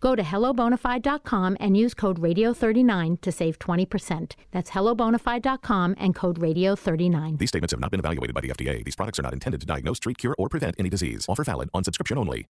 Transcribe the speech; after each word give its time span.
Go 0.00 0.14
to 0.14 0.22
hellobonafide.com 0.22 1.56
and 1.60 1.76
use 1.76 1.94
code 1.94 2.20
radio39 2.20 3.20
to 3.20 3.32
save 3.32 3.58
20%. 3.58 4.34
That's 4.50 4.70
hellobonafide.com 4.70 5.94
and 5.98 6.14
code 6.14 6.40
radio39. 6.40 7.38
These 7.38 7.48
statements 7.48 7.72
have 7.72 7.80
not 7.80 7.90
been 7.90 8.00
evaluated 8.00 8.34
by 8.34 8.40
the 8.40 8.50
FDA. 8.50 8.84
These 8.84 8.96
products 8.96 9.18
are 9.18 9.22
not 9.22 9.32
intended 9.32 9.60
to 9.60 9.66
diagnose, 9.66 9.98
treat, 9.98 10.18
cure, 10.18 10.34
or 10.38 10.48
prevent 10.48 10.76
any 10.78 10.88
disease. 10.88 11.26
Offer 11.28 11.44
valid 11.44 11.70
on 11.74 11.84
subscription 11.84 12.18
only. 12.18 12.46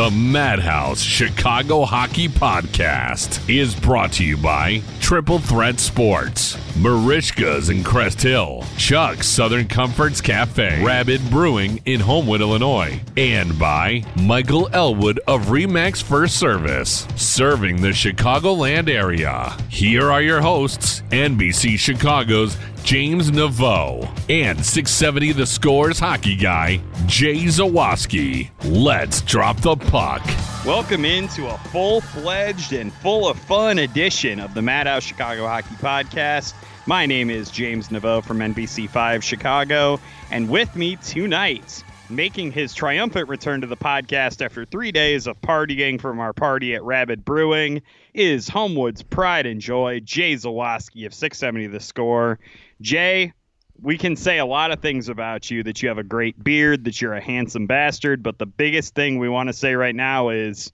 The 0.00 0.10
Madhouse 0.10 1.02
Chicago 1.02 1.84
Hockey 1.84 2.26
Podcast 2.26 3.46
is 3.54 3.74
brought 3.74 4.12
to 4.12 4.24
you 4.24 4.38
by 4.38 4.80
Triple 4.98 5.38
Threat 5.38 5.78
Sports, 5.78 6.56
Marishka's 6.78 7.68
in 7.68 7.84
Crest 7.84 8.22
Hill, 8.22 8.64
Chuck's 8.78 9.26
Southern 9.26 9.68
Comforts 9.68 10.22
Cafe, 10.22 10.82
Rabid 10.82 11.20
Brewing 11.28 11.82
in 11.84 12.00
Homewood, 12.00 12.40
Illinois, 12.40 12.98
and 13.18 13.58
by 13.58 14.02
Michael 14.22 14.70
Elwood 14.72 15.20
of 15.26 15.48
Remax 15.48 16.02
First 16.02 16.38
Service, 16.38 17.06
serving 17.16 17.82
the 17.82 17.88
Chicagoland 17.88 18.88
area. 18.88 19.54
Here 19.68 20.10
are 20.10 20.22
your 20.22 20.40
hosts, 20.40 21.02
NBC 21.10 21.78
Chicago's 21.78 22.56
James 22.84 23.30
Naveau 23.30 24.02
and 24.28 24.64
670 24.64 25.32
The 25.32 25.46
Scores 25.46 25.98
hockey 25.98 26.34
guy, 26.34 26.80
Jay 27.06 27.44
Zawaski. 27.44 28.50
Let's 28.64 29.20
drop 29.22 29.58
the 29.60 29.76
puck. 29.76 30.24
Welcome 30.66 31.04
into 31.04 31.46
a 31.46 31.56
full 31.70 32.00
fledged 32.00 32.72
and 32.72 32.92
full 32.92 33.28
of 33.28 33.38
fun 33.38 33.78
edition 33.78 34.40
of 34.40 34.54
the 34.54 34.62
Madhouse 34.62 35.04
Chicago 35.04 35.46
Hockey 35.46 35.74
Podcast. 35.76 36.54
My 36.86 37.06
name 37.06 37.30
is 37.30 37.50
James 37.50 37.88
Naveau 37.88 38.24
from 38.24 38.38
NBC5 38.38 39.22
Chicago, 39.22 40.00
and 40.30 40.48
with 40.48 40.74
me 40.74 40.96
tonight, 40.96 41.84
making 42.08 42.50
his 42.50 42.74
triumphant 42.74 43.28
return 43.28 43.60
to 43.60 43.66
the 43.68 43.76
podcast 43.76 44.44
after 44.44 44.64
three 44.64 44.90
days 44.90 45.28
of 45.28 45.40
partying 45.42 46.00
from 46.00 46.18
our 46.18 46.32
party 46.32 46.74
at 46.74 46.82
Rabid 46.82 47.24
Brewing, 47.24 47.82
is 48.14 48.48
Homewood's 48.48 49.02
pride 49.02 49.46
and 49.46 49.60
joy, 49.60 50.00
Jay 50.00 50.34
Zawaski 50.34 51.06
of 51.06 51.14
670 51.14 51.68
The 51.68 51.78
Score. 51.78 52.40
Jay, 52.80 53.32
we 53.80 53.96
can 53.96 54.16
say 54.16 54.38
a 54.38 54.46
lot 54.46 54.70
of 54.70 54.80
things 54.80 55.08
about 55.08 55.50
you 55.50 55.62
that 55.62 55.82
you 55.82 55.88
have 55.88 55.98
a 55.98 56.04
great 56.04 56.42
beard, 56.42 56.84
that 56.84 57.00
you're 57.00 57.14
a 57.14 57.20
handsome 57.20 57.66
bastard, 57.66 58.22
but 58.22 58.38
the 58.38 58.46
biggest 58.46 58.94
thing 58.94 59.18
we 59.18 59.28
want 59.28 59.48
to 59.48 59.52
say 59.52 59.74
right 59.74 59.94
now 59.94 60.28
is 60.28 60.72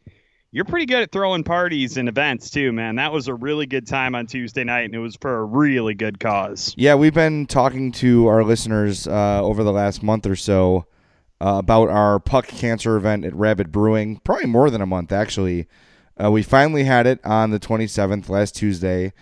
you're 0.53 0.65
pretty 0.65 0.87
good 0.87 1.03
at 1.03 1.13
throwing 1.13 1.45
parties 1.45 1.97
and 1.97 2.09
events 2.09 2.51
too, 2.51 2.73
man. 2.73 2.97
That 2.97 3.13
was 3.13 3.29
a 3.29 3.35
really 3.35 3.67
good 3.67 3.87
time 3.87 4.15
on 4.15 4.27
Tuesday 4.27 4.65
night, 4.65 4.87
and 4.87 4.95
it 4.95 4.99
was 4.99 5.17
for 5.17 5.39
a 5.39 5.45
really 5.45 5.95
good 5.95 6.19
cause. 6.19 6.75
Yeah, 6.77 6.95
we've 6.95 7.15
been 7.15 7.47
talking 7.47 7.93
to 7.93 8.27
our 8.27 8.43
listeners 8.43 9.07
uh, 9.07 9.43
over 9.43 9.63
the 9.63 9.73
last 9.73 10.03
month 10.03 10.27
or 10.27 10.37
so 10.37 10.87
uh, 11.41 11.57
about 11.59 11.91
our 11.91 12.19
puck 12.19 12.47
cancer 12.47 12.97
event 12.97 13.25
at 13.25 13.35
Rabid 13.35 13.71
Brewing. 13.71 14.21
Probably 14.25 14.47
more 14.47 14.71
than 14.71 14.81
a 14.81 14.87
month, 14.87 15.13
actually. 15.13 15.69
Uh, 16.23 16.31
we 16.31 16.43
finally 16.43 16.85
had 16.85 17.07
it 17.07 17.21
on 17.25 17.51
the 17.51 17.61
27th, 17.61 18.29
last 18.31 18.57
Tuesday, 18.57 19.13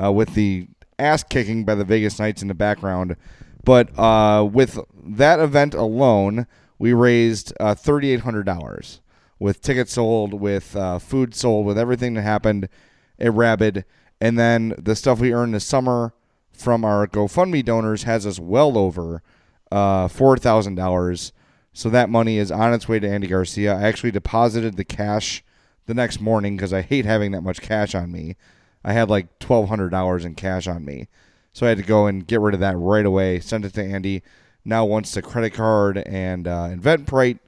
uh, 0.00 0.12
with 0.12 0.34
the 0.34 0.68
ass 0.98 1.22
kicking 1.22 1.64
by 1.64 1.74
the 1.74 1.84
Vegas 1.84 2.18
Knights 2.18 2.42
in 2.42 2.48
the 2.48 2.54
background. 2.54 3.16
But 3.64 3.96
uh, 3.98 4.48
with 4.50 4.78
that 5.04 5.40
event 5.40 5.74
alone, 5.74 6.46
we 6.78 6.92
raised 6.92 7.52
uh, 7.60 7.74
$3,800 7.74 9.00
with 9.38 9.62
tickets 9.62 9.92
sold, 9.94 10.34
with 10.34 10.76
uh, 10.76 10.98
food 10.98 11.34
sold, 11.34 11.66
with 11.66 11.78
everything 11.78 12.14
that 12.14 12.22
happened 12.22 12.68
at 13.18 13.32
Rabid. 13.32 13.84
And 14.20 14.38
then 14.38 14.74
the 14.78 14.96
stuff 14.96 15.20
we 15.20 15.32
earned 15.32 15.54
this 15.54 15.64
summer 15.64 16.14
from 16.52 16.84
our 16.84 17.06
GoFundMe 17.06 17.64
donors 17.64 18.04
has 18.04 18.26
us 18.26 18.38
well 18.38 18.78
over 18.78 19.22
uh, 19.72 20.08
$4,000. 20.08 21.32
So 21.72 21.90
that 21.90 22.08
money 22.08 22.38
is 22.38 22.52
on 22.52 22.72
its 22.72 22.88
way 22.88 23.00
to 23.00 23.08
Andy 23.08 23.26
Garcia. 23.26 23.74
I 23.74 23.82
actually 23.82 24.12
deposited 24.12 24.76
the 24.76 24.84
cash 24.84 25.42
the 25.86 25.94
next 25.94 26.20
morning 26.20 26.56
because 26.56 26.72
I 26.72 26.82
hate 26.82 27.04
having 27.04 27.32
that 27.32 27.42
much 27.42 27.60
cash 27.60 27.94
on 27.94 28.12
me. 28.12 28.36
I 28.84 28.92
had 28.92 29.08
like 29.08 29.38
twelve 29.38 29.68
hundred 29.68 29.90
dollars 29.90 30.24
in 30.24 30.34
cash 30.34 30.66
on 30.66 30.84
me, 30.84 31.08
so 31.52 31.66
I 31.66 31.70
had 31.70 31.78
to 31.78 31.84
go 31.84 32.06
and 32.06 32.26
get 32.26 32.40
rid 32.40 32.54
of 32.54 32.60
that 32.60 32.76
right 32.76 33.06
away. 33.06 33.40
Send 33.40 33.64
it 33.64 33.74
to 33.74 33.84
Andy. 33.84 34.22
Now 34.64 34.84
once 34.84 35.12
the 35.12 35.22
credit 35.22 35.50
card 35.50 35.98
and 35.98 36.46
uh, 36.48 36.68
Eventbrite 36.70 37.38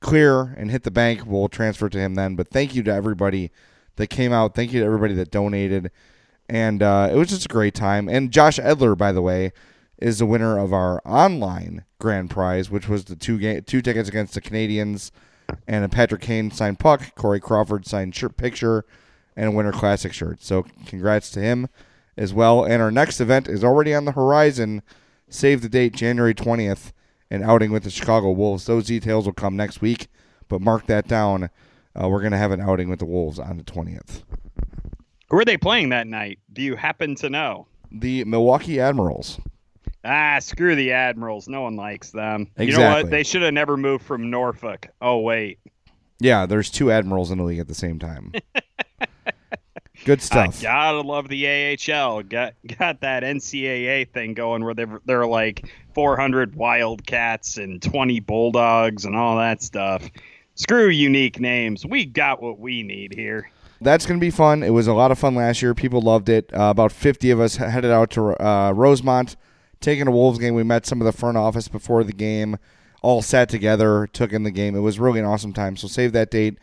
clear 0.00 0.54
and 0.56 0.70
hit 0.70 0.82
the 0.82 0.90
bank, 0.90 1.22
we'll 1.26 1.48
transfer 1.48 1.88
to 1.88 1.98
him 1.98 2.14
then. 2.14 2.36
But 2.36 2.48
thank 2.48 2.74
you 2.74 2.82
to 2.84 2.92
everybody 2.92 3.50
that 3.96 4.08
came 4.08 4.32
out. 4.32 4.54
Thank 4.54 4.72
you 4.72 4.80
to 4.80 4.86
everybody 4.86 5.14
that 5.14 5.30
donated, 5.30 5.90
and 6.48 6.82
uh, 6.82 7.08
it 7.12 7.16
was 7.16 7.28
just 7.28 7.44
a 7.44 7.48
great 7.48 7.74
time. 7.74 8.08
And 8.08 8.30
Josh 8.30 8.58
Edler, 8.58 8.96
by 8.96 9.12
the 9.12 9.22
way, 9.22 9.52
is 9.98 10.18
the 10.18 10.26
winner 10.26 10.58
of 10.58 10.72
our 10.72 11.02
online 11.04 11.84
grand 11.98 12.30
prize, 12.30 12.70
which 12.70 12.88
was 12.88 13.04
the 13.04 13.16
two 13.16 13.60
two 13.62 13.82
tickets 13.82 14.08
against 14.08 14.34
the 14.34 14.40
Canadiens 14.40 15.10
and 15.66 15.84
a 15.84 15.88
Patrick 15.88 16.22
Kane 16.22 16.50
signed 16.50 16.78
puck, 16.78 17.14
Corey 17.14 17.40
Crawford 17.40 17.86
signed 17.86 18.14
shirt 18.14 18.36
picture, 18.36 18.84
and 19.40 19.48
a 19.48 19.52
Winter 19.52 19.72
Classic 19.72 20.12
shirt. 20.12 20.42
So 20.42 20.66
congrats 20.84 21.30
to 21.30 21.40
him 21.40 21.66
as 22.14 22.34
well. 22.34 22.62
And 22.62 22.82
our 22.82 22.90
next 22.90 23.20
event 23.22 23.48
is 23.48 23.64
already 23.64 23.94
on 23.94 24.04
the 24.04 24.12
horizon. 24.12 24.82
Save 25.30 25.62
the 25.62 25.68
date, 25.70 25.94
January 25.94 26.34
20th, 26.34 26.92
an 27.30 27.42
outing 27.42 27.72
with 27.72 27.84
the 27.84 27.90
Chicago 27.90 28.32
Wolves. 28.32 28.66
Those 28.66 28.84
details 28.86 29.24
will 29.24 29.32
come 29.32 29.56
next 29.56 29.80
week, 29.80 30.08
but 30.48 30.60
mark 30.60 30.84
that 30.86 31.08
down. 31.08 31.48
Uh, 31.98 32.06
we're 32.08 32.20
going 32.20 32.32
to 32.32 32.38
have 32.38 32.52
an 32.52 32.60
outing 32.60 32.90
with 32.90 32.98
the 32.98 33.06
Wolves 33.06 33.38
on 33.38 33.56
the 33.56 33.64
20th. 33.64 34.24
Who 35.30 35.38
are 35.38 35.44
they 35.44 35.56
playing 35.56 35.88
that 35.88 36.06
night? 36.06 36.38
Do 36.52 36.60
you 36.60 36.76
happen 36.76 37.14
to 37.16 37.30
know? 37.30 37.66
The 37.90 38.24
Milwaukee 38.24 38.78
Admirals. 38.78 39.40
Ah, 40.04 40.38
screw 40.40 40.74
the 40.74 40.92
Admirals. 40.92 41.48
No 41.48 41.62
one 41.62 41.76
likes 41.76 42.10
them. 42.10 42.48
You 42.58 42.66
know 42.66 42.72
Exactly. 42.72 43.02
what? 43.04 43.10
They 43.10 43.22
should 43.22 43.42
have 43.42 43.54
never 43.54 43.78
moved 43.78 44.04
from 44.04 44.28
Norfolk. 44.30 44.88
Oh, 45.00 45.20
wait. 45.20 45.60
Yeah, 46.18 46.44
there's 46.44 46.68
two 46.70 46.90
Admirals 46.90 47.30
in 47.30 47.38
the 47.38 47.44
league 47.44 47.58
at 47.58 47.68
the 47.68 47.74
same 47.74 47.98
time. 47.98 48.32
Good 50.04 50.22
stuff. 50.22 50.60
I 50.60 50.62
gotta 50.62 51.00
love 51.02 51.28
the 51.28 51.46
AHL. 51.46 52.22
Got 52.22 52.54
got 52.78 53.00
that 53.02 53.22
NCAA 53.22 54.10
thing 54.10 54.34
going 54.34 54.64
where 54.64 54.74
they're 54.74 55.00
they're 55.04 55.26
like 55.26 55.70
400 55.94 56.54
Wildcats 56.54 57.56
and 57.58 57.82
20 57.82 58.20
Bulldogs 58.20 59.04
and 59.04 59.16
all 59.16 59.36
that 59.36 59.62
stuff. 59.62 60.08
Screw 60.54 60.88
unique 60.88 61.40
names. 61.40 61.84
We 61.86 62.04
got 62.04 62.42
what 62.42 62.58
we 62.58 62.82
need 62.82 63.14
here. 63.14 63.50
That's 63.82 64.04
going 64.04 64.20
to 64.20 64.24
be 64.24 64.30
fun. 64.30 64.62
It 64.62 64.70
was 64.70 64.86
a 64.86 64.92
lot 64.92 65.10
of 65.10 65.18
fun 65.18 65.34
last 65.34 65.62
year. 65.62 65.74
People 65.74 66.02
loved 66.02 66.28
it. 66.28 66.52
Uh, 66.52 66.64
about 66.64 66.92
50 66.92 67.30
of 67.30 67.40
us 67.40 67.56
headed 67.56 67.90
out 67.90 68.10
to 68.10 68.36
uh, 68.44 68.72
Rosemont, 68.72 69.36
taking 69.80 70.06
a 70.06 70.10
Wolves 70.10 70.38
game. 70.38 70.54
We 70.54 70.64
met 70.64 70.84
some 70.84 71.00
of 71.00 71.06
the 71.06 71.12
front 71.12 71.38
office 71.38 71.66
before 71.66 72.04
the 72.04 72.12
game, 72.12 72.58
all 73.00 73.22
sat 73.22 73.48
together, 73.48 74.06
took 74.12 74.34
in 74.34 74.42
the 74.42 74.50
game. 74.50 74.76
It 74.76 74.80
was 74.80 74.98
really 74.98 75.18
an 75.18 75.24
awesome 75.24 75.54
time. 75.54 75.76
So 75.76 75.88
save 75.88 76.12
that 76.12 76.30
date, 76.30 76.58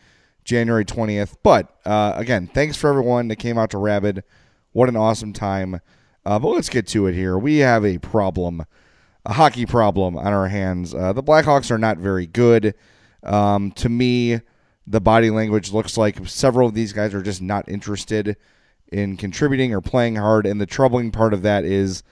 January 0.48 0.84
20th. 0.84 1.36
But 1.42 1.76
uh, 1.84 2.14
again, 2.16 2.46
thanks 2.46 2.76
for 2.76 2.88
everyone 2.88 3.28
that 3.28 3.36
came 3.36 3.58
out 3.58 3.70
to 3.70 3.78
Rabid. 3.78 4.24
What 4.72 4.88
an 4.88 4.96
awesome 4.96 5.34
time. 5.34 5.80
Uh, 6.24 6.38
but 6.38 6.48
let's 6.48 6.70
get 6.70 6.86
to 6.88 7.06
it 7.06 7.14
here. 7.14 7.36
We 7.36 7.58
have 7.58 7.84
a 7.84 7.98
problem, 7.98 8.64
a 9.26 9.34
hockey 9.34 9.66
problem 9.66 10.16
on 10.16 10.32
our 10.32 10.48
hands. 10.48 10.94
Uh, 10.94 11.12
the 11.12 11.22
Blackhawks 11.22 11.70
are 11.70 11.78
not 11.78 11.98
very 11.98 12.26
good. 12.26 12.74
Um, 13.22 13.72
to 13.72 13.90
me, 13.90 14.40
the 14.86 15.02
body 15.02 15.28
language 15.28 15.70
looks 15.70 15.98
like 15.98 16.26
several 16.26 16.66
of 16.66 16.74
these 16.74 16.94
guys 16.94 17.12
are 17.12 17.22
just 17.22 17.42
not 17.42 17.68
interested 17.68 18.38
in 18.90 19.18
contributing 19.18 19.74
or 19.74 19.82
playing 19.82 20.16
hard. 20.16 20.46
And 20.46 20.58
the 20.58 20.66
troubling 20.66 21.10
part 21.10 21.34
of 21.34 21.42
that 21.42 21.66
is 21.66 22.02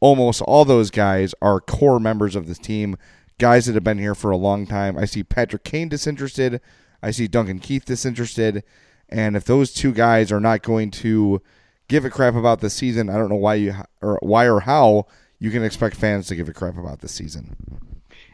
almost 0.00 0.40
all 0.40 0.64
those 0.64 0.90
guys 0.90 1.34
are 1.42 1.60
core 1.60 2.00
members 2.00 2.36
of 2.36 2.46
this 2.46 2.58
team, 2.58 2.96
guys 3.38 3.66
that 3.66 3.74
have 3.74 3.84
been 3.84 3.98
here 3.98 4.14
for 4.14 4.30
a 4.30 4.36
long 4.36 4.66
time. 4.66 4.96
I 4.96 5.04
see 5.04 5.22
Patrick 5.22 5.62
Kane 5.62 5.90
disinterested. 5.90 6.62
I 7.06 7.12
see 7.12 7.28
Duncan 7.28 7.60
Keith 7.60 7.84
disinterested. 7.84 8.64
And 9.08 9.36
if 9.36 9.44
those 9.44 9.72
two 9.72 9.92
guys 9.92 10.32
are 10.32 10.40
not 10.40 10.62
going 10.62 10.90
to 10.90 11.40
give 11.86 12.04
a 12.04 12.10
crap 12.10 12.34
about 12.34 12.58
the 12.58 12.68
season, 12.68 13.08
I 13.08 13.16
don't 13.16 13.28
know 13.28 13.36
why 13.36 13.54
you 13.54 13.74
or 14.02 14.18
why 14.22 14.48
or 14.48 14.58
how 14.58 15.06
you 15.38 15.52
can 15.52 15.62
expect 15.62 15.94
fans 15.94 16.26
to 16.26 16.34
give 16.34 16.48
a 16.48 16.52
crap 16.52 16.76
about 16.76 17.02
the 17.02 17.08
season. 17.08 17.54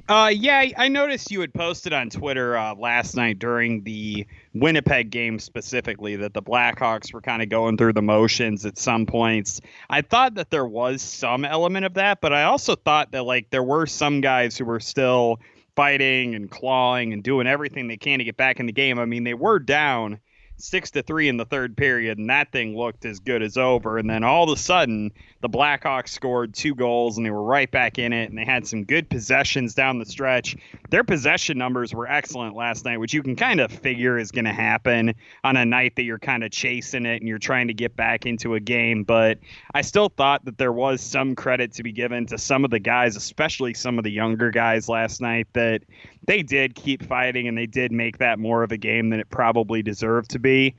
Uh, 0.09 0.33
yeah, 0.35 0.65
I- 0.79 0.89
noticed 0.89 1.31
you 1.31 1.41
had 1.43 1.53
posted 1.53 1.93
on 1.93 2.09
Twitter 2.09 2.57
uh, 2.57 2.75
last 2.75 3.15
night 3.15 3.39
during 3.39 3.83
the 3.85 4.27
Winnipeg 4.55 5.11
game 5.11 5.39
specifically 5.39 6.17
that 6.17 6.33
the 6.33 6.43
Blackhawks 6.43 7.13
were 7.13 7.21
kind 7.21 7.43
of 7.43 7.51
going 7.51 7.77
through 7.77 7.93
the 7.93 8.03
motions 8.03 8.65
at 8.65 8.79
some 8.79 9.05
points. 9.05 9.61
I 9.91 10.01
thought 10.01 10.35
that 10.35 10.51
there 10.51 10.67
was 10.67 11.03
some 11.03 11.45
element 11.45 11.85
of 11.85 11.95
that, 11.95 12.23
but 12.23 12.33
I 12.33 12.45
also 12.45 12.75
thought 12.75 13.13
that 13.13 13.25
like 13.25 13.51
there 13.51 13.63
were 13.63 13.87
some 13.87 14.23
guys 14.23 14.57
who 14.57 14.65
were 14.65 14.81
still 14.81 15.41
fighting 15.77 16.35
and 16.35 16.51
clawing 16.51 17.13
and 17.13 17.23
doing 17.23 17.47
everything 17.47 17.89
they 17.89 17.97
can 17.97 18.19
to 18.19 18.25
get 18.25 18.37
back 18.37 18.61
in 18.61 18.67
the 18.67 18.73
game. 18.73 18.99
I 18.99 19.05
mean, 19.05 19.25
they 19.25 19.35
were 19.35 19.59
down 19.59 20.21
six 20.63 20.93
to 20.93 21.03
three 21.03 21.29
in 21.29 21.37
the 21.37 21.45
third 21.45 21.77
period, 21.77 22.19
and 22.19 22.31
that 22.31 22.53
thing 22.53 22.77
looked 22.77 23.05
as 23.05 23.19
good 23.19 23.43
as 23.43 23.57
over. 23.57 23.99
And 23.99 24.09
then 24.09 24.23
all 24.23 24.45
of 24.45 24.57
a 24.57 24.61
sudden, 24.61 25.11
the 25.41 25.49
Blackhawks 25.49 26.11
scored 26.11 26.55
two 26.55 26.75
goals, 26.75 27.17
and 27.17 27.27
they 27.27 27.31
were 27.31 27.43
right 27.43 27.71
back 27.71 27.99
in 27.99 28.13
it. 28.13 28.31
And 28.31 28.39
they 28.39 28.45
had 28.45 28.67
some 28.67 28.85
good 28.85 29.11
possessions 29.11 29.75
down 29.75 29.99
the 29.99 30.07
stretch. 30.07 30.57
Their 30.91 31.03
possession 31.03 31.59
numbers 31.59 31.93
were 31.93 32.09
excellent 32.09 32.55
last 32.55 32.85
night, 32.85 32.99
which 32.99 33.13
you 33.13 33.23
can 33.23 33.35
kind 33.35 33.61
of 33.61 33.73
figure 33.73 34.17
is 34.17 34.31
going 34.31 34.45
to 34.45 34.53
happen 34.53 35.15
on 35.43 35.57
a 35.57 35.65
night 35.65 35.97
that 35.97 36.05
you're 36.05 36.21
kind 36.21 36.45
of 36.45 36.53
chasing 36.53 37.07
it 37.07 37.21
and 37.21 37.29
you're 37.29 37.39
trying 37.39 37.67
to 37.67 37.75
get 37.75 37.97
back 37.97 38.25
into 38.25 38.55
a 38.55 38.61
game. 38.61 39.03
But 39.03 39.39
I 39.75 39.83
still 39.83 40.11
thought 40.11 40.45
that 40.45 40.59
there 40.59 40.73
was 40.73 41.01
some 41.01 41.35
credit 41.35 41.73
to 41.75 41.83
be 41.83 41.93
given 41.93 42.27
to 42.27 42.39
some 42.39 42.65
of 42.65 42.71
the 42.71 42.79
guys, 42.79 43.17
especially 43.17 43.75
some 43.75 43.99
of 43.99 44.05
the 44.05 44.13
younger 44.13 44.53
guys 44.53 44.89
last 44.89 45.21
night, 45.21 45.49
that 45.55 45.83
they 46.27 46.43
did 46.43 46.75
keep 46.75 47.03
fighting 47.03 47.49
and 47.49 47.57
they 47.57 47.67
did 47.67 47.93
make 47.93 48.19
that 48.19 48.39
more 48.39 48.63
of 48.63 48.73
a 48.73 48.77
game 48.77 49.11
than 49.11 49.21
it 49.21 49.31
probably 49.31 49.83
deserved 49.83 50.31
to 50.31 50.39
be. 50.39 50.75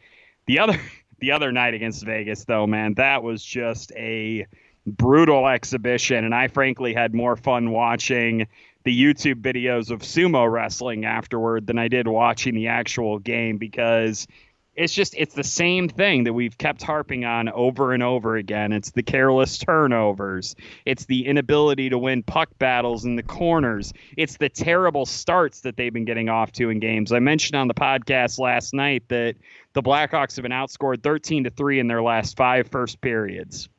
The 0.48 0.60
other 0.60 0.80
the 1.20 1.32
other 1.32 1.52
night 1.52 1.74
against 1.74 2.06
Vegas 2.06 2.46
though, 2.46 2.68
man, 2.68 2.96
that 2.96 3.24
was 3.24 3.44
just 3.44 3.92
a 3.96 4.46
brutal 4.86 5.48
exhibition 5.48 6.26
and 6.26 6.36
I 6.36 6.50
frankly 6.50 6.94
had 6.94 7.14
more 7.14 7.38
fun 7.38 7.72
watching 7.72 8.48
the 8.84 9.02
YouTube 9.02 9.42
videos 9.42 9.92
of 9.92 10.02
sumo 10.02 10.52
wrestling 10.52 11.06
afterward 11.06 11.68
than 11.68 11.80
I 11.80 11.88
did 11.88 12.06
watching 12.06 12.54
the 12.54 12.68
actual 12.68 13.20
game 13.20 13.58
because 13.58 14.28
it's 14.76 14.94
just 14.94 15.14
it's 15.18 15.36
the 15.36 15.44
same 15.44 15.88
thing 15.88 16.24
that 16.24 16.34
we've 16.34 16.58
kept 16.58 16.82
harping 16.82 17.26
on 17.26 17.50
over 17.50 17.94
and 17.94 18.02
over 18.02 18.36
again. 18.38 18.72
It's 18.72 18.92
the 18.92 19.04
careless 19.04 19.58
turnovers. 19.58 20.56
It's 20.86 21.06
the 21.06 21.26
inability 21.28 21.90
to 21.90 21.98
win 21.98 22.24
puck 22.24 22.50
battles 22.58 23.06
in 23.06 23.16
the 23.16 23.24
corners. 23.24 23.94
It's 24.18 24.38
the 24.38 24.50
terrible 24.50 25.06
starts 25.06 25.62
that 25.62 25.78
they've 25.78 25.94
been 25.94 26.06
getting 26.06 26.30
off 26.30 26.52
to 26.54 26.70
in 26.70 26.80
games. 26.80 27.12
I 27.12 27.20
mentioned 27.20 27.56
on 27.56 27.68
the 27.68 27.74
podcast 27.74 28.40
last 28.40 28.74
night 28.74 29.04
that 29.10 29.36
the 29.74 29.84
Blackhawks 29.84 30.36
have 30.36 30.44
been 30.44 30.52
outscored 30.52 31.04
13 31.04 31.44
to 31.46 31.50
3 31.50 31.80
in 31.80 31.88
their 31.88 32.02
last 32.02 32.36
5 32.36 32.68
first 32.68 33.00
periods. 33.02 33.70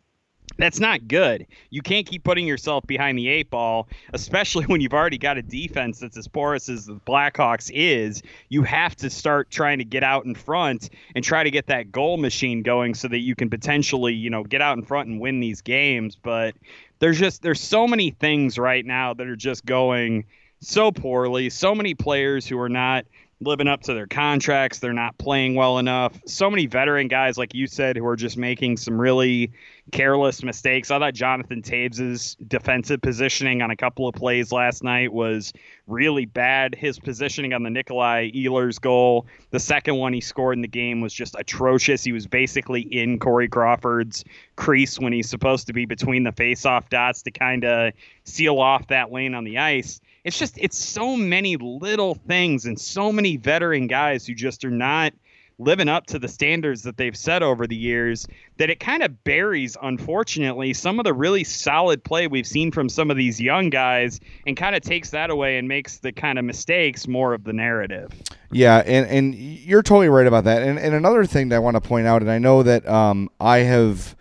That's 0.56 0.79
not 0.79 1.09
good. 1.09 1.47
You 1.71 1.83
can't 1.83 2.06
keep 2.06 2.25
putting 2.25 2.47
yourself 2.47 2.87
behind 2.87 3.19
the 3.19 3.29
eight 3.29 3.51
ball, 3.51 3.89
especially 4.12 4.65
when 4.67 4.81
you've 4.81 4.95
already 4.95 5.19
got 5.19 5.39
a 5.39 5.43
defense 5.43 5.99
that's 6.01 6.17
as 6.17 6.29
porous 6.29 6.69
as 6.69 6.87
the 6.87 6.95
Blackhawks 6.95 7.71
is. 7.73 8.23
You 8.49 8.62
have 8.62 8.97
to 8.97 9.11
start 9.11 9.51
trying 9.51 9.79
to 9.79 9.85
get 9.85 10.03
out 10.03 10.25
in 10.25 10.35
front 10.35 10.91
and 11.15 11.25
try 11.25 11.43
to 11.43 11.51
get 11.51 11.67
that 11.67 11.91
goal 11.91 12.17
machine 12.17 12.62
going 12.62 12.95
so 12.95 13.09
that 13.09 13.21
you 13.21 13.35
can 13.35 13.51
potentially, 13.51 14.15
you 14.15 14.31
know, 14.31 14.45
get 14.45 14.62
out 14.62 14.77
in 14.77 14.85
front 14.85 15.09
and 15.09 15.21
win 15.21 15.41
these 15.41 15.61
games. 15.61 16.17
But 16.17 16.55
there's 16.99 17.19
just 17.19 17.43
there's 17.43 17.61
so 17.61 17.87
many 17.87 18.11
things 18.11 18.59
right 18.59 18.85
now 18.85 19.15
that 19.15 19.27
are 19.27 19.37
just 19.37 19.65
going 19.67 20.25
so 20.61 20.93
poorly. 20.93 21.50
So 21.50 21.75
many 21.75 21.95
players 21.95 22.47
who 22.47 22.59
are 22.59 22.69
not 22.69 23.05
living 23.41 23.69
up 23.69 23.83
to 23.83 23.95
their 23.95 24.07
contracts. 24.07 24.79
They're 24.79 24.93
not 24.93 25.19
playing 25.19 25.55
well 25.55 25.79
enough. 25.79 26.19
So 26.26 26.50
many 26.50 26.67
veteran 26.67 27.09
guys, 27.09 27.37
like 27.37 27.55
you 27.55 27.67
said, 27.67 27.97
who 27.97 28.07
are 28.07 28.17
just 28.17 28.37
making 28.37 28.78
some 28.78 29.00
really 29.00 29.52
careless 29.93 30.43
mistakes. 30.43 30.91
I 30.91 30.99
thought 30.99 31.14
Jonathan 31.14 31.62
Toews's 31.62 32.37
defensive 32.47 33.00
positioning 33.03 33.62
on 33.62 33.71
a 33.71 33.76
couple 33.76 34.09
of 34.09 34.14
plays 34.14 34.50
last 34.50 34.83
night 34.83 35.12
was 35.12 35.53
really 35.87 36.25
bad. 36.25 36.75
His 36.75 36.99
positioning 36.99 37.53
on 37.53 37.62
the 37.62 37.71
Nikolai 37.71 38.31
Ehlers 38.31 38.81
goal, 38.81 39.26
the 39.50 39.61
second 39.61 39.97
one 39.97 40.12
he 40.12 40.21
scored 40.21 40.57
in 40.57 40.62
the 40.62 40.69
game 40.69 41.00
was 41.00 41.12
just 41.12 41.37
atrocious. 41.38 42.03
He 42.03 42.12
was 42.12 42.26
basically 42.26 42.81
in 42.81 43.19
Corey 43.19 43.49
Crawford's 43.49 44.25
crease 44.57 44.99
when 44.99 45.12
he's 45.12 45.29
supposed 45.29 45.67
to 45.67 45.73
be 45.73 45.85
between 45.85 46.25
the 46.25 46.33
face-off 46.33 46.88
dots 46.88 47.23
to 47.23 47.31
kind 47.31 47.64
of 47.64 47.93
seal 48.25 48.59
off 48.59 48.88
that 48.88 49.12
lane 49.12 49.35
on 49.35 49.45
the 49.45 49.59
ice 49.59 50.00
it's 50.25 50.38
just 50.38 50.59
it's 50.59 50.79
so 50.79 51.17
many 51.17 51.57
little 51.57 52.14
things 52.14 52.64
and 52.64 52.81
so 52.81 53.12
many 53.12 53.37
veteran 53.37 53.87
guys 53.87 54.26
who 54.26 54.35
just 54.35 54.64
are 54.64 54.71
not 54.71 55.12
living 55.58 55.88
up 55.88 56.06
to 56.06 56.18
the 56.18 56.28
standards 56.28 56.82
that 56.82 56.96
they've 56.96 57.16
set 57.16 57.42
over 57.42 57.66
the 57.66 57.76
years 57.76 58.26
that 58.56 58.70
it 58.70 58.80
kind 58.80 59.02
of 59.02 59.25
buries 59.25 59.76
unfortunately 59.82 60.73
some 60.73 60.99
of 60.99 61.04
the 61.04 61.14
really 61.14 61.44
solid 61.44 62.02
play 62.02 62.26
we've 62.26 62.46
seen 62.46 62.73
from 62.73 62.88
some 62.88 63.11
of 63.11 63.16
these 63.16 63.40
young 63.40 63.70
guys 63.70 64.20
and 64.46 64.56
kind 64.56 64.75
of 64.75 64.82
takes 64.82 65.11
that 65.11 65.30
away 65.30 65.58
and 65.58 65.68
makes 65.68 65.99
the 65.99 66.12
kind 66.12 66.38
of 66.38 66.44
mistakes 66.44 67.06
more 67.06 67.34
of 67.34 67.44
the 67.44 67.52
narrative 67.52 68.11
Yeah, 68.52 68.82
and, 68.87 69.06
and 69.08 69.34
you're 69.34 69.82
totally 69.82 70.08
right 70.08 70.26
about 70.26 70.44
that. 70.44 70.62
And, 70.62 70.78
and 70.78 70.94
another 70.94 71.25
thing 71.26 71.49
that 71.49 71.56
I 71.56 71.58
want 71.58 71.75
to 71.76 71.80
point 71.80 72.06
out, 72.06 72.23
and 72.23 72.30
I 72.30 72.38
know 72.38 72.62
that 72.62 72.87
um, 72.88 73.28
I 73.40 73.58
have 73.58 74.14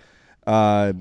uh, 0.48 0.94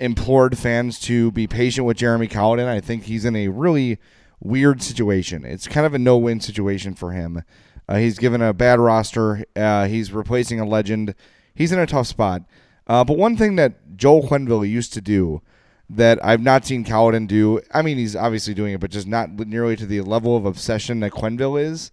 implored 0.00 0.56
fans 0.56 0.98
to 1.00 1.30
be 1.32 1.46
patient 1.46 1.86
with 1.86 1.96
Jeremy 1.98 2.28
Colliton. 2.28 2.66
I 2.66 2.80
think 2.80 3.04
he's 3.04 3.24
in 3.24 3.36
a 3.36 3.48
really 3.48 3.98
weird 4.40 4.82
situation. 4.82 5.44
It's 5.44 5.68
kind 5.68 5.86
of 5.86 5.94
a 5.94 5.98
no-win 5.98 6.40
situation 6.40 6.94
for 6.94 7.12
him. 7.12 7.42
Uh, 7.88 7.96
he's 7.96 8.18
given 8.18 8.42
a 8.42 8.52
bad 8.52 8.78
roster. 8.78 9.44
Uh, 9.56 9.86
he's 9.86 10.12
replacing 10.12 10.60
a 10.60 10.66
legend. 10.66 11.14
He's 11.54 11.72
in 11.72 11.78
a 11.78 11.86
tough 11.86 12.06
spot. 12.06 12.42
Uh, 12.86 13.04
but 13.04 13.16
one 13.16 13.36
thing 13.36 13.56
that 13.56 13.96
Joel 13.96 14.28
Quenneville 14.28 14.68
used 14.68 14.92
to 14.94 15.00
do 15.00 15.42
that 15.90 16.22
I've 16.24 16.42
not 16.42 16.66
seen 16.66 16.84
Colliton 16.84 17.26
do, 17.26 17.60
I 17.72 17.82
mean, 17.82 17.96
he's 17.96 18.14
obviously 18.14 18.54
doing 18.54 18.74
it, 18.74 18.80
but 18.80 18.90
just 18.90 19.06
not 19.06 19.30
nearly 19.30 19.76
to 19.76 19.86
the 19.86 20.00
level 20.02 20.36
of 20.36 20.44
obsession 20.44 21.00
that 21.00 21.12
Quenneville 21.12 21.60
is, 21.60 21.90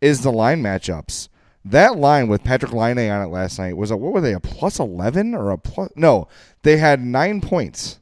is 0.00 0.22
the 0.22 0.32
line 0.32 0.62
matchups. 0.62 1.28
That 1.64 1.96
line 1.96 2.28
with 2.28 2.44
Patrik 2.44 2.72
Laine 2.72 3.10
on 3.10 3.22
it 3.22 3.30
last 3.30 3.58
night 3.58 3.76
was 3.76 3.90
a, 3.90 3.96
what 3.96 4.12
were 4.12 4.20
they, 4.20 4.32
a 4.32 4.38
plus 4.38 4.78
11 4.78 5.34
or 5.34 5.50
a 5.50 5.58
plus? 5.58 5.90
No, 5.96 6.28
they 6.62 6.76
had 6.76 7.04
nine 7.04 7.40
points. 7.40 7.98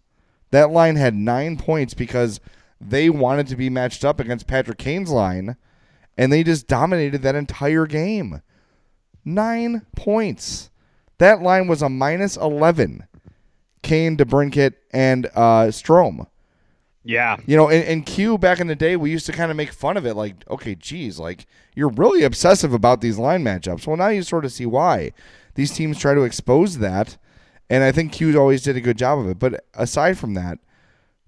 That 0.51 0.71
line 0.71 0.97
had 0.97 1.15
nine 1.15 1.57
points 1.57 1.95
because 1.95 2.41
they 2.79 3.09
wanted 3.09 3.47
to 3.49 3.57
be 3.57 3.71
matched 3.71 4.05
up 4.05 4.21
against 4.21 4.47
Patrick 4.47 4.77
Kane's 4.77 5.11
line, 5.11 5.57
and 6.17 6.33
they 6.33 6.43
just 6.43 6.67
dominated 6.67 7.23
that 7.23 7.35
entire 7.35 7.87
game. 7.87 8.43
Nine 9.25 9.83
points. 9.97 10.71
That 11.19 11.43
line 11.43 11.69
was 11.69 11.83
a 11.83 11.89
minus 11.89 12.37
11. 12.37 13.07
Kane, 13.83 14.17
DeBrincat, 14.17 14.75
and 14.93 15.27
uh, 15.35 15.67
Strome. 15.69 16.27
Yeah. 17.05 17.37
You 17.47 17.57
know, 17.57 17.69
in, 17.69 17.83
in 17.83 18.03
Q 18.03 18.39
back 18.39 18.59
in 18.61 18.67
the 18.67 18.75
day, 18.75 18.97
we 18.97 19.11
used 19.11 19.27
to 19.27 19.33
kind 19.33 19.51
of 19.51 19.57
make 19.57 19.73
fun 19.73 19.97
of 19.97 20.07
it. 20.07 20.15
Like, 20.15 20.37
okay, 20.49 20.75
geez, 20.75 21.19
like 21.19 21.47
you're 21.77 21.91
really 21.91 22.25
obsessive 22.25 22.73
about 22.73 23.03
these 23.03 23.19
line 23.19 23.45
matchups. 23.45 23.87
Well, 23.87 23.99
now 23.99 24.09
you 24.09 24.23
sort 24.23 24.47
of 24.47 24.53
see 24.53 24.67
why. 24.67 25.13
These 25.55 25.73
teams 25.73 25.99
try 25.99 26.15
to 26.15 26.23
expose 26.23 26.79
that, 26.79 27.19
and 27.69 27.85
I 27.85 27.93
think 27.93 28.13
Q 28.13 28.37
always 28.39 28.63
did 28.63 28.77
a 28.77 28.81
good 28.81 28.99
job 28.99 29.19
of 29.19 29.29
it. 29.29 29.39
But 29.39 29.65
aside 29.75 30.19
from 30.19 30.35
that, 30.35 30.59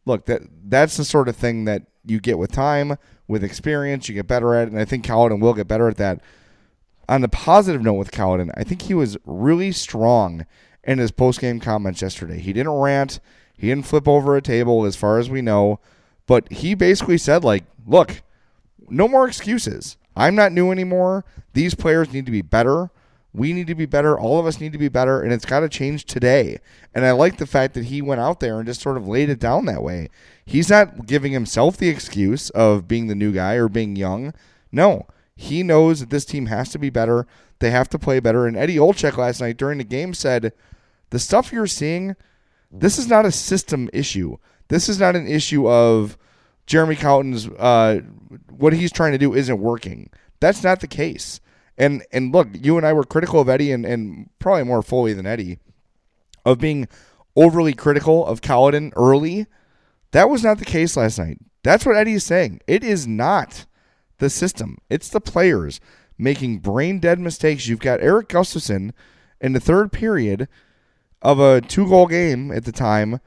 look 0.06 0.24
that 0.26 0.42
that's 0.64 0.96
the 0.96 1.04
sort 1.04 1.28
of 1.28 1.36
thing 1.36 1.66
that 1.66 1.82
you 2.04 2.20
get 2.20 2.38
with 2.38 2.50
time, 2.50 2.96
with 3.28 3.44
experience, 3.44 4.08
you 4.08 4.14
get 4.14 4.26
better 4.26 4.54
at 4.54 4.68
it, 4.68 4.72
and 4.72 4.80
I 4.80 4.84
think 4.84 5.04
Colliton 5.04 5.40
will 5.40 5.54
get 5.54 5.68
better 5.68 5.88
at 5.88 5.96
that. 5.96 6.20
On 7.08 7.20
the 7.20 7.28
positive 7.28 7.82
note 7.82 7.94
with 7.94 8.12
Colliton, 8.12 8.50
I 8.56 8.64
think 8.64 8.82
he 8.82 8.94
was 8.94 9.16
really 9.24 9.72
strong 9.72 10.46
in 10.84 10.98
his 10.98 11.10
post 11.10 11.40
game 11.40 11.60
comments 11.60 12.02
yesterday. 12.02 12.40
He 12.40 12.52
didn't 12.52 12.72
rant. 12.72 13.20
He 13.56 13.68
didn't 13.68 13.86
flip 13.86 14.06
over 14.06 14.36
a 14.36 14.42
table, 14.42 14.84
as 14.84 14.96
far 14.96 15.18
as 15.18 15.30
we 15.30 15.42
know. 15.42 15.80
But 16.26 16.50
he 16.52 16.74
basically 16.74 17.18
said, 17.18 17.44
like, 17.44 17.64
look, 17.86 18.22
no 18.88 19.08
more 19.08 19.26
excuses. 19.26 19.96
I'm 20.16 20.34
not 20.34 20.52
new 20.52 20.70
anymore. 20.70 21.24
These 21.52 21.74
players 21.74 22.12
need 22.12 22.26
to 22.26 22.32
be 22.32 22.42
better. 22.42 22.90
We 23.36 23.52
need 23.52 23.66
to 23.66 23.74
be 23.74 23.86
better. 23.86 24.18
All 24.18 24.40
of 24.40 24.46
us 24.46 24.60
need 24.60 24.72
to 24.72 24.78
be 24.78 24.88
better, 24.88 25.20
and 25.20 25.32
it's 25.32 25.44
got 25.44 25.60
to 25.60 25.68
change 25.68 26.06
today. 26.06 26.58
And 26.94 27.04
I 27.04 27.12
like 27.12 27.36
the 27.36 27.46
fact 27.46 27.74
that 27.74 27.84
he 27.84 28.00
went 28.00 28.20
out 28.20 28.40
there 28.40 28.58
and 28.58 28.66
just 28.66 28.80
sort 28.80 28.96
of 28.96 29.06
laid 29.06 29.28
it 29.28 29.38
down 29.38 29.66
that 29.66 29.82
way. 29.82 30.08
He's 30.44 30.70
not 30.70 31.06
giving 31.06 31.32
himself 31.32 31.76
the 31.76 31.88
excuse 31.88 32.50
of 32.50 32.88
being 32.88 33.08
the 33.08 33.14
new 33.14 33.32
guy 33.32 33.54
or 33.54 33.68
being 33.68 33.94
young. 33.94 34.32
No, 34.72 35.06
he 35.34 35.62
knows 35.62 36.00
that 36.00 36.10
this 36.10 36.24
team 36.24 36.46
has 36.46 36.70
to 36.70 36.78
be 36.78 36.90
better. 36.90 37.26
They 37.58 37.70
have 37.70 37.88
to 37.90 37.98
play 37.98 38.20
better. 38.20 38.46
And 38.46 38.56
Eddie 38.56 38.76
Olczyk 38.76 39.16
last 39.16 39.40
night 39.40 39.58
during 39.58 39.78
the 39.78 39.84
game 39.84 40.14
said, 40.14 40.52
the 41.10 41.18
stuff 41.18 41.52
you're 41.52 41.66
seeing– 41.66 42.16
this 42.70 42.98
is 42.98 43.08
not 43.08 43.26
a 43.26 43.32
system 43.32 43.88
issue. 43.92 44.36
This 44.68 44.88
is 44.88 44.98
not 44.98 45.16
an 45.16 45.26
issue 45.26 45.68
of 45.68 46.18
Jeremy 46.66 46.96
Colliton's 46.96 47.48
uh, 47.48 48.00
what 48.50 48.72
he's 48.72 48.92
trying 48.92 49.12
to 49.12 49.18
do 49.18 49.34
isn't 49.34 49.60
working. 49.60 50.10
That's 50.40 50.62
not 50.62 50.80
the 50.80 50.88
case. 50.88 51.40
And 51.78 52.04
and 52.12 52.32
look, 52.32 52.48
you 52.52 52.76
and 52.76 52.86
I 52.86 52.92
were 52.92 53.04
critical 53.04 53.40
of 53.40 53.48
Eddie, 53.48 53.72
and, 53.72 53.84
and 53.84 54.30
probably 54.38 54.64
more 54.64 54.82
Foley 54.82 55.12
than 55.12 55.26
Eddie, 55.26 55.58
of 56.44 56.58
being 56.58 56.88
overly 57.34 57.74
critical 57.74 58.26
of 58.26 58.40
Colliton 58.40 58.92
early. 58.96 59.46
That 60.12 60.30
was 60.30 60.42
not 60.42 60.58
the 60.58 60.64
case 60.64 60.96
last 60.96 61.18
night. 61.18 61.38
That's 61.62 61.84
what 61.84 61.96
Eddie 61.96 62.14
is 62.14 62.24
saying. 62.24 62.60
It 62.66 62.82
is 62.82 63.06
not 63.06 63.66
the 64.18 64.30
system. 64.30 64.78
It's 64.88 65.08
the 65.08 65.20
players 65.20 65.80
making 66.16 66.60
brain 66.60 66.98
dead 66.98 67.18
mistakes. 67.18 67.66
You've 67.66 67.80
got 67.80 68.00
Eric 68.00 68.28
Gustafsson 68.28 68.92
in 69.40 69.52
the 69.52 69.60
third 69.60 69.92
period 69.92 70.48
of 71.22 71.40
a 71.40 71.60
two 71.60 71.88
goal 71.88 72.06
game 72.06 72.50
at 72.52 72.64
the 72.64 72.72
time, 72.72 73.20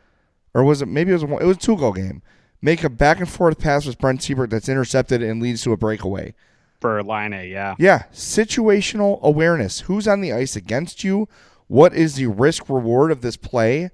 or 0.53 0.63
was 0.63 0.82
it 0.82 0.88
maybe 0.88 1.12
it 1.12 1.15
was 1.15 1.24
a, 1.24 1.38
it 1.38 1.46
was 1.46 1.58
two 1.58 1.77
goal 1.77 1.94
game? 1.94 2.22
Make 2.62 2.84
a 2.84 2.89
back 2.89 3.20
and 3.20 3.29
forth 3.29 3.60
pass 3.60 3.86
with 3.86 4.00
Brent 4.00 4.22
Seabrook 4.22 4.50
that's 4.50 4.70
intercepted 4.70 5.22
and 5.22 5.41
leads 5.41 5.63
to 5.63 5.72
a 5.72 5.77
breakaway. 5.77 6.34
For 6.79 7.03
line 7.03 7.33
A, 7.33 7.45
yeah. 7.45 7.75
Yeah. 7.77 8.03
Situational 8.13 9.21
awareness. 9.21 9.81
Who's 9.81 10.07
on 10.07 10.21
the 10.21 10.31
ice 10.31 10.55
against 10.55 11.03
you? 11.03 11.27
What 11.67 11.93
is 11.93 12.15
the 12.15 12.27
risk 12.27 12.69
reward 12.69 13.12
of 13.12 13.21
this 13.21 13.38
play? 13.38 13.89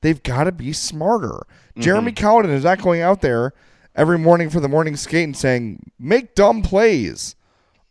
They've 0.00 0.22
got 0.22 0.44
to 0.44 0.52
be 0.52 0.72
smarter. 0.72 1.46
Mm-hmm. 1.70 1.80
Jeremy 1.80 2.12
Colliton 2.12 2.52
is 2.52 2.64
not 2.64 2.80
going 2.80 3.00
out 3.00 3.20
there 3.20 3.52
every 3.94 4.18
morning 4.18 4.48
for 4.48 4.60
the 4.60 4.68
morning 4.68 4.96
skate 4.96 5.24
and 5.24 5.36
saying, 5.36 5.90
make 5.98 6.36
dumb 6.36 6.62
plays 6.62 7.34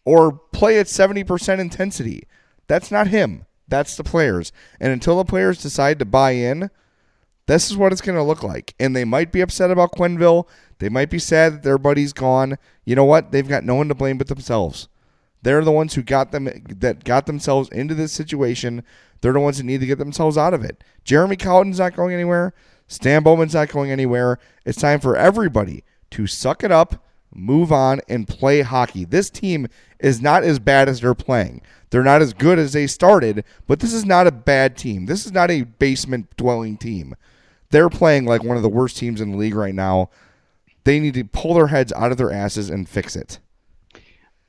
or 0.06 0.32
play 0.32 0.80
at 0.80 0.86
70% 0.86 1.60
intensity. 1.60 2.24
That's 2.68 2.92
not 2.92 3.08
him. 3.08 3.46
That's 3.68 3.98
the 3.98 4.04
players. 4.06 4.54
And 4.80 4.94
until 4.94 5.18
the 5.18 5.26
players 5.26 5.62
decide 5.62 6.00
to 6.00 6.06
buy 6.06 6.32
in, 6.32 6.70
this 7.48 7.72
is 7.72 7.78
what 7.78 7.92
it's 7.92 8.02
going 8.02 8.18
to 8.18 8.24
look 8.24 8.44
like. 8.44 8.76
And 8.80 8.96
they 8.96 9.06
might 9.06 9.32
be 9.32 9.42
upset 9.42 9.72
about 9.72 9.94
Quenneville. 9.94 10.48
They 10.80 10.90
might 10.90 11.10
be 11.10 11.20
sad 11.20 11.54
that 11.54 11.64
their 11.64 11.78
buddy's 11.78 12.14
gone. 12.14 12.58
You 12.86 12.96
know 12.96 13.06
what? 13.06 13.32
They've 13.32 13.48
got 13.48 13.64
no 13.64 13.76
one 13.76 13.88
to 13.88 13.96
blame 13.96 14.18
but 14.18 14.28
themselves. 14.28 14.88
They're 15.42 15.64
the 15.64 15.72
ones 15.72 15.94
who 15.94 16.04
got 16.04 16.32
them 16.32 16.50
that 16.68 17.04
got 17.04 17.26
themselves 17.26 17.70
into 17.70 17.96
this 17.96 18.12
situation. 18.12 18.84
They're 19.22 19.34
the 19.34 19.40
ones 19.40 19.58
that 19.58 19.64
need 19.64 19.80
to 19.80 19.86
get 19.86 19.98
themselves 19.98 20.38
out 20.38 20.54
of 20.54 20.64
it. 20.64 20.84
Jeremy 21.04 21.36
Colliton's 21.36 21.80
not 21.80 21.96
going 21.96 22.14
anywhere. 22.14 22.54
Stan 22.88 23.24
Bowman's 23.24 23.54
not 23.54 23.70
going 23.70 23.92
anywhere. 23.92 24.40
It's 24.66 24.80
time 24.80 25.00
for 25.00 25.16
everybody 25.16 25.84
to 26.12 26.28
suck 26.28 26.64
it 26.64 26.72
up, 26.72 27.06
move 27.34 27.72
on, 27.72 28.02
and 28.08 28.28
play 28.28 28.62
hockey. 28.62 29.06
This 29.06 29.30
team 29.30 29.68
is 30.00 30.22
not 30.22 30.44
as 30.44 30.60
bad 30.60 30.90
as 30.90 31.02
they're 31.02 31.14
playing. 31.14 31.62
They're 31.90 32.04
not 32.04 32.22
as 32.22 32.34
good 32.34 32.60
as 32.60 32.74
they 32.74 32.88
started, 32.88 33.44
but 33.68 33.80
this 33.80 33.94
is 33.94 34.06
not 34.06 34.28
a 34.28 34.32
bad 34.32 34.78
team. 34.78 35.06
This 35.06 35.26
is 35.26 35.32
not 35.32 35.50
a 35.50 35.64
basement 35.64 36.36
dwelling 36.36 36.78
team. 36.78 37.16
They're 37.70 37.90
playing 37.90 38.26
like 38.26 38.44
one 38.44 38.58
of 38.58 38.64
the 38.64 38.70
worst 38.70 38.98
teams 38.98 39.22
in 39.22 39.32
the 39.32 39.38
league 39.38 39.56
right 39.56 39.76
now. 39.76 40.10
They 40.84 41.00
need 41.00 41.16
to 41.16 41.26
pull 41.26 41.56
their 41.56 41.68
heads 41.68 41.92
out 41.94 42.12
of 42.12 42.18
their 42.18 42.32
asses 42.32 42.70
and 42.70 42.88
fix 42.88 43.16
it. 43.16 43.40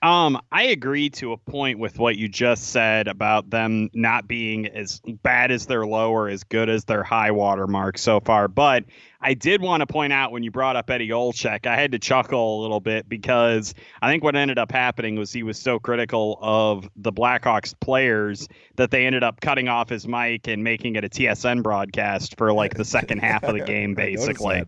Um, 0.01 0.41
I 0.53 0.65
agree 0.65 1.11
to 1.11 1.33
a 1.33 1.37
point 1.37 1.81
with 1.81 1.99
what 1.99 2.17
you 2.17 2.29
just 2.29 2.69
said 2.69 3.09
about 3.09 3.51
them 3.51 3.91
not 3.93 4.29
being 4.29 4.67
as 4.67 5.01
bad 5.25 5.51
as 5.51 5.67
their 5.67 5.85
low 5.85 6.13
or 6.13 6.29
as 6.29 6.45
good 6.45 6.69
as 6.69 6.85
their 6.85 7.03
high 7.03 7.33
water 7.33 7.67
mark 7.67 7.99
so 7.99 8.21
far. 8.21 8.47
But 8.47 8.85
I 9.21 9.35
did 9.35 9.61
want 9.61 9.81
to 9.81 9.89
point 9.89 10.13
out 10.13 10.31
when 10.31 10.45
you 10.45 10.53
brought 10.53 10.77
up 10.77 10.89
Eddie 10.89 11.09
Olczyk, 11.09 11.67
I 11.67 11.75
had 11.75 11.91
to 11.93 11.99
chuckle 11.99 12.61
a 12.61 12.63
little 12.63 12.79
bit 12.79 13.09
because 13.09 13.75
I 14.01 14.09
think 14.09 14.23
what 14.23 14.37
ended 14.37 14.57
up 14.57 14.71
happening 14.71 15.17
was 15.17 15.33
he 15.33 15.43
was 15.43 15.59
so 15.59 15.81
critical 15.81 16.39
of 16.41 16.89
the 16.95 17.13
Blackhawks 17.13 17.75
players 17.81 18.47
that 18.77 18.93
they 18.93 19.05
ended 19.05 19.25
up 19.25 19.41
cutting 19.41 19.67
off 19.67 19.89
his 19.89 20.07
mic 20.07 20.47
and 20.47 20.63
making 20.63 20.95
it 20.95 21.05
a 21.05 21.09
TSN 21.09 21.65
broadcast 21.65 22.39
for 22.39 22.53
like 22.53 22.75
the 22.75 22.85
second 22.85 23.19
half 23.19 23.43
of 23.43 23.55
the 23.55 23.61
game, 23.65 23.97
basically. 23.97 24.63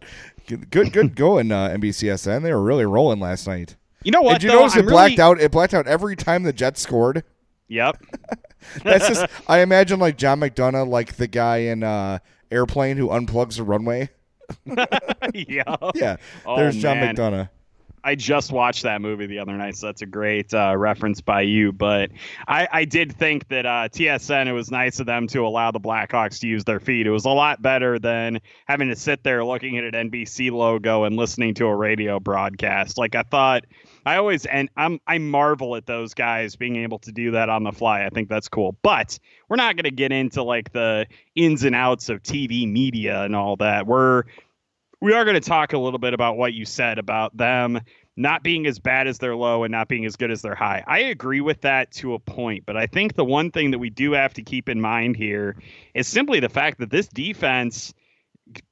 Good, 0.49 0.93
good 0.93 1.15
going, 1.15 1.53
uh, 1.53 1.69
NBCSN. 1.69 2.43
They 2.43 2.53
were 2.53 2.63
really 2.63 2.85
rolling 2.85 3.21
last 3.21 3.47
night. 3.47 3.77
You 4.03 4.13
know 4.13 4.23
what? 4.23 4.35
Did 4.35 4.45
you 4.45 4.51
though? 4.51 4.61
notice 4.61 4.75
I'm 4.75 4.81
it 4.81 4.91
blacked 4.91 5.19
really... 5.19 5.23
out? 5.23 5.41
It 5.41 5.51
blacked 5.51 5.75
out 5.75 5.87
every 5.87 6.17
time 6.17 6.43
the 6.43 6.53
Jets 6.53 6.81
scored. 6.81 7.25
Yep. 7.69 8.03
That's 8.85 9.09
just. 9.09 9.27
I 9.49 9.61
imagine 9.61 10.01
like 10.01 10.17
John 10.17 10.41
McDonough, 10.41 10.89
like 10.89 11.17
the 11.17 11.27
guy 11.27 11.59
in 11.59 11.83
uh, 11.83 12.19
Airplane 12.51 12.97
who 12.97 13.09
unplugs 13.09 13.57
the 13.57 13.63
runway. 13.63 14.11
yeah. 15.35 15.77
Yeah. 15.95 16.17
Oh, 16.45 16.57
There's 16.57 16.77
John 16.77 16.99
man. 17.01 17.17
McDonough. 17.17 17.49
I 18.03 18.15
just 18.15 18.51
watched 18.51 18.85
that 18.85 19.03
movie 19.03 19.27
the 19.27 19.41
other 19.41 19.53
night, 19.53 19.77
so 19.77 19.89
that's 19.89 20.01
a 20.01 20.07
great 20.07 20.55
uh, 20.55 20.75
reference 20.75 21.21
by 21.21 21.43
you. 21.43 21.71
But 21.71 22.11
I, 22.49 22.67
I 22.73 22.85
did 22.87 23.13
think 23.13 23.49
that 23.49 23.67
uh, 23.67 23.89
TSN, 23.91 24.47
it 24.47 24.53
was 24.53 24.71
nice 24.71 25.01
of 25.01 25.07
them 25.07 25.27
to 25.29 25.47
allow 25.47 25.71
the 25.71 25.81
Blackhawks 25.81 26.41
to 26.41 26.47
use 26.47 26.65
their 26.65 26.81
feed. 26.81 27.07
It 27.07 27.11
was 27.11 27.27
a 27.27 27.31
lot 27.31 27.61
better 27.61 27.99
than 27.99 28.41
having 28.65 28.89
to 28.89 28.97
sit 28.97 29.23
there 29.23 29.45
looking 29.45 29.77
at 29.77 29.95
an 29.95 30.11
NBC 30.11 30.51
logo 30.51 31.05
and 31.05 31.17
listening 31.17 31.53
to 31.55 31.67
a 31.67 31.77
radio 31.77 32.19
broadcast. 32.19 32.97
Like 32.97 33.15
I 33.15 33.23
thought, 33.23 33.67
I 34.05 34.17
always 34.17 34.47
and 34.47 34.69
I'm 34.77 35.01
I 35.07 35.19
marvel 35.19 35.77
at 35.77 35.87
those 35.87 36.15
guys 36.15 36.57
being 36.57 36.77
able 36.77 36.99
to 37.01 37.13
do 37.13 37.33
that 37.33 37.49
on 37.49 37.65
the 37.65 37.73
fly. 37.73 38.05
I 38.05 38.11
think 38.11 38.29
that's 38.29 38.49
cool. 38.49 38.77
But 38.83 39.19
we're 39.49 39.57
not 39.57 39.77
going 39.77 39.85
to 39.85 39.91
get 39.91 40.13
into 40.13 40.43
like 40.43 40.73
the 40.73 41.07
ins 41.35 41.65
and 41.65 41.75
outs 41.75 42.09
of 42.09 42.23
TV 42.23 42.71
media 42.71 43.23
and 43.23 43.37
all 43.37 43.57
that. 43.57 43.87
We're 43.87 44.25
we 45.01 45.15
are 45.15 45.25
going 45.25 45.41
to 45.41 45.49
talk 45.49 45.73
a 45.73 45.79
little 45.79 45.99
bit 45.99 46.15
about 46.15 46.37
what 46.37 46.53
you 46.53 46.65
said 46.65 46.99
about 46.99 47.37
them 47.37 47.81
not 48.21 48.43
being 48.43 48.67
as 48.67 48.79
bad 48.79 49.07
as 49.07 49.19
their 49.19 49.35
low 49.35 49.65
and 49.65 49.73
not 49.73 49.89
being 49.89 50.05
as 50.05 50.17
good 50.17 50.31
as 50.31 50.43
their 50.43 50.55
high. 50.55 50.85
I 50.87 50.99
agree 50.99 51.41
with 51.41 51.63
that 51.63 51.91
to 51.93 52.13
a 52.13 52.19
point, 52.19 52.65
but 52.67 52.77
I 52.77 52.87
think 52.87 53.15
the 53.15 53.25
one 53.25 53.51
thing 53.51 53.71
that 53.71 53.79
we 53.79 53.89
do 53.89 54.13
have 54.13 54.35
to 54.35 54.43
keep 54.43 54.69
in 54.69 54.79
mind 54.79 55.17
here 55.17 55.57
is 55.95 56.07
simply 56.07 56.39
the 56.39 56.51
fact 56.51 56.81
that 56.81 56.91
this 56.91 57.09
defense, 57.09 57.95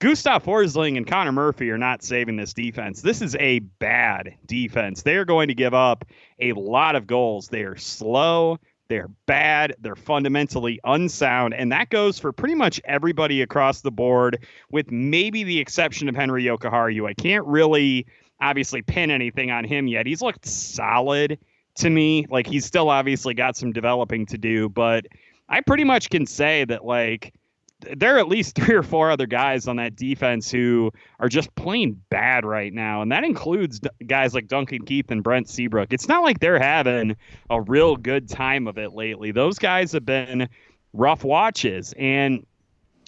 Gustav 0.01 0.45
Forsling 0.45 0.97
and 0.97 1.07
Connor 1.07 1.33
Murphy 1.33 1.71
are 1.71 1.79
not 1.79 2.03
saving 2.03 2.37
this 2.37 2.53
defense. 2.53 3.03
This 3.03 3.23
is 3.23 3.37
a 3.37 3.61
bad 3.61 4.35
defense. 4.47 5.03
They 5.03 5.17
are 5.17 5.25
going 5.25 5.49
to 5.49 5.55
give 5.55 5.75
up 5.75 6.05
a 6.41 6.53
lot 6.55 6.97
of 6.97 7.07
goals. 7.07 7.49
They 7.49 7.63
are 7.63 7.77
slow. 7.77 8.59
They're 8.89 9.11
bad. 9.27 9.75
They're 9.81 9.97
fundamentally 9.97 10.81
unsound. 10.85 11.55
And 11.55 11.71
that 11.73 11.91
goes 11.91 12.19
for 12.19 12.33
pretty 12.33 12.55
much 12.55 12.81
everybody 12.85 13.43
across 13.43 13.83
the 13.83 13.91
board, 13.91 14.45
with 14.71 14.91
maybe 14.91 15.45
the 15.45 15.59
exception 15.59 16.09
of 16.09 16.17
Henri 16.17 16.45
Jokiharju. 16.45 17.07
I 17.09 17.15
can't 17.15 17.47
really 17.47 18.07
obviously 18.41 18.83
pin 18.83 19.11
anything 19.11 19.51
on 19.51 19.65
him 19.65 19.87
yet. 19.89 20.07
He's 20.07 20.23
looked 20.23 20.47
solid 20.47 21.39
to 21.77 21.91
me. 21.91 22.27
Like 22.31 22.47
he's 22.47 22.65
still 22.65 22.89
obviously 22.89 23.35
got 23.35 23.57
some 23.57 23.73
developing 23.73 24.27
to 24.27 24.39
do, 24.39 24.69
but 24.69 25.07
I 25.49 25.61
pretty 25.61 25.85
much 25.85 26.11
can 26.11 26.27
say 26.27 26.65
that 26.65 26.85
like 26.85 27.35
there 27.81 28.17
are 28.17 28.19
at 28.19 28.29
least 28.29 28.55
three 28.57 28.75
or 28.75 28.83
four 28.83 29.11
other 29.11 29.27
guys 29.27 29.69
on 29.69 29.77
that 29.77 29.95
defense 29.97 30.51
who 30.51 30.91
are 31.21 31.29
just 31.29 31.55
plain 31.55 32.01
bad 32.11 32.45
right 32.45 32.73
now. 32.73 33.03
And 33.03 33.13
that 33.13 33.25
includes 33.25 33.81
guys 34.07 34.35
like 34.35 34.49
Duncan 34.49 34.85
Keith 34.85 35.11
and 35.11 35.23
Brent 35.23 35.49
Seabrook. 35.49 35.93
It's 35.93 36.09
not 36.09 36.23
like 36.23 36.41
they're 36.41 36.59
having 36.59 37.17
a 37.51 37.61
real 37.61 37.97
good 37.97 38.29
time 38.29 38.67
of 38.67 38.79
it 38.79 38.93
lately. 38.95 39.31
Those 39.31 39.59
guys 39.59 39.93
have 39.93 40.05
been 40.05 40.49
rough 40.93 41.23
watches. 41.23 41.95
And 41.97 42.47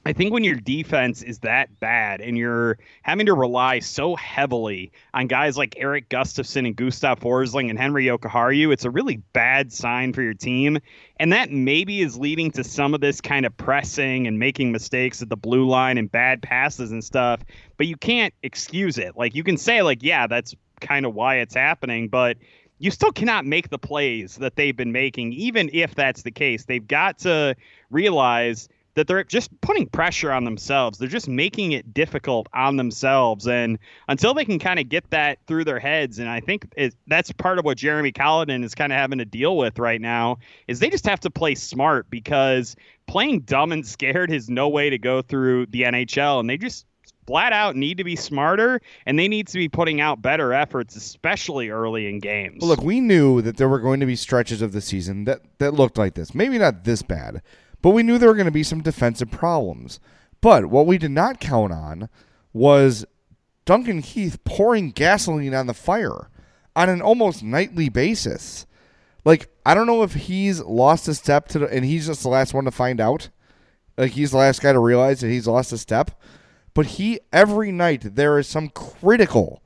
I 0.06 0.14
think 0.14 0.32
when 0.32 0.44
your 0.44 0.54
defense 0.54 1.22
is 1.22 1.40
that 1.40 1.78
bad 1.78 2.22
and 2.22 2.36
you're 2.36 2.78
having 3.02 3.26
to 3.26 3.34
rely 3.34 3.80
so 3.80 4.16
heavily 4.16 4.92
on 5.12 5.26
guys 5.26 5.58
like 5.58 5.74
Eric 5.76 6.08
Gustafsson 6.08 6.66
and 6.66 6.74
Gustav 6.74 7.20
Forsling 7.20 7.68
and 7.68 7.78
Henri 7.78 8.06
Jokiharju, 8.06 8.72
it's 8.72 8.86
a 8.86 8.90
really 8.90 9.18
bad 9.34 9.70
sign 9.72 10.14
for 10.14 10.22
your 10.22 10.32
team. 10.32 10.78
And 11.18 11.34
that 11.34 11.50
maybe 11.50 12.00
is 12.00 12.16
leading 12.16 12.50
to 12.52 12.64
some 12.64 12.94
of 12.94 13.02
this 13.02 13.20
kind 13.20 13.44
of 13.44 13.54
pressing 13.58 14.26
and 14.26 14.38
making 14.38 14.72
mistakes 14.72 15.20
at 15.20 15.28
the 15.28 15.36
blue 15.36 15.68
line 15.68 15.98
and 15.98 16.10
bad 16.10 16.40
passes 16.40 16.92
and 16.92 17.04
stuff. 17.04 17.40
But 17.76 17.86
you 17.86 17.96
can't 17.98 18.32
excuse 18.42 18.96
it. 18.96 19.18
Like 19.18 19.34
you 19.34 19.44
can 19.44 19.58
say, 19.58 19.82
like, 19.82 20.02
yeah, 20.02 20.26
that's 20.26 20.54
kind 20.80 21.04
of 21.04 21.14
why 21.14 21.36
it's 21.36 21.54
happening, 21.54 22.08
but 22.08 22.38
you 22.78 22.90
still 22.90 23.12
cannot 23.12 23.44
make 23.44 23.68
the 23.68 23.78
plays 23.78 24.36
that 24.36 24.56
they've 24.56 24.76
been 24.76 24.92
making, 24.92 25.34
even 25.34 25.68
if 25.74 25.94
that's 25.94 26.22
the 26.22 26.30
case. 26.30 26.64
They've 26.64 26.88
got 26.88 27.18
to 27.18 27.54
realize– 27.90 28.66
that 29.00 29.06
they're 29.06 29.24
just 29.24 29.58
putting 29.62 29.86
pressure 29.86 30.30
on 30.30 30.44
themselves. 30.44 30.98
They're 30.98 31.08
just 31.08 31.26
making 31.26 31.72
it 31.72 31.94
difficult 31.94 32.48
on 32.52 32.76
themselves. 32.76 33.48
And 33.48 33.78
until 34.08 34.34
they 34.34 34.44
can 34.44 34.58
kind 34.58 34.78
of 34.78 34.90
get 34.90 35.08
that 35.08 35.38
through 35.46 35.64
their 35.64 35.78
heads, 35.78 36.18
and 36.18 36.28
I 36.28 36.40
think 36.40 36.70
it, 36.76 36.94
that's 37.06 37.32
part 37.32 37.58
of 37.58 37.64
what 37.64 37.78
Jeremy 37.78 38.12
Colliton 38.12 38.62
is 38.62 38.74
kind 38.74 38.92
of 38.92 38.98
having 38.98 39.16
to 39.16 39.24
deal 39.24 39.56
with 39.56 39.78
right 39.78 40.02
now, 40.02 40.36
is 40.68 40.80
they 40.80 40.90
just 40.90 41.06
have 41.06 41.20
to 41.20 41.30
play 41.30 41.54
smart 41.54 42.10
because 42.10 42.76
playing 43.06 43.40
dumb 43.40 43.72
and 43.72 43.86
scared 43.86 44.30
is 44.30 44.50
no 44.50 44.68
way 44.68 44.90
to 44.90 44.98
go 44.98 45.22
through 45.22 45.64
the 45.66 45.84
NHL. 45.84 46.38
And 46.38 46.50
they 46.50 46.58
just 46.58 46.84
flat 47.26 47.54
out 47.54 47.76
need 47.76 47.96
to 47.96 48.04
be 48.04 48.16
smarter 48.16 48.82
and 49.06 49.18
they 49.18 49.28
need 49.28 49.46
to 49.46 49.56
be 49.56 49.70
putting 49.70 50.02
out 50.02 50.20
better 50.20 50.52
efforts, 50.52 50.94
especially 50.94 51.70
early 51.70 52.06
in 52.06 52.18
games. 52.18 52.58
Well, 52.60 52.68
look, 52.68 52.82
we 52.82 53.00
knew 53.00 53.40
that 53.40 53.56
there 53.56 53.68
were 53.68 53.80
going 53.80 54.00
to 54.00 54.06
be 54.06 54.16
stretches 54.16 54.60
of 54.60 54.72
the 54.72 54.82
season 54.82 55.24
that, 55.24 55.40
that 55.58 55.72
looked 55.72 55.96
like 55.96 56.12
this. 56.12 56.34
Maybe 56.34 56.58
not 56.58 56.84
this 56.84 57.00
bad 57.00 57.40
but 57.82 57.90
we 57.90 58.02
knew 58.02 58.18
there 58.18 58.28
were 58.28 58.34
going 58.34 58.44
to 58.46 58.50
be 58.50 58.62
some 58.62 58.82
defensive 58.82 59.30
problems. 59.30 60.00
But 60.40 60.66
what 60.66 60.86
we 60.86 60.98
did 60.98 61.10
not 61.10 61.40
count 61.40 61.72
on 61.72 62.08
was 62.52 63.04
Duncan 63.64 64.02
Keith 64.02 64.42
pouring 64.44 64.90
gasoline 64.90 65.54
on 65.54 65.66
the 65.66 65.74
fire 65.74 66.28
on 66.74 66.88
an 66.88 67.02
almost 67.02 67.42
nightly 67.42 67.88
basis. 67.88 68.66
Like, 69.24 69.50
I 69.66 69.74
don't 69.74 69.86
know 69.86 70.02
if 70.02 70.14
he's 70.14 70.60
lost 70.60 71.08
a 71.08 71.14
step 71.14 71.48
to 71.48 71.60
the, 71.60 71.66
and 71.68 71.84
he's 71.84 72.06
just 72.06 72.22
the 72.22 72.28
last 72.28 72.54
one 72.54 72.64
to 72.64 72.70
find 72.70 73.00
out. 73.00 73.28
Like, 73.98 74.12
he's 74.12 74.30
the 74.30 74.38
last 74.38 74.62
guy 74.62 74.72
to 74.72 74.78
realize 74.78 75.20
that 75.20 75.28
he's 75.28 75.46
lost 75.46 75.72
a 75.72 75.78
step. 75.78 76.10
But 76.72 76.86
he, 76.86 77.20
every 77.32 77.70
night, 77.70 78.14
there 78.14 78.38
is 78.38 78.46
some 78.46 78.70
critical 78.70 79.62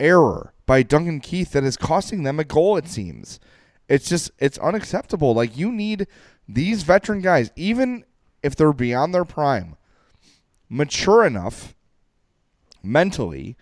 error 0.00 0.52
by 0.66 0.82
Duncan 0.82 1.20
Keith 1.20 1.52
that 1.52 1.64
is 1.64 1.76
costing 1.76 2.22
them 2.22 2.40
a 2.40 2.44
goal, 2.44 2.76
it 2.76 2.88
seems. 2.88 3.38
It's 3.88 4.08
just, 4.08 4.30
it's 4.38 4.58
unacceptable. 4.58 5.34
Like, 5.34 5.56
you 5.56 5.70
need 5.70 6.06
these 6.54 6.82
veteran 6.82 7.20
guys, 7.20 7.50
even 7.56 8.04
if 8.42 8.56
they're 8.56 8.72
beyond 8.72 9.14
their 9.14 9.24
prime, 9.24 9.76
mature 10.68 11.24
enough 11.24 11.74
mentally 12.82 13.56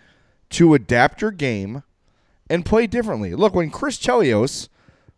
to 0.50 0.74
adapt 0.74 1.20
your 1.20 1.30
game 1.30 1.82
and 2.48 2.64
play 2.64 2.86
differently. 2.86 3.34
Look, 3.34 3.54
when 3.54 3.70
Chris 3.70 3.98
Chelios 3.98 4.68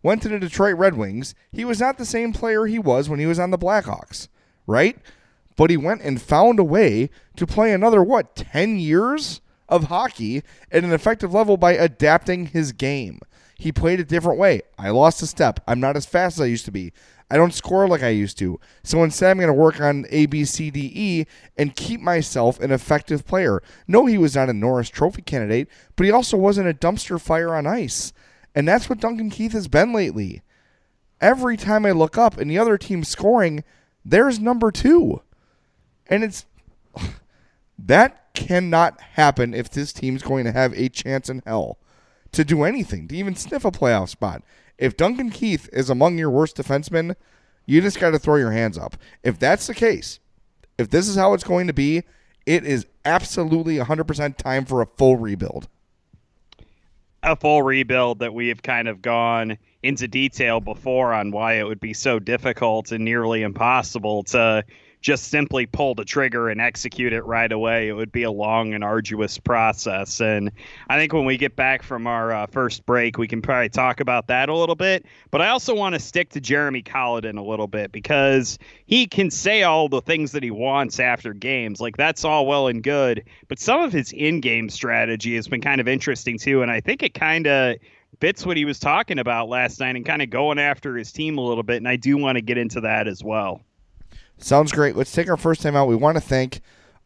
went 0.03 0.23
to 0.23 0.29
the 0.29 0.39
Detroit 0.39 0.77
Red 0.77 0.97
Wings, 0.97 1.35
he 1.53 1.65
was 1.65 1.81
not 1.81 1.99
the 1.99 2.05
same 2.05 2.33
player 2.33 2.67
he 2.67 2.79
was 2.79 3.09
when 3.09 3.21
he 3.21 3.27
was 3.27 3.39
on 3.39 3.50
the 3.50 3.59
Blackhawks, 3.59 4.29
right? 4.67 4.99
But 5.57 5.71
he 5.71 5.77
went 5.77 6.03
and 6.03 6.21
found 6.21 6.59
a 6.59 6.65
way 6.65 7.11
to 7.37 7.47
play 7.47 7.73
another, 7.73 8.03
what, 8.03 8.35
10 8.35 8.79
years 8.79 9.41
of 9.69 9.85
hockey 9.85 10.43
at 10.73 10.83
an 10.83 10.93
effective 10.93 11.33
level 11.33 11.57
by 11.57 11.73
adapting 11.73 12.47
his 12.47 12.73
game. 12.73 13.21
He 13.57 13.73
played 13.73 14.00
a 14.00 14.05
different 14.05 14.39
way. 14.39 14.62
I 14.79 14.89
lost 14.89 15.23
a 15.23 15.27
step. 15.27 15.61
I'm 15.69 15.81
not 15.81 15.97
as 15.97 16.07
fast 16.07 16.39
as 16.39 16.41
I 16.41 16.47
used 16.47 16.65
to 16.65 16.73
be. 16.73 16.93
I 17.30 17.37
don't 17.37 17.54
score 17.54 17.87
like 17.87 18.02
I 18.02 18.08
used 18.08 18.38
to. 18.38 18.58
So 18.82 19.04
instead, 19.04 19.30
I'm 19.30 19.37
going 19.38 19.46
to 19.46 19.52
work 19.52 19.80
on 19.80 20.04
A, 20.10 20.26
B, 20.26 20.44
C, 20.44 20.70
D, 20.70 20.90
E 20.94 21.25
and 21.56 21.76
keep 21.76 22.00
myself 22.00 22.58
an 22.60 22.72
effective 22.72 23.25
player. 23.25 23.62
No, 23.87 24.06
he 24.06 24.18
was 24.18 24.34
not 24.34 24.49
a 24.49 24.52
Norris 24.52 24.88
Trophy 24.88 25.22
candidate, 25.22 25.68
but 25.94 26.06
he 26.06 26.12
also 26.12 26.37
wasn't 26.37 26.68
a 26.68 26.75
dumpster 26.75 27.20
fire 27.20 27.54
on 27.54 27.66
ice. 27.66 28.12
And 28.54 28.66
that's 28.66 28.88
what 28.88 28.99
Duncan 28.99 29.30
Keith 29.30 29.52
has 29.52 29.68
been 29.68 29.92
lately. 29.92 30.42
Every 31.20 31.56
time 31.56 31.87
I 31.87 31.92
look 31.92 32.18
up 32.18 32.37
and 32.37 32.50
the 32.50 32.58
other 32.58 32.76
team's 32.76 33.08
scoring, 33.08 33.62
there's 34.04 34.40
number 34.40 34.70
two. 34.70 35.23
And 36.08 36.25
it's. 36.25 36.47
that 37.78 38.34
cannot 38.34 39.00
happen 39.00 39.54
if 39.54 39.71
this 39.71 39.93
team's 39.93 40.23
going 40.23 40.45
to 40.45 40.52
have 40.52 40.73
a 40.75 40.88
chance 40.88 41.28
in 41.28 41.43
hell 41.47 41.78
to 42.32 42.45
do 42.45 42.62
anything, 42.64 43.08
to 43.08 43.16
even 43.16 43.34
sniff 43.34 43.64
a 43.64 43.71
playoff 43.71 44.08
spot. 44.08 44.43
If 44.80 44.97
Duncan 44.97 45.28
Keith 45.28 45.69
is 45.75 45.90
among 45.90 46.16
your 46.16 46.30
worst 46.30 46.56
defensemen, 46.56 47.14
you 47.66 47.82
just 47.82 48.00
got 48.00 48.10
to 48.10 48.19
throw 48.19 48.36
your 48.36 48.50
hands 48.50 48.78
up. 48.78 48.97
If 49.23 49.38
that's 49.38 49.66
the 49.66 49.75
case, 49.75 50.19
if 50.78 50.88
this 50.88 51.06
is 51.06 51.16
how 51.16 51.34
it's 51.34 51.45
going 51.45 51.66
to 51.66 51.75
be, 51.75 52.02
it 52.47 52.64
is 52.64 52.86
absolutely 53.04 53.76
100% 53.76 54.36
time 54.38 54.64
for 54.64 54.80
a 54.80 54.86
full 54.86 55.19
rebuild. 55.19 55.69
A 57.23 57.36
full 57.36 57.62
rebuild 57.62 58.21
that 58.21 58.32
we 58.32 58.49
have 58.49 58.62
kind 58.62 58.88
of 58.88 59.02
gone 59.02 59.58
into 59.82 60.08
detail 60.08 60.60
before 60.60 61.12
on 61.12 61.30
why 61.30 61.54
it 61.54 61.64
would 61.64 61.80
be 61.80 61.93
so 61.93 62.19
difficult 62.19 62.90
and 62.90 63.04
nearly 63.04 63.43
impossible 63.43 64.23
to 64.25 64.64
just 65.00 65.28
simply 65.28 65.67
pull 65.67 65.95
the 65.95 66.04
trigger 66.04 66.49
and 66.49 66.60
execute 66.60 67.13
it 67.13 67.25
right 67.25 67.50
away. 67.50 67.89
It 67.89 67.93
would 67.93 68.13
be 68.13 68.23
a 68.23 68.30
long 68.30 68.75
and 68.75 68.84
arduous 68.84 69.39
process. 69.39 70.21
And 70.21 70.52
I 70.89 70.99
think 70.99 71.13
when 71.13 71.25
we 71.25 71.39
get 71.39 71.56
back 71.56 71.82
from 71.82 72.06
our 72.06 72.32
uh, 72.32 72.47
first 72.47 72.84
break, 72.84 73.17
we 73.17 73.26
can 73.26 73.41
probably 73.41 73.71
talk 73.71 74.00
about 74.00 74.26
that 74.26 74.49
a 74.49 74.56
little 74.56 74.75
bit. 74.75 75.06
But 75.30 75.41
I 75.41 75.49
also 75.49 75.75
want 75.75 75.95
to 75.95 76.00
stick 76.00 76.30
to 76.30 76.41
Jeremy 76.41 76.82
Colliton 76.82 77.39
a 77.39 77.45
little 77.45 77.67
bit 77.67 77.93
because 77.93 78.58
he 78.86 79.06
can 79.06 79.30
say 79.30 79.63
all 79.63 79.89
the 79.89 80.02
things 80.02 80.32
that 80.32 80.43
he 80.43 80.50
wants 80.50 81.00
after 81.00 81.32
games. 81.32 81.80
Like, 81.80 81.97
that's 81.97 82.25
all 82.25 82.47
well 82.47 82.69
and 82.69 82.82
good. 82.82 83.25
But 83.49 83.58
some 83.58 83.80
of 83.80 83.93
his 83.93 84.13
in 84.13 84.41
game 84.41 84.69
strategy 84.69 85.36
has 85.36 85.49
been 85.49 85.63
kind 85.63 85.80
of 85.80 85.89
interesting, 85.89 86.39
too. 86.39 86.63
And 86.63 86.71
I 86.71 86.80
think 86.80 87.02
it 87.02 87.15
kind 87.15 87.47
of 87.47 87.76
fits 88.21 88.45
what 88.45 88.58
he 88.58 88.67
was 88.67 88.78
talking 88.78 89.19
about 89.19 89.49
last 89.49 89.80
night 89.80 89.97
and 89.97 90.04
kind 90.04 90.21
of 90.21 90.28
going 90.28 90.58
after 90.58 90.95
his 90.97 91.10
team 91.10 91.39
a 91.39 91.41
little 91.41 91.63
bit. 91.63 91.78
And 91.78 91.89
I 91.89 91.97
do 91.97 92.19
want 92.19 92.36
to 92.36 92.43
get 92.43 92.58
into 92.58 92.82
that 92.82 93.08
as 93.08 93.25
well. 93.25 93.63
Sounds 94.41 94.73
great. 94.73 94.97
Let's 94.97 95.13
take 95.13 95.29
our 95.29 95.37
first 95.37 95.63
time 95.63 95.76
out. 95.76 95.87
We 95.87 95.97
want 95.97 96.17
to 96.17 96.21
thank 96.21 96.63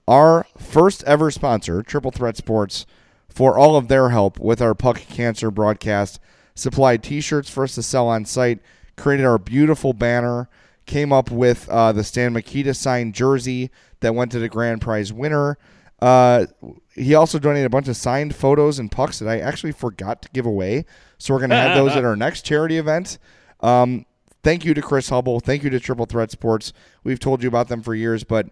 our 0.07 0.47
first 0.57 1.03
ever 1.05 1.31
sponsor, 1.31 1.83
Triple 1.83 2.13
Threat 2.13 2.37
Sports, 2.37 2.87
for 3.29 3.59
all 3.59 3.77
of 3.77 3.89
their 3.89 4.11
help 4.11 4.39
with 4.39 4.63
our 4.63 4.75
Puck 4.75 4.99
Cancer 5.01 5.51
broadcast. 5.51 6.21
Supplied 6.55 7.03
t 7.03 7.21
shirts 7.21 7.51
for 7.51 7.65
us 7.65 7.75
to 7.75 7.83
sell 7.83 8.07
on 8.07 8.25
site, 8.25 8.61
created 8.97 9.27
our 9.27 9.39
beautiful 9.39 9.93
banner, 9.93 10.49
came 10.87 11.13
up 11.13 11.31
with 11.31 11.69
uh, 11.69 11.91
the 11.91 12.05
Stan 12.05 12.33
Mikita 12.33 12.73
signed 12.73 13.15
jersey 13.15 13.71
that 14.01 14.15
went 14.15 14.31
to 14.33 14.39
the 14.39 14.49
grand 14.49 14.81
prize 14.81 15.13
winner. 15.13 15.59
Uh, 16.01 16.47
he 16.95 17.15
also 17.15 17.41
donated 17.41 17.67
a 17.67 17.71
bunch 17.71 17.89
of 17.89 17.97
signed 17.97 18.37
photos 18.37 18.79
and 18.79 18.93
pucks 18.93 19.19
that 19.19 19.29
I 19.29 19.41
actually 19.41 19.73
forgot 19.73 20.23
to 20.23 20.29
give 20.33 20.47
away. 20.47 20.85
So 21.19 21.35
we're 21.35 21.41
going 21.41 21.51
to 21.51 21.57
have 21.57 21.77
those 21.77 21.97
at 21.97 22.05
our 22.05 22.15
next 22.17 22.43
charity 22.43 22.79
event. 22.79 23.19
Um, 23.61 24.07
Thank 24.45 24.67
you 24.67 24.75
to 24.75 24.83
Chris 24.83 25.09
Hubble. 25.09 25.41
Thank 25.41 25.65
you 25.65 25.71
to 25.71 25.81
Triple 25.81 26.05
Threat 26.05 26.31
Sports. 26.31 26.75
We've 27.03 27.19
told 27.19 27.43
you 27.43 27.49
about 27.49 27.69
them 27.69 27.83
for 27.83 27.95
years, 27.95 28.25
but 28.25 28.51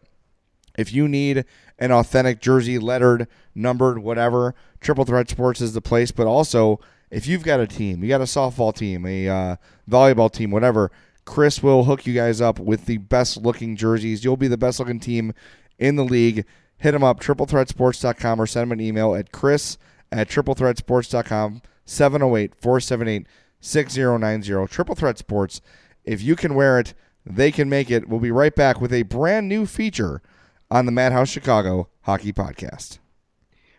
if 0.75 0.91
you 0.91 1.07
need 1.07 1.45
an 1.79 1.93
authentic 1.93 2.41
jersey, 2.41 2.79
lettered, 2.79 3.29
numbered, 3.55 3.99
whatever, 3.99 4.55
Triple 4.81 5.05
Threat 5.05 5.29
Sports 5.29 5.61
is 5.61 5.75
the 5.75 5.83
place. 5.83 6.11
But 6.11 6.27
also, 6.27 6.81
if 7.11 7.27
you've 7.27 7.45
got 7.45 7.61
a 7.61 7.67
team, 7.67 8.03
you 8.03 8.09
got 8.09 8.23
a 8.23 8.25
softball 8.25 8.75
team, 8.75 9.05
a 9.05 9.29
uh, 9.29 9.57
volleyball 9.87 10.33
team, 10.33 10.51
whatever, 10.51 10.91
Chris 11.27 11.63
will 11.63 11.85
hook 11.85 12.07
you 12.07 12.15
guys 12.15 12.41
up 12.41 12.59
with 12.59 12.87
the 12.87 12.97
best 12.97 13.37
looking 13.37 13.77
jerseys. 13.77 14.25
You'll 14.25 14.39
be 14.39 14.49
the 14.49 14.57
best 14.57 14.81
looking 14.81 14.99
team 14.99 15.35
in 15.79 15.97
the 15.97 16.05
league. 16.07 16.47
Hit 16.79 16.95
him 16.95 17.05
up, 17.05 17.21
triplethreatsports.com, 17.21 18.41
or 18.41 18.47
send 18.47 18.63
him 18.63 18.73
an 18.73 18.81
email 18.81 19.15
at 19.15 19.31
chris 19.31 19.77
at 20.11 20.31
triplethreatsports.com, 20.31 21.61
708 21.85 22.55
478 22.55 23.27
6090. 23.61 24.67
Triple 24.67 24.95
Threat 24.95 25.19
Sports 25.19 25.61
if 26.05 26.23
you 26.23 26.37
can 26.37 26.55
wear 26.55 26.79
it, 26.79 26.95
they 27.25 27.53
can 27.53 27.69
make 27.69 27.91
it. 27.91 28.09
We'll 28.09 28.21
be 28.21 28.33
right 28.33 28.55
back 28.55 28.81
with 28.81 28.93
a 28.93 29.03
brand 29.03 29.49
new 29.49 29.67
feature 29.67 30.23
on 30.71 30.87
the 30.87 30.93
Madhouse 30.93 31.29
Chicago 31.29 31.89
Hockey 32.03 32.33
Podcast. 32.33 32.99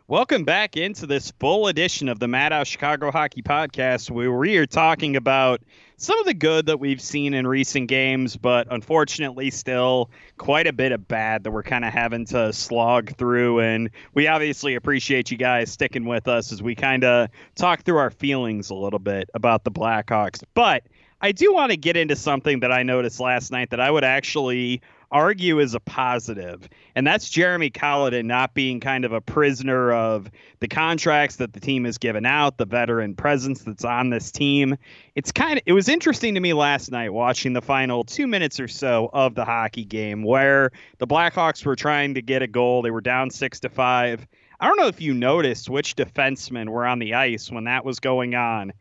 Welcome 0.08 0.44
back 0.44 0.76
into 0.76 1.08
this 1.08 1.32
full 1.40 1.68
edition 1.68 2.10
of 2.10 2.20
the 2.20 2.28
Madhouse 2.28 2.68
Chicago 2.68 3.10
Hockey 3.10 3.42
Podcast, 3.42 4.12
where 4.12 4.32
we 4.32 4.58
are 4.58 4.66
talking 4.66 5.16
about 5.16 5.62
some 5.98 6.20
of 6.20 6.26
the 6.26 6.34
good 6.34 6.66
that 6.66 6.80
we've 6.80 7.02
seen 7.02 7.34
in 7.34 7.48
recent 7.48 7.88
games, 7.88 8.36
but 8.36 8.68
unfortunately, 8.70 9.50
still 9.50 10.12
quite 10.38 10.68
a 10.68 10.74
bit 10.74 10.92
of 10.92 11.08
bad 11.08 11.46
that 11.46 11.52
we're 11.52 11.64
kind 11.64 11.86
of 11.86 11.94
having 11.94 12.26
to 12.26 12.52
slog 12.52 13.16
through. 13.16 13.62
And 13.62 13.90
we 14.14 14.28
obviously 14.28 14.76
appreciate 14.76 15.32
you 15.32 15.38
guys 15.38 15.72
sticking 15.72 16.06
with 16.06 16.28
us 16.28 16.52
as 16.52 16.62
we 16.62 16.76
kind 16.76 17.06
of 17.06 17.30
talk 17.56 17.84
through 17.84 17.98
our 17.98 18.12
feelings 18.12 18.70
a 18.70 18.76
little 18.76 19.00
bit 19.00 19.30
about 19.34 19.64
the 19.64 19.72
Blackhawks. 19.72 20.44
But 20.54 20.84
I 21.24 21.32
do 21.32 21.54
want 21.54 21.72
to 21.72 21.78
get 21.78 21.96
into 21.96 22.18
something 22.18 22.60
that 22.60 22.72
I 22.74 22.84
noticed 22.84 23.22
last 23.22 23.50
night 23.50 23.70
that 23.70 23.80
I 23.80 23.90
would 23.90 24.04
actually 24.04 24.82
argue 25.10 25.60
is 25.60 25.74
a 25.74 25.80
positive, 25.80 26.68
and 26.98 27.08
that's 27.08 27.30
Jeremy 27.30 27.70
Colliton 27.70 28.28
not 28.28 28.54
being 28.54 28.82
kind 28.82 29.06
of 29.06 29.14
a 29.14 29.22
prisoner 29.22 29.94
of 29.94 30.30
the 30.60 30.68
contracts 30.68 31.38
that 31.38 31.54
the 31.54 31.62
team 31.62 31.86
has 31.86 31.98
given 31.98 32.26
out, 32.26 32.58
the 32.58 32.66
veteran 32.66 33.16
presence 33.16 33.62
that's 33.62 33.86
on 33.86 34.10
this 34.10 34.34
team. 34.34 34.76
It's 35.16 35.32
kind 35.32 35.60
of 35.60 35.64
it 35.66 35.72
was 35.72 35.88
interesting 35.88 36.34
to 36.34 36.42
me 36.42 36.52
last 36.52 36.92
night 36.92 37.14
watching 37.14 37.54
the 37.54 37.62
final 37.62 38.04
two 38.04 38.28
minutes 38.28 38.60
or 38.60 38.68
so 38.68 39.10
of 39.14 39.34
the 39.34 39.46
hockey 39.46 39.86
game 39.86 40.24
where 40.24 40.72
the 40.98 41.08
Blackhawks 41.08 41.66
were 41.66 41.78
trying 41.78 42.16
to 42.16 42.22
get 42.22 42.42
a 42.42 42.48
goal. 42.48 42.82
They 42.82 42.92
were 42.92 43.00
down 43.00 43.30
six 43.30 43.62
to 43.62 43.70
five. 43.70 44.28
I 44.60 44.68
don't 44.68 44.78
know 44.78 44.88
if 44.88 45.02
you 45.02 45.14
noticed 45.14 45.70
which 45.70 45.96
defensemen 45.96 46.70
were 46.70 46.86
on 46.86 47.00
the 47.00 47.14
ice 47.14 47.52
when 47.52 47.64
that 47.66 47.86
was 47.86 48.00
going 48.00 48.36
on, 48.36 48.74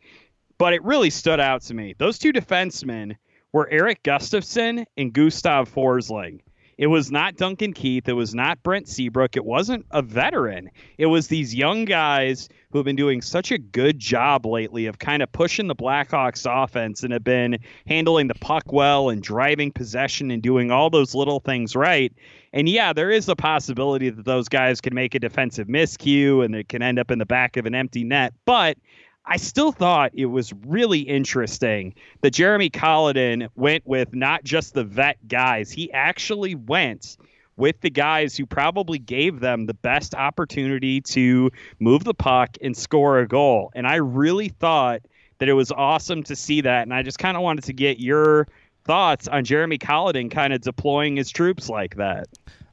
but 0.63 0.73
it 0.73 0.85
really 0.85 1.11
stood 1.11 1.41
out 1.41 1.61
to 1.61 1.75
me. 1.75 1.93
Those 1.99 2.21
two 2.21 2.33
defensemen 2.33 3.17
were 3.53 3.69
Eric 3.73 4.05
Gustafsson 4.05 4.85
and 4.97 5.13
Gustav 5.13 5.69
Forsling. 5.69 6.39
It 6.79 6.87
was 6.87 7.11
not 7.11 7.35
Duncan 7.35 7.73
Keith. 7.73 8.09
It 8.09 8.13
was 8.13 8.33
not 8.33 8.63
Brent 8.63 8.87
Seabrook. 8.87 9.37
It 9.37 9.45
wasn't 9.45 9.87
a 9.91 10.03
veteran. 10.03 10.71
It 10.99 11.07
was 11.07 11.27
these 11.27 11.53
young 11.53 11.85
guys 11.85 12.49
who 12.71 12.79
have 12.79 12.85
been 12.85 12.95
doing 12.95 13.23
such 13.23 13.51
a 13.51 13.59
good 13.59 13.99
job 13.99 14.47
lately 14.47 14.87
of 14.87 15.01
kind 15.01 15.21
of 15.21 15.33
pushing 15.33 15.67
the 15.67 15.75
Blackhawks 15.75 16.47
offense 16.47 17.03
and 17.03 17.13
have 17.13 17.25
been 17.25 17.59
handling 17.89 18.29
the 18.29 18.35
puck 18.37 18.73
well 18.73 19.11
and 19.11 19.21
driving 19.21 19.73
possession 19.73 20.31
and 20.31 20.45
doing 20.45 20.71
all 20.71 20.91
those 20.91 21.13
little 21.13 21.41
things 21.41 21.75
right. 21.75 22.13
And 22.53 22.69
yeah, 22.69 22.93
there 22.93 23.11
is 23.11 23.29
a 23.29 23.35
possibility 23.35 24.11
that 24.11 24.25
those 24.25 24.49
guys 24.49 24.81
can 24.81 24.95
make 24.95 25.17
a 25.17 25.19
defensive 25.19 25.67
miscue 25.67 26.45
and 26.45 26.55
it 26.55 26.69
can 26.69 26.83
end 26.83 27.01
up 27.01 27.11
in 27.11 27.19
the 27.19 27.27
back 27.27 27.57
of 27.57 27.67
an 27.67 27.75
empty 27.75 28.05
net. 28.05 28.33
But 28.45 28.79
I 29.25 29.37
still 29.37 29.73
thought 29.73 30.11
it 30.15 30.27
was 30.27 30.53
really 30.67 31.01
interesting 31.01 31.95
that 32.23 32.31
Jeremy 32.31 32.71
Colliton 32.71 33.49
went 33.55 33.87
with 33.87 34.15
not 34.15 34.45
just 34.45 34.75
the 34.75 34.85
vet 34.85 35.17
guys, 35.29 35.71
he 35.71 35.93
actually 35.93 36.55
went 36.55 37.17
with 37.57 37.81
the 37.81 37.91
guys 37.91 38.37
who 38.37 38.47
probably 38.47 38.99
gave 38.99 39.41
them 39.41 39.67
the 39.67 39.75
best 39.75 40.15
opportunity 40.15 41.01
to 41.01 41.51
move 41.79 42.05
the 42.05 42.15
puck 42.15 42.57
and 42.63 42.77
score 42.77 43.21
a 43.21 43.29
goal. 43.29 43.71
And 43.75 43.87
I 43.87 43.97
really 43.97 44.49
thought 44.49 45.03
that 45.39 45.49
it 45.49 45.53
was 45.53 45.71
awesome 45.71 46.23
to 46.25 46.37
see 46.37 46.61
that. 46.63 46.83
And 46.83 46.95
I 46.95 47.03
just 47.03 47.19
kind 47.19 47.37
of 47.37 47.43
wanted 47.43 47.65
to 47.65 47.73
get 47.73 48.01
your 48.01 48.49
thoughts 48.85 49.29
on 49.29 49.45
Jeremy 49.45 49.79
Colliton 49.79 50.31
kind 50.31 50.53
of 50.53 50.61
deploying 50.61 51.17
his 51.17 51.31
troops 51.31 51.69
like 51.69 51.97
that. 51.97 52.27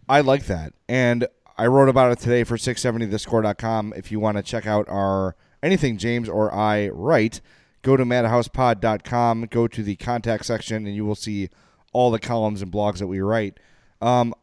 I 0.08 0.22
like 0.22 0.46
that. 0.46 0.74
And 0.88 1.28
I 1.58 1.68
wrote 1.68 1.90
about 1.90 2.12
it 2.12 2.20
today 2.20 2.44
for 2.44 2.58
670thescore.com. 2.58 3.94
If 3.96 4.12
you 4.12 4.20
want 4.20 4.38
to 4.38 4.44
check 4.44 4.66
out 4.66 4.88
our 4.88 5.36
anything 5.62 5.98
James 5.98 6.30
or 6.30 6.54
I 6.54 6.89
write, 6.89 7.41
go 7.82 7.98
to 7.98 8.06
madhousepod.com, 8.06 9.48
go 9.50 9.67
to 9.67 9.84
the 9.84 9.95
contact 9.95 10.45
section, 10.45 10.86
and 10.86 10.95
you 10.95 11.06
will 11.06 11.15
see 11.15 11.50
all 11.93 12.12
the 12.12 12.19
columns 12.19 12.62
and 12.62 12.72
blogs 12.72 13.00
that 13.00 13.08
we 13.08 13.19
write. 13.19 13.60
Um, 14.02 14.34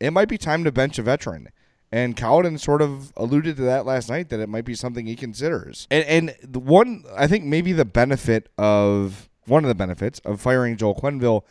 it 0.00 0.12
might 0.12 0.28
be 0.28 0.38
time 0.38 0.64
to 0.64 0.72
bench 0.72 0.98
a 0.98 1.02
veteran. 1.02 1.48
And 1.92 2.16
Colliton 2.16 2.58
sort 2.58 2.82
of 2.82 3.12
alluded 3.16 3.56
to 3.56 3.62
that 3.62 3.86
last 3.86 4.08
night 4.08 4.28
that 4.30 4.40
it 4.40 4.48
might 4.48 4.64
be 4.64 4.74
something 4.74 5.06
he 5.06 5.16
considers. 5.16 5.86
And 5.90 6.04
and 6.04 6.36
the 6.42 6.58
one 6.58 7.04
I 7.16 7.26
think 7.26 7.44
maybe 7.44 7.72
the 7.72 7.84
benefit 7.84 8.48
of 8.58 9.28
one 9.46 9.64
of 9.64 9.68
the 9.68 9.74
benefits 9.74 10.18
of 10.20 10.40
firing 10.40 10.76
Joel 10.76 10.96
Quenneville 10.96 11.42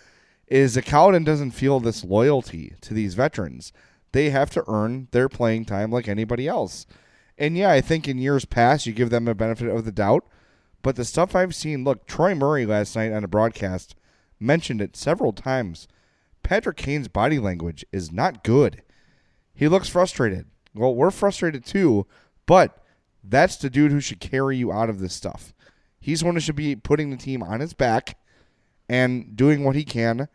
is 0.48 0.76
that 0.76 0.86
Colliton 0.86 1.24
doesn't 1.24 1.52
feel 1.52 1.80
this 1.80 2.04
loyalty 2.04 2.74
to 2.82 2.94
these 2.94 3.14
veterans. 3.14 3.72
They 4.12 4.30
have 4.30 4.50
to 4.52 4.64
earn 4.68 5.08
their 5.12 5.30
playing 5.30 5.66
time 5.66 5.90
like 5.90 6.08
anybody 6.08 6.48
else. 6.48 6.86
And 7.38 7.58
yeah, 7.58 7.72
I 7.72 7.82
think 7.82 8.08
in 8.08 8.18
years 8.18 8.46
past 8.46 8.86
you 8.86 8.94
give 8.94 9.10
them 9.10 9.28
a 9.28 9.36
benefit 9.36 9.68
of 9.68 9.86
the 9.86 9.92
doubt. 9.92 10.26
But 10.82 10.96
the 10.96 11.06
stuff 11.06 11.36
I've 11.36 11.56
seen, 11.56 11.84
look, 11.84 12.06
Troy 12.06 12.36
Murray 12.36 12.66
last 12.66 12.96
night 12.96 13.12
on 13.12 13.24
a 13.24 13.28
broadcast 13.28 13.96
mentioned 14.40 14.82
it 14.82 14.96
several 14.96 15.34
times. 15.34 15.88
Patrick 16.44 16.78
Kane's 16.78 17.08
body 17.08 17.40
language 17.40 17.84
is 17.92 18.12
not 18.12 18.44
good. 18.44 18.84
He 19.54 19.68
looks 19.68 19.90
frustrated. 19.90 20.46
Well, 20.76 20.94
we're 20.94 21.12
frustrated 21.12 21.66
too, 21.66 22.06
but 22.46 22.84
that's 23.24 23.56
the 23.56 23.70
dude 23.70 23.92
who 23.92 24.00
should 24.00 24.20
carry 24.20 24.58
you 24.58 24.72
out 24.72 24.90
of 24.90 25.00
this 25.00 25.14
stuff. 25.14 25.54
He's 26.00 26.24
one 26.24 26.36
who 26.36 26.40
should 26.40 26.56
be 26.56 26.76
putting 26.76 27.10
the 27.10 27.18
team 27.18 27.42
on 27.42 27.62
his 27.62 27.74
back 27.74 28.18
and 28.88 29.36
doing 29.36 29.64
what 29.64 29.76
he 29.76 29.84
can 29.84 30.28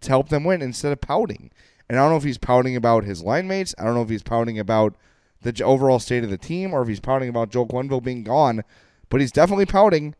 to 0.00 0.08
help 0.08 0.30
them 0.30 0.44
win 0.44 0.62
instead 0.62 0.92
of 0.92 1.02
pouting. 1.02 1.50
And 1.88 1.98
I 1.98 2.02
don't 2.02 2.12
know 2.12 2.16
if 2.16 2.24
he's 2.24 2.38
pouting 2.38 2.76
about 2.76 3.04
his 3.04 3.22
line 3.22 3.46
mates. 3.46 3.74
I 3.78 3.84
don't 3.84 3.94
know 3.94 4.02
if 4.02 4.08
he's 4.08 4.22
pouting 4.22 4.58
about 4.58 4.96
the 5.42 5.62
overall 5.64 5.98
state 5.98 6.24
of 6.24 6.30
the 6.30 6.38
team 6.38 6.72
or 6.72 6.82
if 6.82 6.88
he's 6.88 7.00
pouting 7.00 7.28
about 7.28 7.50
Joel 7.50 7.66
Quenneville 7.66 8.02
being 8.02 8.24
gone, 8.24 8.62
but 9.08 9.20
he's 9.20 9.32
definitely 9.32 9.66
pouting. 9.66 10.14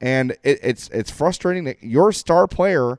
And 0.00 0.32
it, 0.42 0.60
it's 0.62 0.88
it's 0.90 1.10
frustrating 1.10 1.64
that 1.64 1.82
your 1.82 2.12
star 2.12 2.46
player, 2.46 2.98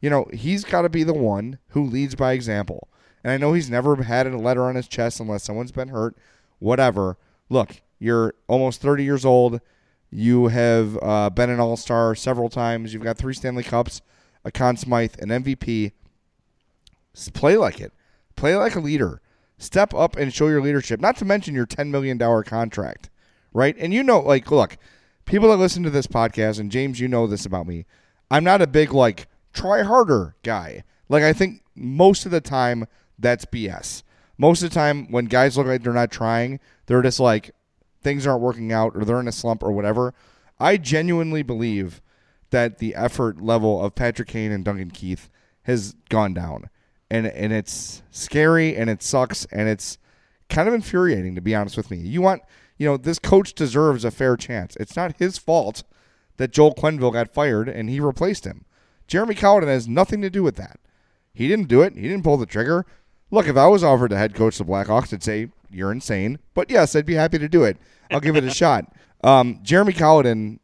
you 0.00 0.10
know, 0.10 0.26
he's 0.32 0.64
got 0.64 0.82
to 0.82 0.88
be 0.88 1.02
the 1.02 1.14
one 1.14 1.58
who 1.68 1.84
leads 1.84 2.14
by 2.14 2.32
example. 2.32 2.88
And 3.24 3.32
I 3.32 3.36
know 3.36 3.52
he's 3.52 3.68
never 3.68 4.02
had 4.02 4.26
a 4.26 4.38
letter 4.38 4.64
on 4.64 4.76
his 4.76 4.88
chest 4.88 5.20
unless 5.20 5.44
someone's 5.44 5.72
been 5.72 5.88
hurt, 5.88 6.16
whatever. 6.58 7.18
Look, 7.48 7.82
you're 7.98 8.34
almost 8.46 8.80
30 8.80 9.04
years 9.04 9.24
old. 9.24 9.60
You 10.10 10.48
have 10.48 10.98
uh, 11.02 11.30
been 11.30 11.50
an 11.50 11.60
All 11.60 11.76
Star 11.76 12.14
several 12.14 12.48
times. 12.48 12.92
You've 12.92 13.02
got 13.02 13.18
three 13.18 13.34
Stanley 13.34 13.62
Cups, 13.62 14.00
a 14.44 14.50
Conn 14.50 14.76
Smythe, 14.76 15.16
an 15.20 15.28
MVP. 15.28 15.92
Play 17.34 17.56
like 17.56 17.80
it. 17.80 17.92
Play 18.36 18.56
like 18.56 18.74
a 18.74 18.80
leader. 18.80 19.20
Step 19.60 19.92
up 19.92 20.16
and 20.16 20.32
show 20.32 20.48
your 20.48 20.62
leadership. 20.62 21.00
Not 21.00 21.18
to 21.18 21.26
mention 21.26 21.54
your 21.54 21.66
$10 21.66 21.90
million 21.90 22.18
contract, 22.44 23.10
right? 23.52 23.76
And 23.78 23.92
you 23.92 24.02
know, 24.02 24.18
like, 24.18 24.50
look, 24.50 24.78
people 25.26 25.50
that 25.50 25.58
listen 25.58 25.82
to 25.82 25.90
this 25.90 26.06
podcast, 26.06 26.58
and 26.58 26.72
James, 26.72 26.98
you 26.98 27.08
know 27.08 27.26
this 27.26 27.44
about 27.44 27.66
me. 27.66 27.84
I'm 28.30 28.42
not 28.42 28.62
a 28.62 28.66
big, 28.66 28.94
like, 28.94 29.28
try 29.52 29.82
harder 29.82 30.34
guy. 30.42 30.84
Like, 31.10 31.22
I 31.22 31.34
think 31.34 31.62
most 31.74 32.24
of 32.24 32.32
the 32.32 32.40
time 32.40 32.86
that's 33.18 33.44
BS. 33.44 34.02
Most 34.38 34.62
of 34.62 34.70
the 34.70 34.74
time, 34.74 35.12
when 35.12 35.26
guys 35.26 35.58
look 35.58 35.66
like 35.66 35.82
they're 35.82 35.92
not 35.92 36.10
trying, 36.10 36.58
they're 36.86 37.02
just 37.02 37.20
like, 37.20 37.50
things 38.00 38.26
aren't 38.26 38.40
working 38.40 38.72
out 38.72 38.96
or 38.96 39.04
they're 39.04 39.20
in 39.20 39.28
a 39.28 39.32
slump 39.32 39.62
or 39.62 39.72
whatever. 39.72 40.14
I 40.58 40.78
genuinely 40.78 41.42
believe 41.42 42.00
that 42.48 42.78
the 42.78 42.94
effort 42.94 43.42
level 43.42 43.84
of 43.84 43.94
Patrick 43.94 44.28
Kane 44.28 44.52
and 44.52 44.64
Duncan 44.64 44.90
Keith 44.90 45.28
has 45.64 45.94
gone 46.08 46.32
down 46.32 46.70
and 47.10 47.26
and 47.26 47.52
it's 47.52 48.02
scary 48.10 48.76
and 48.76 48.88
it 48.88 49.02
sucks 49.02 49.44
and 49.46 49.68
it's 49.68 49.98
kind 50.48 50.68
of 50.68 50.74
infuriating 50.74 51.34
to 51.34 51.40
be 51.40 51.54
honest 51.54 51.76
with 51.76 51.90
me. 51.90 51.98
You 51.98 52.22
want 52.22 52.42
you 52.78 52.86
know 52.86 52.96
this 52.96 53.18
coach 53.18 53.54
deserves 53.54 54.04
a 54.04 54.10
fair 54.10 54.36
chance. 54.36 54.76
It's 54.76 54.96
not 54.96 55.16
his 55.18 55.38
fault 55.38 55.82
that 56.36 56.52
Joel 56.52 56.74
Quenneville 56.74 57.12
got 57.12 57.32
fired 57.32 57.68
and 57.68 57.90
he 57.90 58.00
replaced 58.00 58.44
him. 58.44 58.64
Jeremy 59.06 59.34
Colliton 59.34 59.68
has 59.68 59.88
nothing 59.88 60.22
to 60.22 60.30
do 60.30 60.42
with 60.42 60.56
that. 60.56 60.78
He 61.32 61.48
didn't 61.48 61.68
do 61.68 61.82
it. 61.82 61.94
He 61.94 62.02
didn't 62.02 62.24
pull 62.24 62.36
the 62.36 62.46
trigger. 62.46 62.86
Look, 63.30 63.46
if 63.46 63.56
I 63.56 63.66
was 63.66 63.84
offered 63.84 64.10
to 64.10 64.16
head 64.16 64.34
coach 64.34 64.58
the 64.58 64.64
Blackhawks, 64.64 65.12
I'd 65.12 65.22
say 65.22 65.48
you're 65.70 65.92
insane. 65.92 66.38
But 66.54 66.70
yes, 66.70 66.96
I'd 66.96 67.06
be 67.06 67.14
happy 67.14 67.38
to 67.38 67.48
do 67.48 67.64
it. 67.64 67.76
I'll 68.10 68.20
give 68.20 68.36
it 68.36 68.44
a 68.44 68.50
shot. 68.54 68.92
Um, 69.22 69.60
Jeremy 69.62 69.92
Colliton 69.92 70.60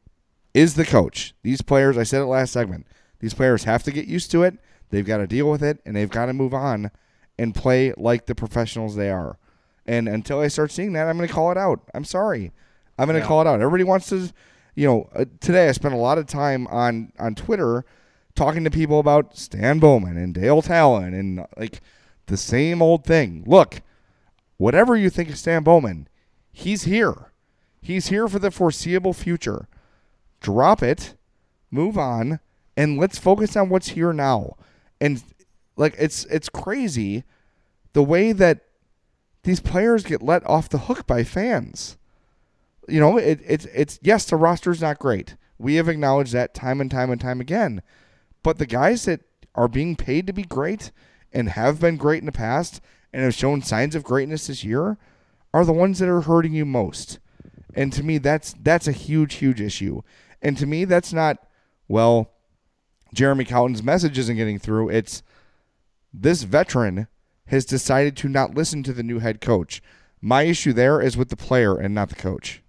is 0.54 0.74
the 0.74 0.84
coach. 0.84 1.34
These 1.42 1.62
players, 1.62 1.98
I 1.98 2.02
said 2.02 2.22
it 2.22 2.26
last 2.26 2.52
segment, 2.52 2.86
these 3.20 3.34
players 3.34 3.64
have 3.64 3.82
to 3.84 3.92
get 3.92 4.06
used 4.06 4.30
to 4.30 4.42
it. 4.42 4.58
They've 4.90 5.06
got 5.06 5.18
to 5.18 5.26
deal 5.26 5.50
with 5.50 5.62
it 5.62 5.80
and 5.84 5.96
they've 5.96 6.10
got 6.10 6.26
to 6.26 6.32
move 6.32 6.54
on 6.54 6.90
and 7.38 7.54
play 7.54 7.92
like 7.96 8.26
the 8.26 8.34
professionals 8.34 8.96
they 8.96 9.10
are. 9.10 9.38
And 9.86 10.08
until 10.08 10.40
I 10.40 10.48
start 10.48 10.72
seeing 10.72 10.92
that, 10.94 11.06
I'm 11.06 11.16
going 11.16 11.28
to 11.28 11.34
call 11.34 11.50
it 11.50 11.58
out. 11.58 11.80
I'm 11.94 12.04
sorry. 12.04 12.52
I'm 12.98 13.06
going 13.06 13.14
to 13.14 13.20
yeah. 13.20 13.26
call 13.26 13.40
it 13.40 13.46
out. 13.46 13.60
Everybody 13.60 13.84
wants 13.84 14.08
to, 14.08 14.30
you 14.74 14.86
know, 14.86 15.08
uh, 15.14 15.26
today 15.40 15.68
I 15.68 15.72
spent 15.72 15.94
a 15.94 15.98
lot 15.98 16.18
of 16.18 16.26
time 16.26 16.66
on 16.68 17.12
on 17.18 17.34
Twitter 17.34 17.84
talking 18.34 18.64
to 18.64 18.70
people 18.70 18.98
about 18.98 19.36
Stan 19.36 19.78
Bowman 19.78 20.16
and 20.16 20.34
Dale 20.34 20.62
Tallon 20.62 21.14
and 21.14 21.46
like 21.56 21.80
the 22.26 22.36
same 22.36 22.82
old 22.82 23.04
thing. 23.04 23.44
Look, 23.46 23.80
whatever 24.56 24.96
you 24.96 25.10
think 25.10 25.30
of 25.30 25.38
Stan 25.38 25.62
Bowman, 25.62 26.08
he's 26.52 26.84
here. 26.84 27.32
He's 27.80 28.08
here 28.08 28.28
for 28.28 28.38
the 28.38 28.50
foreseeable 28.50 29.12
future. 29.12 29.68
Drop 30.40 30.82
it, 30.82 31.14
move 31.70 31.96
on, 31.96 32.40
and 32.76 32.98
let's 32.98 33.18
focus 33.18 33.56
on 33.56 33.68
what's 33.68 33.90
here 33.90 34.12
now 34.12 34.56
and 35.00 35.22
like 35.76 35.94
it's 35.98 36.24
it's 36.26 36.48
crazy 36.48 37.24
the 37.92 38.02
way 38.02 38.32
that 38.32 38.60
these 39.42 39.60
players 39.60 40.04
get 40.04 40.22
let 40.22 40.44
off 40.46 40.68
the 40.68 40.78
hook 40.78 41.06
by 41.06 41.22
fans. 41.22 41.96
You 42.88 43.00
know, 43.00 43.16
it, 43.16 43.40
it's 43.44 43.64
it's 43.66 43.98
yes, 44.02 44.24
the 44.24 44.36
roster's 44.36 44.80
not 44.80 44.98
great. 44.98 45.36
We 45.58 45.76
have 45.76 45.88
acknowledged 45.88 46.32
that 46.32 46.54
time 46.54 46.80
and 46.80 46.90
time 46.90 47.10
and 47.10 47.20
time 47.20 47.40
again. 47.40 47.82
But 48.42 48.58
the 48.58 48.66
guys 48.66 49.04
that 49.06 49.20
are 49.54 49.68
being 49.68 49.96
paid 49.96 50.26
to 50.26 50.32
be 50.32 50.42
great 50.42 50.92
and 51.32 51.48
have 51.50 51.80
been 51.80 51.96
great 51.96 52.20
in 52.20 52.26
the 52.26 52.32
past 52.32 52.80
and 53.12 53.22
have 53.22 53.34
shown 53.34 53.62
signs 53.62 53.94
of 53.94 54.04
greatness 54.04 54.46
this 54.46 54.62
year 54.62 54.98
are 55.54 55.64
the 55.64 55.72
ones 55.72 55.98
that 55.98 56.08
are 56.08 56.20
hurting 56.20 56.52
you 56.52 56.64
most. 56.66 57.18
And 57.74 57.92
to 57.92 58.02
me 58.02 58.18
that's 58.18 58.54
that's 58.60 58.88
a 58.88 58.92
huge 58.92 59.34
huge 59.34 59.60
issue. 59.60 60.02
And 60.42 60.56
to 60.58 60.66
me 60.66 60.84
that's 60.84 61.12
not 61.12 61.38
well 61.88 62.32
Jeremy 63.14 63.44
Colliton's 63.44 63.82
message 63.82 64.18
isn't 64.18 64.36
getting 64.36 64.58
through. 64.58 64.90
It's 64.90 65.22
this 66.12 66.42
veteran 66.42 67.08
has 67.46 67.64
decided 67.64 68.16
to 68.16 68.28
not 68.28 68.54
listen 68.54 68.82
to 68.82 68.92
the 68.92 69.02
new 69.02 69.18
head 69.18 69.40
coach. 69.40 69.82
My 70.20 70.42
issue 70.42 70.72
there 70.72 71.00
is 71.00 71.16
with 71.16 71.28
the 71.28 71.36
player 71.36 71.76
and 71.76 71.94
not 71.94 72.08
the 72.08 72.16
coach. 72.16 72.62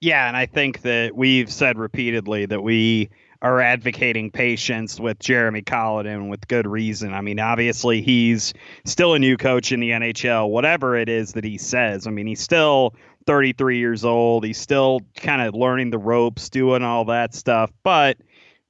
Yeah, 0.00 0.28
and 0.28 0.36
I 0.36 0.46
think 0.46 0.82
that 0.82 1.16
we've 1.16 1.50
said 1.50 1.78
repeatedly 1.78 2.46
that 2.46 2.62
we 2.62 3.10
are 3.42 3.60
advocating 3.60 4.30
patience 4.30 4.98
with 4.98 5.18
Jeremy 5.18 5.62
Colliton 5.62 6.28
with 6.28 6.48
good 6.48 6.66
reason. 6.66 7.12
I 7.12 7.20
mean, 7.20 7.38
obviously 7.38 8.02
he's 8.02 8.54
still 8.84 9.14
a 9.14 9.18
new 9.18 9.36
coach 9.36 9.72
in 9.72 9.80
the 9.80 9.90
NHL, 9.90 10.48
whatever 10.48 10.96
it 10.96 11.08
is 11.08 11.32
that 11.32 11.44
he 11.44 11.58
says. 11.58 12.06
I 12.06 12.10
mean, 12.10 12.26
he's 12.26 12.40
still 12.40 12.94
33 13.26 13.78
years 13.78 14.04
old. 14.04 14.44
He's 14.44 14.58
still 14.58 15.00
kind 15.16 15.42
of 15.42 15.54
learning 15.54 15.90
the 15.90 15.98
ropes, 15.98 16.48
doing 16.48 16.82
all 16.82 17.04
that 17.06 17.34
stuff, 17.34 17.70
but 17.82 18.16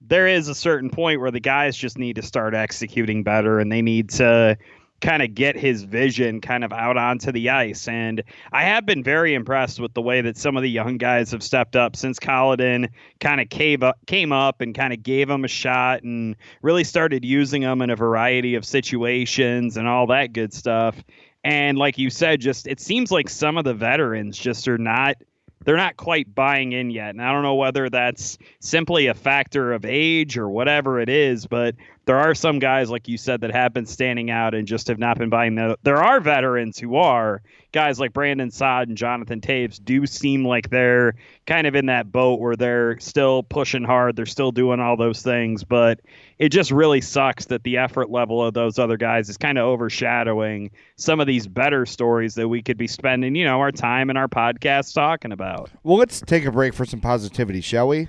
there 0.08 0.26
is 0.26 0.48
a 0.48 0.54
certain 0.54 0.90
point 0.90 1.20
where 1.20 1.30
the 1.30 1.40
guys 1.40 1.76
just 1.76 1.98
need 1.98 2.16
to 2.16 2.22
start 2.22 2.54
executing 2.54 3.22
better 3.22 3.58
and 3.58 3.70
they 3.72 3.82
need 3.82 4.10
to 4.10 4.56
kind 5.00 5.22
of 5.22 5.34
get 5.34 5.56
his 5.56 5.82
vision 5.82 6.40
kind 6.40 6.64
of 6.64 6.72
out 6.72 6.96
onto 6.96 7.30
the 7.30 7.50
ice. 7.50 7.86
And 7.86 8.22
I 8.52 8.62
have 8.64 8.86
been 8.86 9.02
very 9.02 9.34
impressed 9.34 9.78
with 9.78 9.92
the 9.92 10.00
way 10.00 10.22
that 10.22 10.38
some 10.38 10.56
of 10.56 10.62
the 10.62 10.70
young 10.70 10.96
guys 10.96 11.32
have 11.32 11.42
stepped 11.42 11.76
up 11.76 11.96
since 11.96 12.18
Colliton 12.18 12.88
kind 13.20 13.40
of 13.40 13.50
came 13.50 13.82
up, 13.82 13.98
came 14.06 14.32
up 14.32 14.60
and 14.60 14.74
kind 14.74 14.92
of 14.92 15.02
gave 15.02 15.28
him 15.28 15.44
a 15.44 15.48
shot 15.48 16.02
and 16.02 16.34
really 16.62 16.84
started 16.84 17.24
using 17.24 17.62
them 17.62 17.82
in 17.82 17.90
a 17.90 17.96
variety 17.96 18.54
of 18.54 18.64
situations 18.64 19.76
and 19.76 19.86
all 19.86 20.06
that 20.06 20.32
good 20.32 20.54
stuff. 20.54 20.96
And 21.44 21.76
like 21.76 21.98
you 21.98 22.08
said, 22.10 22.40
just 22.40 22.66
it 22.66 22.80
seems 22.80 23.12
like 23.12 23.28
some 23.28 23.58
of 23.58 23.64
the 23.64 23.74
veterans 23.74 24.38
just 24.38 24.66
are 24.66 24.78
not– 24.78 25.16
they're 25.66 25.76
not 25.76 25.96
quite 25.96 26.32
buying 26.34 26.72
in 26.72 26.90
yet. 26.90 27.10
And 27.10 27.20
I 27.20 27.32
don't 27.32 27.42
know 27.42 27.56
whether 27.56 27.90
that's 27.90 28.38
simply 28.60 29.08
a 29.08 29.14
factor 29.14 29.72
of 29.72 29.84
age 29.84 30.38
or 30.38 30.48
whatever 30.48 31.00
it 31.00 31.08
is, 31.08 31.46
but 31.46 31.74
there 32.06 32.18
are 32.18 32.34
some 32.34 32.60
guys, 32.60 32.88
like 32.88 33.08
you 33.08 33.18
said, 33.18 33.40
that 33.40 33.50
have 33.50 33.74
been 33.74 33.84
standing 33.84 34.30
out 34.30 34.54
and 34.54 34.66
just 34.66 34.86
have 34.86 34.98
not 34.98 35.18
been 35.18 35.28
buying. 35.28 35.56
The, 35.56 35.76
there 35.82 36.02
are 36.02 36.20
veterans 36.20 36.78
who 36.78 36.94
are 36.96 37.42
guys 37.72 37.98
like 37.98 38.12
Brandon 38.12 38.50
Saad 38.52 38.88
and 38.88 38.96
Jonathan 38.96 39.40
Toews 39.40 39.84
do 39.84 40.06
seem 40.06 40.46
like 40.46 40.70
they're 40.70 41.16
kind 41.46 41.66
of 41.66 41.74
in 41.74 41.86
that 41.86 42.12
boat 42.12 42.38
where 42.38 42.54
they're 42.54 42.98
still 43.00 43.42
pushing 43.42 43.82
hard, 43.82 44.14
they're 44.14 44.24
still 44.24 44.52
doing 44.52 44.78
all 44.78 44.96
those 44.96 45.20
things, 45.20 45.64
but 45.64 46.00
it 46.38 46.50
just 46.50 46.70
really 46.70 47.00
sucks 47.00 47.46
that 47.46 47.64
the 47.64 47.76
effort 47.76 48.08
level 48.08 48.42
of 48.42 48.54
those 48.54 48.78
other 48.78 48.96
guys 48.96 49.28
is 49.28 49.36
kind 49.36 49.58
of 49.58 49.64
overshadowing 49.64 50.70
some 50.94 51.18
of 51.18 51.26
these 51.26 51.48
better 51.48 51.84
stories 51.84 52.36
that 52.36 52.48
we 52.48 52.62
could 52.62 52.78
be 52.78 52.86
spending, 52.86 53.34
you 53.34 53.44
know, 53.44 53.58
our 53.58 53.72
time 53.72 54.10
in 54.10 54.16
our 54.16 54.28
podcast 54.28 54.94
talking 54.94 55.32
about. 55.32 55.70
Well, 55.82 55.98
let's 55.98 56.20
take 56.20 56.44
a 56.44 56.52
break 56.52 56.72
for 56.72 56.84
some 56.84 57.00
positivity, 57.00 57.60
shall 57.60 57.88
we? 57.88 58.08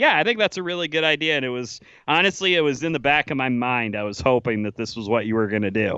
Yeah, 0.00 0.16
I 0.16 0.24
think 0.24 0.38
that's 0.38 0.56
a 0.56 0.62
really 0.62 0.88
good 0.88 1.04
idea. 1.04 1.36
And 1.36 1.44
it 1.44 1.50
was 1.50 1.78
honestly, 2.08 2.54
it 2.54 2.62
was 2.62 2.82
in 2.82 2.92
the 2.92 2.98
back 2.98 3.30
of 3.30 3.36
my 3.36 3.50
mind. 3.50 3.94
I 3.94 4.02
was 4.02 4.18
hoping 4.18 4.62
that 4.62 4.74
this 4.74 4.96
was 4.96 5.10
what 5.10 5.26
you 5.26 5.34
were 5.34 5.46
going 5.46 5.60
to 5.60 5.70
do. 5.70 5.94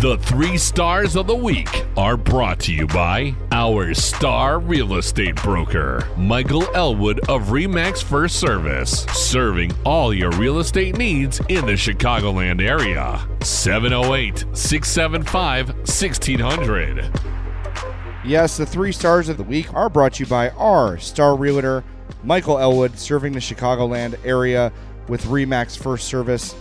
The 0.00 0.18
three 0.22 0.58
stars 0.58 1.14
of 1.14 1.28
the 1.28 1.36
week 1.36 1.68
are 1.96 2.16
brought 2.16 2.58
to 2.62 2.74
you 2.74 2.88
by 2.88 3.36
our 3.52 3.94
star 3.94 4.58
real 4.58 4.96
estate 4.96 5.36
broker, 5.36 6.04
Michael 6.16 6.64
Elwood 6.74 7.20
of 7.28 7.42
Remax 7.42 8.02
First 8.02 8.40
Service, 8.40 9.04
serving 9.12 9.70
all 9.84 10.12
your 10.12 10.32
real 10.32 10.58
estate 10.58 10.98
needs 10.98 11.38
in 11.48 11.64
the 11.64 11.74
Chicagoland 11.74 12.60
area. 12.60 13.24
708 13.40 14.46
675 14.52 15.68
1600. 15.68 17.20
Yes, 18.24 18.56
the 18.56 18.66
three 18.66 18.90
stars 18.90 19.28
of 19.28 19.36
the 19.36 19.44
week 19.44 19.72
are 19.74 19.88
brought 19.88 20.14
to 20.14 20.24
you 20.24 20.28
by 20.28 20.50
our 20.50 20.98
star 20.98 21.36
realtor, 21.36 21.84
Michael 22.24 22.58
Elwood, 22.58 22.98
serving 22.98 23.32
the 23.32 23.40
Chicagoland 23.40 24.18
area 24.24 24.72
with 25.08 25.22
Remax 25.24 25.78
First 25.78 26.08
Service. 26.08 26.54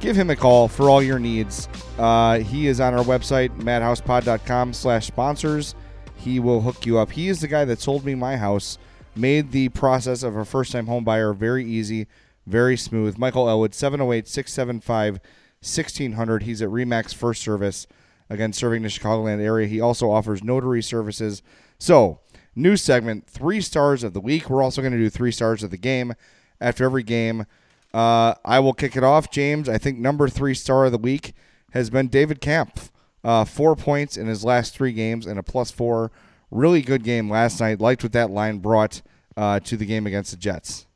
Give 0.00 0.16
him 0.16 0.30
a 0.30 0.36
call 0.36 0.68
for 0.68 0.88
all 0.88 1.02
your 1.02 1.18
needs. 1.18 1.68
Uh, 1.98 2.38
he 2.38 2.66
is 2.66 2.80
on 2.80 2.94
our 2.94 3.04
website, 3.04 3.54
madhousepod.com 3.58 4.72
slash 4.72 5.06
sponsors. 5.06 5.74
He 6.16 6.40
will 6.40 6.60
hook 6.60 6.86
you 6.86 6.98
up. 6.98 7.12
He 7.12 7.28
is 7.28 7.40
the 7.40 7.48
guy 7.48 7.64
that 7.64 7.80
sold 7.80 8.04
me 8.04 8.14
my 8.14 8.36
house, 8.36 8.78
made 9.16 9.52
the 9.52 9.68
process 9.70 10.22
of 10.22 10.36
a 10.36 10.44
first-time 10.44 10.86
home 10.86 11.04
buyer 11.04 11.32
very 11.32 11.64
easy, 11.64 12.06
very 12.46 12.76
smooth. 12.76 13.16
Michael 13.18 13.48
Elwood, 13.48 13.72
708-675-1600. 13.72 16.42
He's 16.42 16.62
at 16.62 16.68
Remax 16.68 17.12
First 17.14 17.42
Service, 17.42 17.88
again, 18.30 18.52
serving 18.52 18.82
the 18.82 18.88
Chicagoland 18.88 19.40
area. 19.40 19.66
He 19.66 19.80
also 19.80 20.10
offers 20.10 20.44
notary 20.44 20.82
services. 20.82 21.42
So, 21.78 22.20
new 22.54 22.76
segment, 22.76 23.26
three 23.26 23.60
stars 23.60 24.04
of 24.04 24.12
the 24.12 24.20
week. 24.20 24.48
We're 24.50 24.62
also 24.62 24.80
going 24.82 24.92
to 24.92 24.98
do 24.98 25.10
three 25.10 25.32
stars 25.32 25.62
of 25.62 25.70
the 25.70 25.76
game 25.76 26.14
after 26.60 26.84
every 26.84 27.02
game. 27.02 27.46
Uh, 27.92 28.34
I 28.44 28.58
will 28.60 28.72
kick 28.72 28.96
it 28.96 29.04
off, 29.04 29.30
James. 29.30 29.68
I 29.68 29.78
think 29.78 29.98
number 29.98 30.28
three 30.28 30.54
star 30.54 30.86
of 30.86 30.92
the 30.92 30.98
week 30.98 31.34
has 31.72 31.90
been 31.90 32.08
David 32.08 32.40
Kampf. 32.40 32.90
Uh, 33.24 33.44
four 33.44 33.76
points 33.76 34.16
in 34.16 34.26
his 34.26 34.44
last 34.44 34.74
three 34.74 34.92
games 34.92 35.26
and 35.26 35.38
a 35.38 35.42
plus 35.42 35.70
four. 35.70 36.10
Really 36.50 36.82
good 36.82 37.04
game 37.04 37.30
last 37.30 37.60
night. 37.60 37.80
Liked 37.80 38.02
what 38.02 38.12
that 38.12 38.30
line 38.30 38.58
brought 38.58 39.02
uh, 39.36 39.60
to 39.60 39.76
the 39.76 39.86
game 39.86 40.06
against 40.06 40.32
the 40.32 40.36
Jets. 40.36 40.86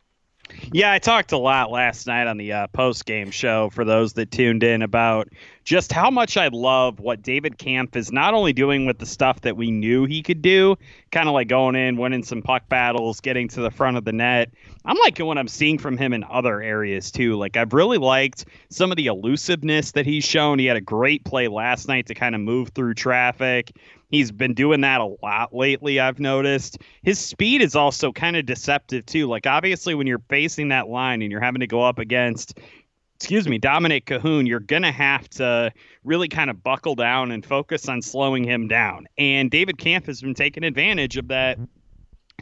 Yeah, 0.73 0.93
I 0.93 0.99
talked 0.99 1.33
a 1.33 1.39
lot 1.39 1.71
last 1.71 2.07
night 2.07 2.27
on 2.27 2.37
the 2.37 2.53
uh, 2.53 2.67
post 2.69 3.05
game 3.05 3.31
show 3.31 3.71
for 3.71 3.85
those 3.85 4.13
that 4.15 4.31
tuned 4.31 4.63
in 4.63 4.83
about 4.83 5.29
just 5.67 5.93
how 5.93 6.11
much 6.11 6.37
I 6.37 6.47
love 6.47 7.01
what 7.01 7.23
David 7.23 7.59
Kampf 7.59 7.97
is 7.97 8.13
not 8.13 8.35
only 8.35 8.53
doing 8.53 8.87
with 8.87 8.99
the 8.99 9.05
stuff 9.05 9.41
that 9.41 9.57
we 9.57 9.73
knew 9.73 10.05
he 10.05 10.23
could 10.23 10.41
do, 10.41 10.77
kind 11.11 11.29
of 11.29 11.35
like 11.35 11.49
going 11.49 11.75
in, 11.75 11.97
winning 11.97 12.23
some 12.23 12.41
puck 12.41 12.69
battles, 12.69 13.21
getting 13.21 13.49
to 13.49 13.61
the 13.61 13.71
front 13.73 13.97
of 13.97 14.05
the 14.05 14.13
net. 14.13 14.53
I'm 14.85 14.97
liking 14.99 15.27
what 15.27 15.39
I'm 15.39 15.49
seeing 15.49 15.79
from 15.79 15.97
him 15.99 16.13
in 16.13 16.23
other 16.23 16.63
areas 16.63 17.11
too. 17.11 17.35
Like 17.35 17.57
I've 17.57 17.73
really 17.73 17.99
liked 17.99 18.45
some 18.71 18.93
of 18.93 18.97
the 18.97 19.07
elusiveness 19.07 19.91
that 19.93 20.07
he's 20.07 20.25
shown. 20.25 20.61
He 20.61 20.67
had 20.67 20.77
a 20.77 20.81
great 20.81 21.25
play 21.25 21.49
last 21.49 21.89
night 21.89 22.07
to 22.07 22.15
kind 22.15 22.37
of 22.37 22.41
move 22.41 22.69
through 22.69 22.95
traffic. 22.95 23.73
He's 24.09 24.31
been 24.31 24.55
doing 24.55 24.83
that 24.83 25.01
a 25.01 25.17
lot 25.21 25.53
lately, 25.53 25.99
I've 25.99 26.21
noticed. 26.21 26.79
His 27.03 27.19
speed 27.19 27.61
is 27.61 27.75
also 27.75 28.13
kind 28.13 28.37
of 28.37 28.47
deceptive, 28.47 29.05
too. 29.05 29.27
Like, 29.27 29.49
obviously, 29.49 29.97
when 29.97 30.07
you're 30.07 30.23
facing 30.29 30.69
that 30.69 30.89
line 30.89 31.23
and 31.23 31.33
you're 31.33 31.41
having 31.41 31.59
to 31.59 31.67
go 31.67 31.83
up 31.83 31.99
against 31.99 32.61
excuse 33.17 33.49
me, 33.49 33.57
Dominic 33.57 34.05
Kahun, 34.05 34.47
you're 34.47 34.61
going 34.61 34.83
to 34.83 34.93
have 34.93 35.29
to 35.31 35.73
really 36.05 36.29
kind 36.29 36.51
of 36.51 36.63
buckle 36.63 36.95
down 36.95 37.33
and 37.33 37.45
focus 37.45 37.89
on 37.89 38.03
slowing 38.03 38.45
him 38.45 38.69
down. 38.69 39.07
And 39.17 39.51
David 39.51 39.79
Kampf 39.79 40.07
has 40.07 40.21
been 40.21 40.35
taking 40.35 40.65
advantage 40.65 41.17
of 41.17 41.29
that 41.29 41.57
mm-hmm. 41.57 41.65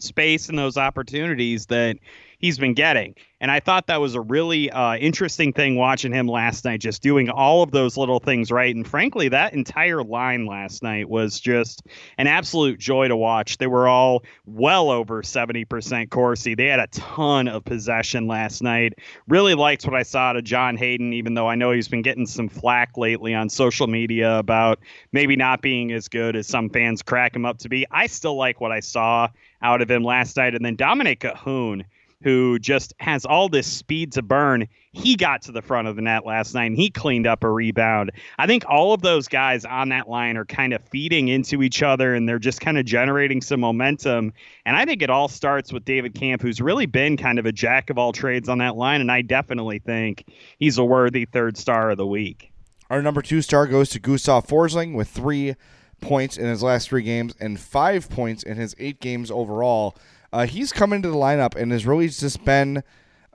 space 0.00 0.48
and 0.48 0.58
those 0.58 0.76
opportunities 0.76 1.66
that 1.66 1.96
he's 2.44 2.58
been 2.58 2.74
getting. 2.74 3.14
And 3.40 3.50
I 3.50 3.60
thought 3.60 3.86
that 3.86 4.02
was 4.02 4.14
a 4.14 4.20
really 4.20 4.70
uh, 4.70 4.96
interesting 4.96 5.54
thing 5.54 5.76
watching 5.76 6.12
him 6.12 6.26
last 6.26 6.66
night, 6.66 6.80
just 6.80 7.02
doing 7.02 7.30
all 7.30 7.62
of 7.62 7.70
those 7.70 7.96
little 7.96 8.20
things 8.20 8.50
right. 8.50 8.74
And 8.74 8.86
frankly, 8.86 9.28
that 9.28 9.54
entire 9.54 10.04
line 10.04 10.44
last 10.44 10.82
night 10.82 11.08
was 11.08 11.40
just 11.40 11.86
an 12.18 12.26
absolute 12.26 12.78
joy 12.78 13.08
to 13.08 13.16
watch. 13.16 13.56
They 13.56 13.66
were 13.66 13.88
all 13.88 14.24
well 14.44 14.90
over 14.90 15.22
70% 15.22 16.10
Corsi. 16.10 16.54
They 16.54 16.66
had 16.66 16.80
a 16.80 16.86
ton 16.88 17.48
of 17.48 17.64
possession 17.64 18.26
last 18.26 18.62
night. 18.62 18.92
Really 19.26 19.54
liked 19.54 19.86
what 19.86 19.94
I 19.94 20.02
saw 20.02 20.34
to 20.34 20.42
John 20.42 20.76
Hayden, 20.76 21.14
even 21.14 21.32
though 21.32 21.48
I 21.48 21.54
know 21.54 21.72
he's 21.72 21.88
been 21.88 22.02
getting 22.02 22.26
some 22.26 22.50
flack 22.50 22.98
lately 22.98 23.32
on 23.32 23.48
social 23.48 23.86
media 23.86 24.38
about 24.38 24.80
maybe 25.12 25.34
not 25.34 25.62
being 25.62 25.92
as 25.92 26.08
good 26.08 26.36
as 26.36 26.46
some 26.46 26.68
fans 26.68 27.00
crack 27.00 27.34
him 27.34 27.46
up 27.46 27.56
to 27.60 27.70
be. 27.70 27.86
I 27.90 28.06
still 28.06 28.36
like 28.36 28.60
what 28.60 28.70
I 28.70 28.80
saw 28.80 29.28
out 29.62 29.80
of 29.80 29.90
him 29.90 30.04
last 30.04 30.36
night. 30.36 30.54
And 30.54 30.64
then 30.64 30.76
Dominic 30.76 31.20
Kahun 31.20 31.84
who 32.24 32.58
just 32.58 32.94
has 32.98 33.26
all 33.26 33.50
this 33.50 33.66
speed 33.66 34.12
to 34.12 34.22
burn. 34.22 34.66
He 34.92 35.14
got 35.14 35.42
to 35.42 35.52
the 35.52 35.60
front 35.60 35.88
of 35.88 35.94
the 35.94 36.00
net 36.00 36.24
last 36.24 36.54
night 36.54 36.64
and 36.64 36.76
he 36.76 36.88
cleaned 36.88 37.26
up 37.26 37.44
a 37.44 37.50
rebound. 37.50 38.12
I 38.38 38.46
think 38.46 38.64
all 38.66 38.94
of 38.94 39.02
those 39.02 39.28
guys 39.28 39.66
on 39.66 39.90
that 39.90 40.08
line 40.08 40.38
are 40.38 40.46
kind 40.46 40.72
of 40.72 40.82
feeding 40.84 41.28
into 41.28 41.62
each 41.62 41.82
other 41.82 42.14
and 42.14 42.26
they're 42.26 42.38
just 42.38 42.62
kind 42.62 42.78
of 42.78 42.86
generating 42.86 43.42
some 43.42 43.60
momentum. 43.60 44.32
And 44.64 44.74
I 44.74 44.86
think 44.86 45.02
it 45.02 45.10
all 45.10 45.28
starts 45.28 45.70
with 45.70 45.84
David 45.84 46.14
Kampf, 46.14 46.42
who's 46.42 46.62
really 46.62 46.86
been 46.86 47.18
kind 47.18 47.38
of 47.38 47.44
a 47.44 47.52
jack 47.52 47.90
of 47.90 47.98
all 47.98 48.12
trades 48.12 48.48
on 48.48 48.56
that 48.58 48.74
line. 48.74 49.02
And 49.02 49.12
I 49.12 49.20
definitely 49.20 49.78
think 49.80 50.24
he's 50.58 50.78
a 50.78 50.84
worthy 50.84 51.26
third 51.26 51.58
star 51.58 51.90
of 51.90 51.98
the 51.98 52.06
week. 52.06 52.50
Our 52.88 53.02
number 53.02 53.20
two 53.20 53.42
star 53.42 53.66
goes 53.66 53.90
to 53.90 53.98
Gustav 53.98 54.46
Forsling 54.46 54.94
with 54.94 55.08
three 55.08 55.56
points 56.00 56.38
in 56.38 56.46
his 56.46 56.62
last 56.62 56.88
three 56.88 57.02
games 57.02 57.34
and 57.38 57.60
five 57.60 58.08
points 58.08 58.42
in 58.42 58.56
his 58.56 58.74
eight 58.78 59.00
games 59.00 59.30
overall. 59.30 59.94
Uh, 60.34 60.46
he's 60.46 60.72
come 60.72 60.92
into 60.92 61.08
the 61.08 61.14
lineup 61.14 61.54
and 61.54 61.70
has 61.70 61.86
really 61.86 62.08
just 62.08 62.44
been 62.44 62.82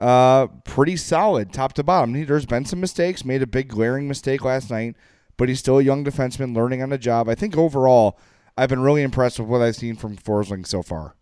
uh, 0.00 0.46
pretty 0.64 0.98
solid 0.98 1.50
top 1.50 1.72
to 1.72 1.82
bottom. 1.82 2.14
He, 2.14 2.24
there's 2.24 2.44
been 2.44 2.66
some 2.66 2.78
mistakes, 2.78 3.24
made 3.24 3.40
a 3.40 3.46
big 3.46 3.68
glaring 3.68 4.06
mistake 4.06 4.44
last 4.44 4.70
night, 4.70 4.96
but 5.38 5.48
he's 5.48 5.60
still 5.60 5.78
a 5.78 5.82
young 5.82 6.04
defenseman 6.04 6.54
learning 6.54 6.82
on 6.82 6.90
the 6.90 6.98
job. 6.98 7.26
I 7.26 7.34
think 7.34 7.56
overall, 7.56 8.18
I've 8.58 8.68
been 8.68 8.82
really 8.82 9.02
impressed 9.02 9.38
with 9.38 9.48
what 9.48 9.62
I've 9.62 9.76
seen 9.76 9.96
from 9.96 10.18
Forsling 10.18 10.66
so 10.66 10.82
far. 10.82 11.16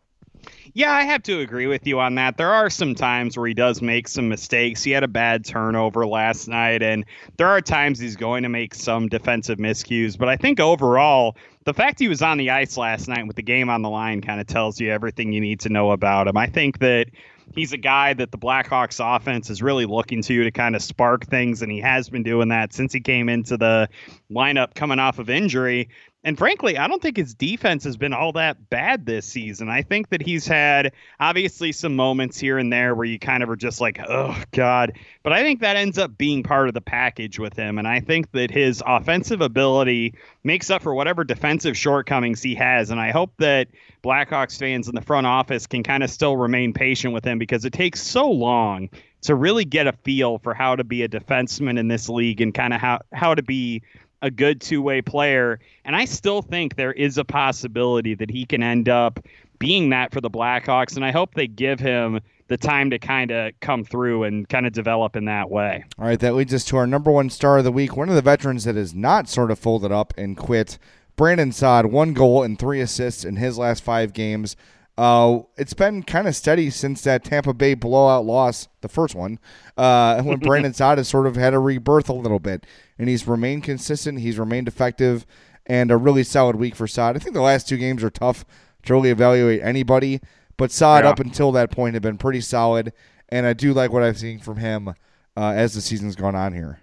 Yeah, 0.74 0.92
I 0.92 1.02
have 1.02 1.22
to 1.24 1.40
agree 1.40 1.66
with 1.66 1.87
you 1.87 1.98
on 1.98 2.14
that. 2.16 2.37
There 2.37 2.52
are 2.52 2.70
some 2.70 2.94
times 2.94 3.37
where 3.37 3.46
he 3.46 3.54
does 3.54 3.82
make 3.82 4.06
some 4.06 4.28
mistakes. 4.28 4.82
He 4.82 4.90
had 4.90 5.02
a 5.02 5.08
bad 5.08 5.44
turnover 5.44 6.06
last 6.06 6.48
night, 6.48 6.82
and 6.82 7.04
there 7.37 7.48
are 7.48 7.61
times 7.61 7.98
he's 7.98 8.16
going 8.16 8.42
to 8.42 8.48
make 8.48 8.74
some 8.74 9.08
defensive 9.08 9.58
miscues. 9.58 10.16
But 10.16 10.28
I 10.28 10.37
think 10.37 10.61
overall, 10.61 11.37
the 11.64 11.74
fact 11.74 11.98
he 11.98 12.08
was 12.08 12.22
on 12.22 12.38
the 12.38 12.50
ice 12.50 12.76
last 12.76 13.08
night 13.08 13.26
with 13.26 13.37
the 13.37 13.42
game 13.42 13.68
on 13.70 13.82
the 13.82 13.90
line 13.90 14.20
kind 14.20 14.40
of 14.40 14.46
tells 14.46 14.80
you 14.80 14.90
everything 14.90 15.32
you 15.32 15.40
need 15.40 15.61
to 15.61 15.68
know 15.68 15.90
about 15.90 16.28
him. 16.28 16.37
I 16.37 16.46
think 16.46 16.78
that 16.78 17.08
he's 17.54 17.72
a 17.72 17.78
guy 17.78 18.14
that 18.14 18.30
the 18.30 18.38
Blackhawks 18.38 19.00
offense 19.04 19.50
is 19.50 19.62
really 19.62 19.87
looking 19.87 20.22
to 20.22 20.44
to 20.44 20.50
kind 20.50 20.76
of 20.76 20.82
spark 20.82 21.26
things, 21.26 21.62
and 21.62 21.72
he 21.72 21.80
has 21.80 22.08
been 22.08 22.22
doing 22.22 22.48
that 22.48 22.72
since 22.72 22.92
he 22.92 23.00
came 23.00 23.28
into 23.28 23.56
the 23.56 23.88
lineup 24.30 24.74
coming 24.74 24.98
off 24.98 25.18
of 25.18 25.30
injury. 25.30 25.88
And 26.24 26.37
frankly, 26.37 26.76
I 26.76 26.88
don't 26.88 27.00
think 27.00 27.16
his 27.16 27.33
defense 27.33 27.85
has 27.85 27.96
been 27.96 28.12
all 28.12 28.33
that 28.33 28.68
bad 28.70 29.07
this 29.07 29.24
season. 29.24 29.68
I 29.68 29.83
think 29.83 30.09
that 30.09 30.20
he's 30.20 30.48
had 30.48 30.92
obviously 31.20 31.70
some 31.70 31.94
moments 31.94 32.38
here 32.38 32.59
and 32.59 32.72
there 32.72 32.96
where 32.96 33.07
you 33.07 33.20
kind 33.20 33.44
of 33.44 33.48
are 33.48 33.57
just 33.57 33.81
like, 33.81 34.00
oh, 34.00 34.37
God. 34.50 34.98
But 35.22 35.33
I 35.33 35.42
think 35.42 35.61
that 35.61 35.76
ends 35.76 35.96
up 35.96 36.18
being 36.18 36.42
part 36.42 36.66
of 36.66 36.74
the 36.74 36.81
package 36.81 37.38
with 37.38 37.54
him. 37.54 37.78
And 37.78 37.87
I 37.87 38.00
think 38.00 38.33
that 38.33 38.50
his 38.50 38.83
offensive 38.85 39.40
ability 39.40 40.14
makes 40.42 40.70
up 40.70 40.83
for 40.83 40.92
whatever 40.92 41.22
defensive 41.22 41.76
shortcomings 41.76 42.42
he 42.42 42.57
has. 42.57 42.90
And 42.90 43.00
I 43.00 43.12
hope 43.12 43.31
that 43.38 43.68
Blackhawks 44.02 44.59
fans 44.59 44.88
in 44.88 44.96
the 44.96 45.02
front 45.02 45.26
office 45.26 45.68
can 45.68 45.85
kind 45.85 46.02
of 46.02 46.11
still 46.11 46.37
remain 46.37 46.72
patient 46.72 47.14
with 47.14 47.24
him 47.24 47.38
because 47.38 47.64
it 47.64 47.72
takes 47.72 48.02
so 48.02 48.28
long 48.28 48.90
to 49.22 49.37
really 49.37 49.64
get 49.64 49.87
a 49.87 49.92
feel 49.92 50.38
for 50.38 50.52
how 50.52 50.74
to 50.74 50.85
be 50.85 51.02
a 51.02 51.09
defenseman 51.09 51.78
in 51.78 51.87
this 51.87 52.09
league 52.09 52.40
and 52.40 52.54
kind 52.54 52.74
of 52.74 52.81
how, 52.81 53.00
how 53.12 53.35
to 53.35 53.42
be 53.42 53.83
a 54.22 54.31
good 54.31 54.61
two 54.61 54.83
way 54.83 55.02
player. 55.02 55.61
And 55.85 55.94
I 55.94 56.04
still 56.04 56.42
think 56.42 56.76
there 56.76 56.92
is 56.92 57.18
a 57.18 57.24
possibility 57.24 58.14
that 58.14 58.31
he 58.31 58.44
can 58.44 58.62
end 58.62 58.88
up 58.88 59.20
being 59.59 59.90
that 59.90 60.12
for 60.12 60.20
the 60.20 60.31
Blackhawks. 60.31 60.96
And 60.96 61.04
I 61.04 61.11
hope 61.11 61.35
they 61.35 61.46
give 61.46 61.81
him 61.81 62.20
the 62.48 62.57
time 62.57 62.90
to 62.90 62.98
kind 62.98 63.31
of 63.31 63.52
come 63.61 63.85
through 63.85 64.24
and 64.24 64.48
kind 64.48 64.66
of 64.66 64.72
develop 64.72 65.16
in 65.16 65.26
that 65.26 65.50
way. 65.50 65.85
All 65.98 66.07
right, 66.07 66.18
that 66.20 66.35
leads 66.35 66.54
us 66.54 66.64
to 66.66 66.76
our 66.76 66.87
number 66.87 67.11
one 67.11 67.31
star 67.31 67.59
of 67.59 67.64
the 67.64 67.72
week. 67.72 67.96
One 67.96 68.09
of 68.09 68.14
the 68.14 68.22
veterans 68.22 68.64
that 68.64 68.74
has 68.74 68.94
not 68.94 69.28
sort 69.28 69.50
of 69.50 69.59
folded 69.59 69.92
up 69.92 70.14
and 70.16 70.37
quit. 70.37 70.78
Brandon 71.16 71.52
Saad, 71.52 71.87
one 71.87 72.14
goal 72.14 72.42
and 72.42 72.59
three 72.59 72.81
assists 72.81 73.24
in 73.24 73.37
his 73.37 73.59
last 73.59 73.83
five 73.83 74.12
games. 74.12 74.57
Uh, 74.98 75.42
it's 75.56 75.74
been 75.74 76.02
kind 76.02 76.26
of 76.26 76.34
steady 76.34 76.70
since 76.70 77.02
that 77.02 77.22
Tampa 77.22 77.54
Bay 77.54 77.74
blowout 77.74 78.24
loss, 78.24 78.66
the 78.80 78.88
first 78.88 79.14
one, 79.14 79.38
uh, 79.76 80.20
when 80.22 80.38
Brandon 80.40 80.74
Saad 80.74 80.98
has 80.98 81.06
sort 81.06 81.28
of 81.28 81.37
had 81.37 81.54
a 81.54 81.61
rebirth 81.61 82.08
a 82.08 82.12
little 82.12 82.40
bit, 82.40 82.66
and 82.98 83.08
he's 83.08 83.28
remained 83.28 83.62
consistent. 83.62 84.18
He's 84.18 84.40
remained 84.40 84.66
effective, 84.66 85.24
and 85.66 85.92
a 85.92 85.96
really 85.96 86.24
solid 86.24 86.56
week 86.56 86.74
for 86.74 86.88
Saad. 86.88 87.14
I 87.14 87.20
think 87.20 87.34
the 87.34 87.40
last 87.40 87.68
two 87.68 87.76
games 87.76 88.02
are 88.02 88.11
tough 88.11 88.44
to 88.87 88.92
really 88.92 89.11
evaluate 89.11 89.62
anybody, 89.62 90.20
but 90.56 90.72
Saad 90.72 91.04
yeah. 91.04 91.11
up 91.11 91.20
until 91.20 91.52
that 91.52 91.70
point 91.70 91.94
had 91.94 92.02
been 92.02 92.18
pretty 92.18 92.40
solid, 92.40 92.92
and 93.28 93.46
I 93.46 93.52
do 93.52 93.72
like 93.72 93.92
what 93.92 94.02
I've 94.02 94.18
seen 94.18 94.40
from 94.40 94.56
him 94.56 94.88
uh, 94.88 94.94
as 95.37 95.74
the 95.74 95.80
season's 95.80 96.16
gone 96.16 96.34
on 96.34 96.54
here. 96.54 96.80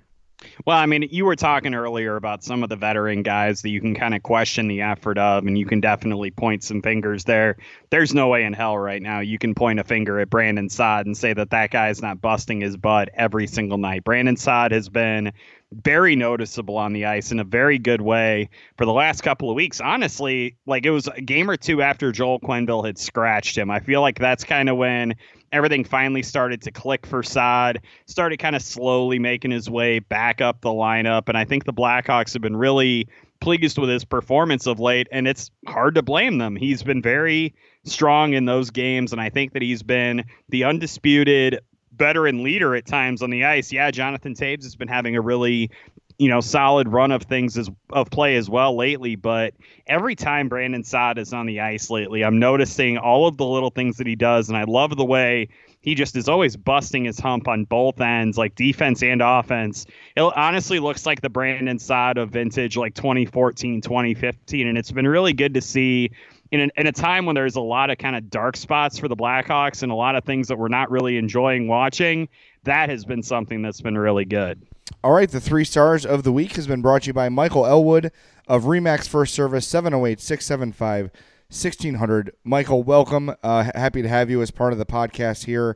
Well, 0.65 0.77
I 0.77 0.85
mean, 0.85 1.07
you 1.11 1.25
were 1.25 1.35
talking 1.35 1.75
earlier 1.75 2.15
about 2.15 2.43
some 2.43 2.63
of 2.63 2.69
the 2.69 2.75
veteran 2.75 3.23
guys 3.23 3.61
that 3.61 3.69
you 3.69 3.81
can 3.81 3.95
kind 3.95 4.15
of 4.15 4.23
question 4.23 4.67
the 4.67 4.81
effort 4.81 5.17
of, 5.17 5.45
and 5.45 5.57
you 5.57 5.65
can 5.65 5.79
definitely 5.79 6.31
point 6.31 6.63
some 6.63 6.81
fingers 6.81 7.23
there. 7.23 7.57
There's 7.89 8.13
no 8.13 8.27
way 8.27 8.43
in 8.43 8.53
hell 8.53 8.77
right 8.77 9.01
now 9.01 9.19
you 9.19 9.37
can 9.37 9.55
point 9.55 9.79
a 9.79 9.83
finger 9.83 10.19
at 10.19 10.29
Brandon 10.29 10.69
Saad 10.69 11.05
and 11.05 11.17
say 11.17 11.33
that 11.33 11.51
that 11.51 11.71
guy 11.71 11.89
is 11.89 12.01
not 12.01 12.21
busting 12.21 12.61
his 12.61 12.77
butt 12.77 13.09
every 13.13 13.47
single 13.47 13.77
night. 13.77 14.03
Brandon 14.03 14.37
Saad 14.37 14.71
has 14.71 14.89
been 14.89 15.31
very 15.71 16.15
noticeable 16.15 16.77
on 16.77 16.93
the 16.93 17.05
ice 17.05 17.31
in 17.31 17.39
a 17.39 17.43
very 17.43 17.79
good 17.79 18.01
way 18.01 18.49
for 18.77 18.85
the 18.85 18.93
last 18.93 19.21
couple 19.21 19.49
of 19.49 19.55
weeks. 19.55 19.81
Honestly, 19.81 20.55
like 20.65 20.85
it 20.85 20.91
was 20.91 21.07
a 21.07 21.21
game 21.21 21.49
or 21.49 21.57
two 21.57 21.81
after 21.81 22.11
Joel 22.11 22.39
Quenneville 22.39 22.85
had 22.85 22.97
scratched 22.97 23.57
him. 23.57 23.69
I 23.69 23.79
feel 23.79 24.01
like 24.01 24.19
that's 24.19 24.43
kind 24.43 24.69
of 24.69 24.77
when 24.77 25.15
everything 25.51 25.83
finally 25.83 26.23
started 26.23 26.61
to 26.63 26.71
click 26.71 27.05
for 27.05 27.23
Saad, 27.23 27.81
started 28.05 28.37
kind 28.37 28.55
of 28.55 28.61
slowly 28.61 29.19
making 29.19 29.51
his 29.51 29.69
way 29.69 29.99
back 29.99 30.41
up 30.41 30.61
the 30.61 30.69
lineup. 30.69 31.29
And 31.29 31.37
I 31.37 31.45
think 31.45 31.65
the 31.65 31.73
Blackhawks 31.73 32.33
have 32.33 32.41
been 32.41 32.57
really 32.57 33.07
pleased 33.39 33.77
with 33.77 33.89
his 33.89 34.05
performance 34.05 34.65
of 34.67 34.79
late, 34.79 35.07
and 35.11 35.27
it's 35.27 35.51
hard 35.67 35.95
to 35.95 36.01
blame 36.01 36.37
them. 36.37 36.55
He's 36.55 36.83
been 36.83 37.01
very 37.01 37.53
strong 37.83 38.33
in 38.33 38.45
those 38.45 38.71
games, 38.71 39.11
and 39.11 39.21
I 39.21 39.29
think 39.29 39.53
that 39.53 39.61
he's 39.61 39.83
been 39.83 40.25
the 40.49 40.63
undisputed 40.63 41.59
veteran 41.95 42.43
leader 42.43 42.75
at 42.75 42.85
times 42.85 43.21
on 43.21 43.29
the 43.29 43.45
ice. 43.45 43.71
Yeah, 43.71 43.91
Jonathan 43.91 44.33
Toews 44.33 44.63
has 44.63 44.75
been 44.75 44.87
having 44.87 45.15
a 45.15 45.21
really 45.21 45.69
you 46.17 46.29
know, 46.29 46.41
solid 46.41 46.87
run 46.87 47.11
of 47.11 47.23
things 47.23 47.57
as 47.57 47.69
of 47.89 48.09
play 48.09 48.35
as 48.35 48.49
well 48.49 48.75
lately. 48.75 49.15
But 49.15 49.53
every 49.85 50.15
time 50.15 50.47
Brandon 50.47 50.83
Saad 50.83 51.17
is 51.17 51.33
on 51.33 51.45
the 51.45 51.61
ice 51.61 51.89
lately, 51.89 52.23
I'm 52.23 52.39
noticing 52.39 52.97
all 52.97 53.27
of 53.27 53.37
the 53.37 53.45
little 53.45 53.69
things 53.69 53.97
that 53.97 54.07
he 54.07 54.15
does, 54.15 54.49
and 54.49 54.57
I 54.57 54.63
love 54.63 54.95
the 54.95 55.05
way 55.05 55.49
he 55.85 55.93
just 55.93 56.15
is 56.15 56.27
always 56.27 56.57
busting 56.57 57.05
his 57.05 57.19
hump 57.19 57.47
on 57.47 57.65
both 57.65 58.01
ends, 58.01 58.39
like 58.39 58.55
defense 58.55 59.03
and 59.03 59.21
offense. 59.21 59.85
It 60.15 60.21
honestly 60.21 60.79
looks 60.79 61.05
like 61.05 61.21
the 61.21 61.29
Brandon 61.29 61.77
Saad 61.77 62.17
of 62.17 62.31
vintage, 62.31 62.75
like 62.75 62.95
2014, 62.95 63.81
2015, 63.81 64.67
and 64.67 64.77
it's 64.79 64.91
been 64.91 65.07
really 65.07 65.33
good 65.33 65.53
to 65.53 65.61
see. 65.61 66.09
In, 66.51 66.71
in 66.77 66.87
a 66.87 66.91
time 66.91 67.25
when 67.25 67.35
there's 67.35 67.55
a 67.55 67.61
lot 67.61 67.89
of 67.89 67.97
kind 67.97 68.15
of 68.15 68.29
dark 68.29 68.55
spots 68.55 68.97
for 68.97 69.07
the 69.07 69.15
Blackhawks 69.15 69.83
and 69.83 69.91
a 69.91 69.95
lot 69.95 70.15
of 70.15 70.23
things 70.23 70.47
that 70.47 70.57
we're 70.57 70.69
not 70.69 70.89
really 70.89 71.17
enjoying 71.17 71.67
watching, 71.67 72.29
that 72.63 72.89
has 72.89 73.03
been 73.05 73.21
something 73.21 73.61
that's 73.61 73.81
been 73.81 73.97
really 73.97 74.25
good. 74.25 74.65
All 75.03 75.13
right, 75.13 75.29
the 75.29 75.41
three 75.41 75.63
stars 75.63 76.05
of 76.05 76.21
the 76.21 76.31
week 76.31 76.55
has 76.57 76.67
been 76.67 76.83
brought 76.83 77.03
to 77.03 77.07
you 77.07 77.13
by 77.13 77.27
Michael 77.27 77.65
Elwood 77.65 78.11
of 78.47 78.65
Remax 78.65 79.07
First 79.07 79.33
Service, 79.33 79.65
708 79.65 80.19
675 80.19 81.05
1600. 81.49 82.31
Michael, 82.43 82.83
welcome. 82.83 83.33
Uh, 83.41 83.71
happy 83.73 84.03
to 84.03 84.07
have 84.07 84.29
you 84.29 84.43
as 84.43 84.51
part 84.51 84.73
of 84.73 84.77
the 84.77 84.85
podcast 84.85 85.45
here. 85.45 85.75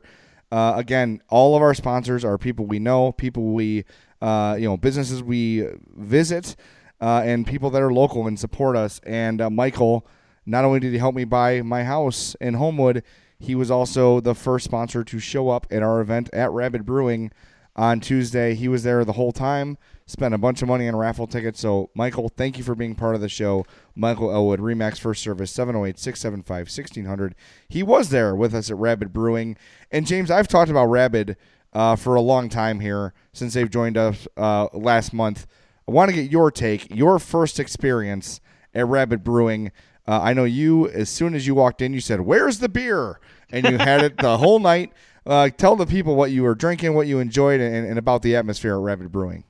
Uh, 0.52 0.74
again, 0.76 1.20
all 1.28 1.56
of 1.56 1.62
our 1.62 1.74
sponsors 1.74 2.24
are 2.24 2.38
people 2.38 2.66
we 2.66 2.78
know, 2.78 3.10
people 3.10 3.52
we, 3.52 3.84
uh, 4.22 4.54
you 4.56 4.68
know, 4.68 4.76
businesses 4.76 5.24
we 5.24 5.66
visit, 5.96 6.54
uh, 7.00 7.22
and 7.24 7.48
people 7.48 7.68
that 7.70 7.82
are 7.82 7.92
local 7.92 8.28
and 8.28 8.38
support 8.38 8.76
us. 8.76 9.00
And 9.04 9.40
uh, 9.40 9.50
Michael, 9.50 10.06
not 10.46 10.64
only 10.64 10.78
did 10.78 10.92
he 10.92 10.98
help 10.98 11.16
me 11.16 11.24
buy 11.24 11.62
my 11.62 11.82
house 11.82 12.36
in 12.40 12.54
Homewood, 12.54 13.02
he 13.40 13.56
was 13.56 13.72
also 13.72 14.20
the 14.20 14.36
first 14.36 14.66
sponsor 14.66 15.02
to 15.02 15.18
show 15.18 15.48
up 15.48 15.66
at 15.68 15.82
our 15.82 16.00
event 16.00 16.30
at 16.32 16.52
Rabid 16.52 16.86
Brewing 16.86 17.32
on 17.80 17.98
Tuesday. 17.98 18.54
He 18.54 18.68
was 18.68 18.82
there 18.82 19.06
the 19.06 19.14
whole 19.14 19.32
time, 19.32 19.78
spent 20.04 20.34
a 20.34 20.38
bunch 20.38 20.60
of 20.60 20.68
money 20.68 20.86
on 20.86 20.94
raffle 20.94 21.26
tickets. 21.26 21.60
So, 21.60 21.88
Michael, 21.94 22.28
thank 22.28 22.58
you 22.58 22.62
for 22.62 22.74
being 22.74 22.94
part 22.94 23.14
of 23.14 23.22
the 23.22 23.28
show. 23.28 23.64
Michael 23.94 24.30
Elwood, 24.30 24.60
Remax 24.60 24.98
First 24.98 25.22
Service, 25.22 25.50
708 25.50 25.98
675 25.98 26.66
1600. 26.66 27.34
He 27.70 27.82
was 27.82 28.10
there 28.10 28.36
with 28.36 28.54
us 28.54 28.70
at 28.70 28.76
Rabid 28.76 29.14
Brewing. 29.14 29.56
And, 29.90 30.06
James, 30.06 30.30
I've 30.30 30.46
talked 30.46 30.70
about 30.70 30.90
Rabid 30.90 31.38
uh, 31.72 31.96
for 31.96 32.16
a 32.16 32.20
long 32.20 32.50
time 32.50 32.80
here 32.80 33.14
since 33.32 33.54
they've 33.54 33.70
joined 33.70 33.96
us 33.96 34.28
uh, 34.36 34.68
last 34.74 35.14
month. 35.14 35.46
I 35.88 35.92
want 35.92 36.10
to 36.10 36.14
get 36.14 36.30
your 36.30 36.50
take, 36.50 36.94
your 36.94 37.18
first 37.18 37.58
experience 37.58 38.42
at 38.74 38.86
Rabid 38.86 39.24
Brewing. 39.24 39.72
Uh, 40.06 40.20
I 40.22 40.34
know 40.34 40.44
you, 40.44 40.86
as 40.90 41.08
soon 41.08 41.34
as 41.34 41.46
you 41.46 41.54
walked 41.54 41.80
in, 41.80 41.94
you 41.94 42.00
said, 42.02 42.20
Where's 42.20 42.58
the 42.58 42.68
beer? 42.68 43.20
And 43.50 43.66
you 43.66 43.78
had 43.78 44.02
it 44.04 44.18
the 44.18 44.36
whole 44.36 44.58
night. 44.58 44.92
Uh, 45.30 45.48
tell 45.48 45.76
the 45.76 45.86
people 45.86 46.16
what 46.16 46.32
you 46.32 46.42
were 46.42 46.56
drinking, 46.56 46.92
what 46.92 47.06
you 47.06 47.20
enjoyed, 47.20 47.60
and, 47.60 47.86
and 47.86 48.00
about 48.00 48.20
the 48.20 48.34
atmosphere 48.34 48.74
at 48.74 48.80
Rabid 48.80 49.12
Brewing. 49.12 49.44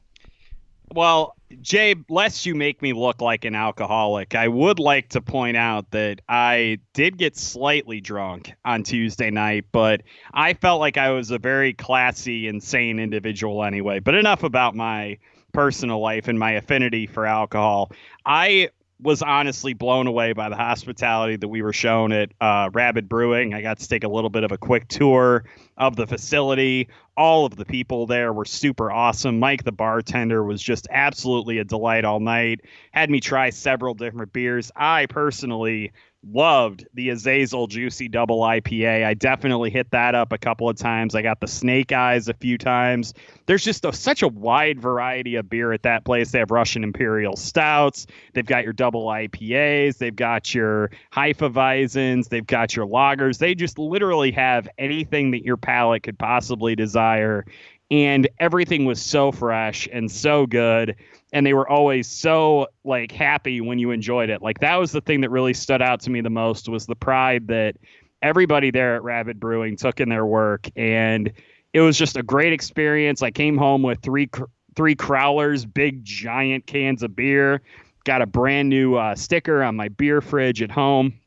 Well, 0.93 1.35
Jay, 1.63 1.95
lest 2.11 2.45
you 2.45 2.55
make 2.55 2.83
me 2.83 2.93
look 2.93 3.23
like 3.23 3.47
an 3.47 3.55
alcoholic, 3.55 4.35
I 4.35 4.49
would 4.49 4.79
like 4.79 5.09
to 5.11 5.23
point 5.23 5.57
out 5.57 5.91
that 5.93 6.21
I 6.29 6.81
did 6.93 7.17
get 7.17 7.35
slightly 7.35 8.03
drunk 8.03 8.53
on 8.63 8.83
Tuesday 8.83 9.31
night, 9.31 9.65
but 9.73 10.03
I 10.35 10.53
felt 10.53 10.81
like 10.81 10.99
I 10.99 11.13
was 11.13 11.31
a 11.31 11.39
very 11.39 11.73
classy, 11.73 12.47
insane 12.47 12.99
individual 12.99 13.65
anyway. 13.65 14.01
But 14.01 14.17
enough 14.17 14.43
about 14.43 14.75
my 14.75 15.17
personal 15.55 16.01
life 16.01 16.29
and 16.29 16.39
my 16.39 16.53
affinity 16.53 17.07
for 17.07 17.25
alcohol. 17.25 17.91
I 18.27 18.69
was 19.03 19.23
honestly 19.23 19.73
blown 19.73 20.07
away 20.07 20.33
by 20.33 20.49
the 20.49 20.57
hospitality 20.57 21.37
that 21.37 21.49
we 21.49 21.63
were 21.63 21.73
shown 21.73 22.13
at 22.13 22.33
uh, 22.41 22.71
Rabid 22.73 23.09
Brewing. 23.09 23.55
I 23.55 23.63
got 23.63 23.79
to 23.79 23.89
take 23.89 24.05
a 24.05 24.09
little 24.09 24.31
bit 24.31 24.45
of 24.45 24.53
a 24.53 24.59
quick 24.59 24.89
tour 24.89 25.45
of 25.77 25.97
the 25.97 26.07
facility. 26.07 26.89
All 27.17 27.47
of 27.47 27.57
the 27.57 27.65
people 27.65 28.07
there 28.07 28.33
were 28.33 28.45
super 28.45 28.91
awesome. 28.91 29.39
Mike, 29.39 29.65
the 29.65 29.73
bartender, 29.73 30.43
was 30.45 30.63
just 30.63 30.87
absolutely 30.91 31.59
a 31.59 31.65
delight 31.65 32.05
all 32.05 32.21
night. 32.21 32.61
Had 32.93 33.11
me 33.11 33.21
try 33.21 33.51
several 33.51 33.95
different 33.95 34.33
beers. 34.33 34.71
I 34.77 35.07
personally 35.07 35.93
loved 36.23 36.87
the 36.95 37.11
Azazel 37.11 37.67
Juicy 37.67 38.09
Double 38.09 38.41
IPA. 38.41 39.05
I 39.05 39.15
definitely 39.15 39.71
hit 39.71 39.91
that 39.91 40.15
up 40.15 40.33
a 40.33 40.39
couple 40.39 40.69
of 40.69 40.77
times. 40.77 41.15
I 41.15 41.23
got 41.23 41.41
the 41.41 41.47
Snake 41.47 41.93
Eyes 41.93 42.29
a 42.29 42.35
few 42.35 42.59
times. 42.59 43.15
There's 43.47 43.65
just 43.65 43.85
a, 43.85 43.93
such 43.93 44.23
a 44.23 44.29
wide 44.29 44.81
variety 44.81 45.37
of 45.37 45.49
beer 45.49 45.73
at 45.73 45.83
that 45.83 46.05
place. 46.05 46.31
They 46.31 46.39
have 46.39 46.51
Russian 46.51 46.85
Imperial 46.85 47.37
Stouts. 47.37 48.07
They've 48.35 48.45
got 48.45 48.65
your 48.65 48.73
double 48.73 49.07
IPAs. 49.07 49.99
They've 49.99 50.15
got 50.15 50.55
your 50.55 50.91
Hefeweizens. 51.13 52.29
They've 52.29 52.47
got 52.47 52.77
your 52.77 52.87
lagers. 52.87 53.39
They 53.39 53.55
just 53.55 53.79
literally 53.79 54.33
have 54.33 54.69
anything 54.79 55.31
that 55.31 55.45
your 55.45 55.57
palate 55.57 56.03
could 56.03 56.19
possibly 56.19 56.77
desire. 56.77 57.47
And 57.91 58.29
everything 58.39 58.85
was 58.85 59.01
so 59.01 59.33
fresh 59.33 59.89
and 59.91 60.11
so 60.11 60.47
good 60.47 60.97
and 61.33 61.47
they 61.47 61.55
were 61.55 61.69
always 61.69 62.07
so 62.07 62.69
like 62.85 63.13
happy 63.13 63.61
when 63.61 63.79
you 63.79 63.91
enjoyed 63.91 64.31
it. 64.31 64.43
Like 64.43 64.61
that 64.61 64.77
was 64.77 64.93
the 64.93 65.01
thing 65.01 65.21
that 65.21 65.31
really 65.31 65.55
stood 65.55 65.83
out 65.83 66.01
to 66.01 66.11
me 66.11 66.21
the 66.21 66.31
most 66.31 66.69
was 66.69 66.87
the 66.87 66.97
pride 66.97 67.49
that 67.49 67.77
everybody 68.23 68.71
there 68.71 68.97
at 68.97 69.03
Rabid 69.03 69.41
Brewing 69.41 69.77
took 69.77 70.01
in 70.01 70.09
their 70.09 70.27
work 70.27 70.69
and 70.77 71.33
it 71.73 71.81
was 71.81 71.97
just 71.97 72.17
a 72.17 72.23
great 72.23 72.53
experience. 72.53 73.23
I 73.23 73.31
came 73.31 73.57
home 73.57 73.83
with 73.83 74.01
three 74.03 74.29
three 74.77 74.95
crowlers, 74.95 75.73
big 75.73 76.05
giant 76.05 76.67
cans 76.67 77.03
of 77.03 77.15
beer, 77.15 77.61
got 78.05 78.23
a 78.23 78.27
brand 78.27 78.69
new 78.69 78.95
uh, 78.95 79.15
sticker 79.15 79.63
on 79.63 79.77
my 79.77 79.89
beer 79.89 80.21
fridge 80.21 80.63
at 80.63 80.71
home 80.71 81.20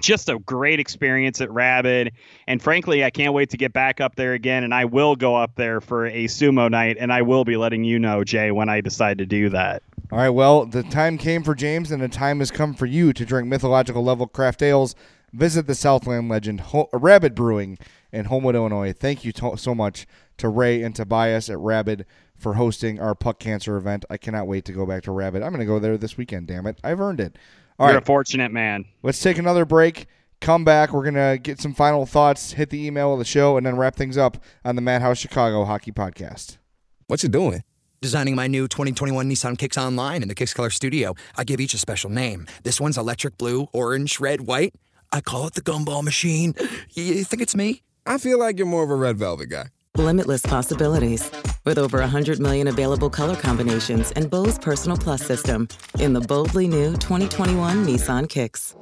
just 0.00 0.28
a 0.28 0.38
great 0.40 0.80
experience 0.80 1.40
at 1.40 1.50
Rabid. 1.50 2.12
And 2.46 2.60
frankly, 2.60 3.04
I 3.04 3.10
can't 3.10 3.32
wait 3.32 3.50
to 3.50 3.56
get 3.56 3.72
back 3.72 4.00
up 4.00 4.16
there 4.16 4.32
again. 4.32 4.64
And 4.64 4.74
I 4.74 4.84
will 4.84 5.16
go 5.16 5.36
up 5.36 5.54
there 5.54 5.80
for 5.80 6.06
a 6.06 6.24
sumo 6.24 6.70
night. 6.70 6.96
And 6.98 7.12
I 7.12 7.22
will 7.22 7.44
be 7.44 7.56
letting 7.56 7.84
you 7.84 7.98
know, 7.98 8.24
Jay, 8.24 8.50
when 8.50 8.68
I 8.68 8.80
decide 8.80 9.18
to 9.18 9.26
do 9.26 9.48
that. 9.50 9.82
All 10.12 10.18
right, 10.18 10.28
well, 10.30 10.66
the 10.66 10.82
time 10.82 11.16
came 11.16 11.42
for 11.42 11.54
James, 11.54 11.90
and 11.90 12.00
the 12.02 12.08
time 12.08 12.40
has 12.40 12.50
come 12.50 12.74
for 12.74 12.86
you 12.86 13.12
to 13.14 13.24
drink 13.24 13.48
mythological 13.48 14.04
level 14.04 14.26
craft 14.26 14.62
ales. 14.62 14.94
Visit 15.32 15.66
the 15.66 15.74
Southland 15.74 16.28
legend 16.28 16.60
Ho- 16.60 16.88
Brewing 16.92 17.78
in 18.12 18.26
Homewood, 18.26 18.54
Illinois. 18.54 18.92
Thank 18.92 19.24
you 19.24 19.32
to- 19.32 19.56
so 19.56 19.74
much 19.74 20.06
to 20.36 20.48
Ray 20.48 20.82
and 20.82 20.94
Tobias 20.94 21.48
at 21.48 21.58
Rabid 21.58 22.04
for 22.36 22.54
hosting 22.54 23.00
our 23.00 23.14
Puck 23.14 23.38
Cancer 23.38 23.76
event. 23.76 24.04
I 24.10 24.16
cannot 24.16 24.46
wait 24.46 24.64
to 24.66 24.72
go 24.72 24.84
back 24.84 25.02
to 25.04 25.12
Rabid. 25.12 25.42
I'm 25.42 25.50
going 25.50 25.60
to 25.60 25.66
go 25.66 25.78
there 25.78 25.96
this 25.96 26.16
weekend, 26.16 26.48
damn 26.48 26.66
it. 26.66 26.78
I've 26.84 27.00
earned 27.00 27.20
it. 27.20 27.36
All 27.78 27.86
You're 27.88 27.94
right, 27.94 28.02
a 28.02 28.06
fortunate 28.06 28.52
man. 28.52 28.84
let's 29.02 29.20
take 29.20 29.36
another 29.38 29.64
break. 29.64 30.06
Come 30.40 30.64
back. 30.64 30.92
We're 30.92 31.02
going 31.10 31.14
to 31.14 31.38
get 31.42 31.60
some 31.60 31.74
final 31.74 32.06
thoughts, 32.06 32.52
hit 32.52 32.70
the 32.70 32.86
email 32.86 33.12
of 33.12 33.18
the 33.18 33.24
show, 33.24 33.56
and 33.56 33.64
then 33.66 33.76
wrap 33.76 33.96
things 33.96 34.16
up 34.18 34.36
on 34.64 34.76
the 34.76 34.82
Madhouse 34.82 35.18
Chicago 35.18 35.64
Hockey 35.64 35.90
Podcast. 35.90 36.58
What 37.06 37.22
you 37.22 37.28
doing? 37.28 37.64
Designing 38.00 38.34
my 38.36 38.46
new 38.46 38.68
2021 38.68 39.28
Nissan 39.28 39.56
Kicks 39.56 39.78
online 39.78 40.22
in 40.22 40.28
the 40.28 40.34
Kicks 40.34 40.52
Color 40.52 40.70
Studio. 40.70 41.14
I 41.36 41.44
give 41.44 41.60
each 41.60 41.72
a 41.74 41.78
special 41.78 42.10
name. 42.10 42.46
This 42.62 42.80
one's 42.80 42.98
electric 42.98 43.38
blue, 43.38 43.68
orange, 43.72 44.20
red, 44.20 44.42
white. 44.42 44.74
I 45.10 45.20
call 45.20 45.46
it 45.46 45.54
the 45.54 45.62
gumball 45.62 46.02
machine. 46.04 46.54
You 46.90 47.24
think 47.24 47.40
it's 47.40 47.56
me? 47.56 47.82
I 48.04 48.18
feel 48.18 48.38
like 48.38 48.58
you're 48.58 48.66
more 48.66 48.84
of 48.84 48.90
a 48.90 48.94
red 48.96 49.16
velvet 49.16 49.48
guy. 49.48 49.66
Limitless 49.96 50.42
possibilities. 50.42 51.30
With 51.64 51.78
over 51.78 52.00
100 52.00 52.40
million 52.40 52.66
available 52.66 53.08
color 53.08 53.36
combinations 53.36 54.10
and 54.12 54.28
Bose 54.28 54.58
Personal 54.58 54.96
Plus 54.96 55.22
system 55.22 55.68
in 56.00 56.12
the 56.12 56.20
boldly 56.20 56.66
new 56.66 56.94
2021 56.94 57.84
Nissan 57.86 58.28
Kicks. 58.28 58.74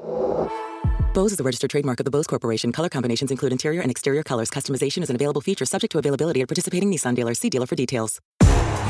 Bose 1.13 1.33
is 1.33 1.41
a 1.41 1.43
registered 1.43 1.69
trademark 1.69 2.01
of 2.01 2.05
the 2.05 2.11
Bose 2.11 2.27
Corporation. 2.27 2.73
Color 2.73 2.89
combinations 2.89 3.31
include 3.31 3.53
interior 3.53 3.83
and 3.83 3.91
exterior 3.91 4.23
colors. 4.23 4.49
Customization 4.49 5.03
is 5.03 5.11
an 5.11 5.17
available 5.17 5.43
feature 5.43 5.67
subject 5.67 5.93
to 5.93 5.99
availability 5.99 6.41
at 6.41 6.49
participating 6.49 6.91
Nissan 6.91 7.15
dealers. 7.15 7.39
See 7.39 7.51
dealer 7.51 7.67
for 7.67 7.77
details. 7.77 8.19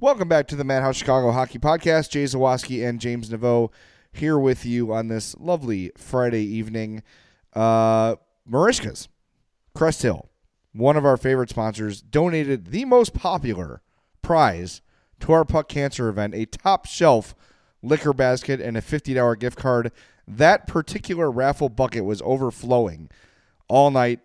Welcome 0.00 0.28
back 0.28 0.48
to 0.48 0.56
the 0.56 0.64
Madhouse 0.64 0.96
Chicago 0.96 1.30
Hockey 1.30 1.60
Podcast. 1.60 2.10
Jay 2.10 2.24
Zawaski 2.24 2.86
and 2.86 3.00
James 3.00 3.30
Naveau 3.30 3.70
here 4.12 4.36
with 4.36 4.66
you 4.66 4.92
on 4.92 5.06
this 5.06 5.36
lovely 5.38 5.92
Friday 5.96 6.42
evening. 6.42 7.04
Uh, 7.52 8.16
Crest 9.72 10.02
Hill, 10.02 10.28
one 10.72 10.96
of 10.96 11.06
our 11.06 11.16
favorite 11.16 11.48
sponsors, 11.48 12.02
donated 12.02 12.72
the 12.72 12.84
most 12.84 13.14
popular 13.14 13.82
prize 14.20 14.82
to 15.20 15.32
our 15.32 15.44
Puck 15.44 15.68
Cancer 15.68 16.08
event, 16.08 16.34
a 16.34 16.44
top 16.46 16.86
shelf 16.86 17.36
liquor 17.80 18.12
basket 18.12 18.60
and 18.60 18.76
a 18.76 18.82
$50 18.82 19.38
gift 19.38 19.56
card. 19.56 19.92
That 20.26 20.66
particular 20.66 21.30
raffle 21.30 21.68
bucket 21.68 22.04
was 22.04 22.20
overflowing 22.22 23.10
all 23.68 23.92
night. 23.92 24.18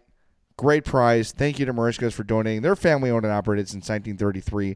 Great 0.58 0.84
prize. 0.84 1.32
Thank 1.32 1.60
you 1.60 1.68
to 1.68 1.74
Merichka's 1.74 2.16
for 2.16 2.24
donating. 2.24 2.64
They're 2.64 2.76
family 2.76 3.12
owned 3.12 3.24
and 3.24 3.34
operated 3.34 3.70
since 3.70 3.88
1933. 3.88 4.76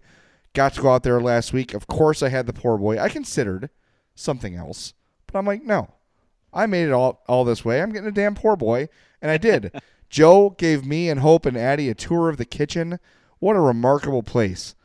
Got 0.53 0.75
to 0.75 0.81
go 0.81 0.93
out 0.93 1.03
there 1.03 1.19
last 1.19 1.53
week. 1.53 1.73
Of 1.73 1.87
course, 1.87 2.21
I 2.21 2.29
had 2.29 2.45
the 2.45 2.53
poor 2.53 2.77
boy. 2.77 2.99
I 2.99 3.09
considered 3.09 3.69
something 4.15 4.55
else, 4.55 4.93
but 5.25 5.37
I'm 5.37 5.45
like, 5.45 5.63
no, 5.63 5.93
I 6.53 6.65
made 6.67 6.87
it 6.87 6.93
all 6.93 7.23
all 7.27 7.43
this 7.43 7.65
way. 7.65 7.81
I'm 7.81 7.91
getting 7.91 8.09
a 8.09 8.11
damn 8.11 8.35
poor 8.35 8.55
boy, 8.55 8.89
and 9.21 9.31
I 9.31 9.37
did. 9.37 9.71
Joe 10.09 10.51
gave 10.51 10.85
me 10.85 11.09
and 11.09 11.21
Hope 11.21 11.47
and 11.47 11.57
Addie 11.57 11.89
a 11.89 11.95
tour 11.95 12.29
of 12.29 12.37
the 12.37 12.45
kitchen. 12.45 12.99
What 13.39 13.55
a 13.55 13.59
remarkable 13.59 14.21
place 14.21 14.75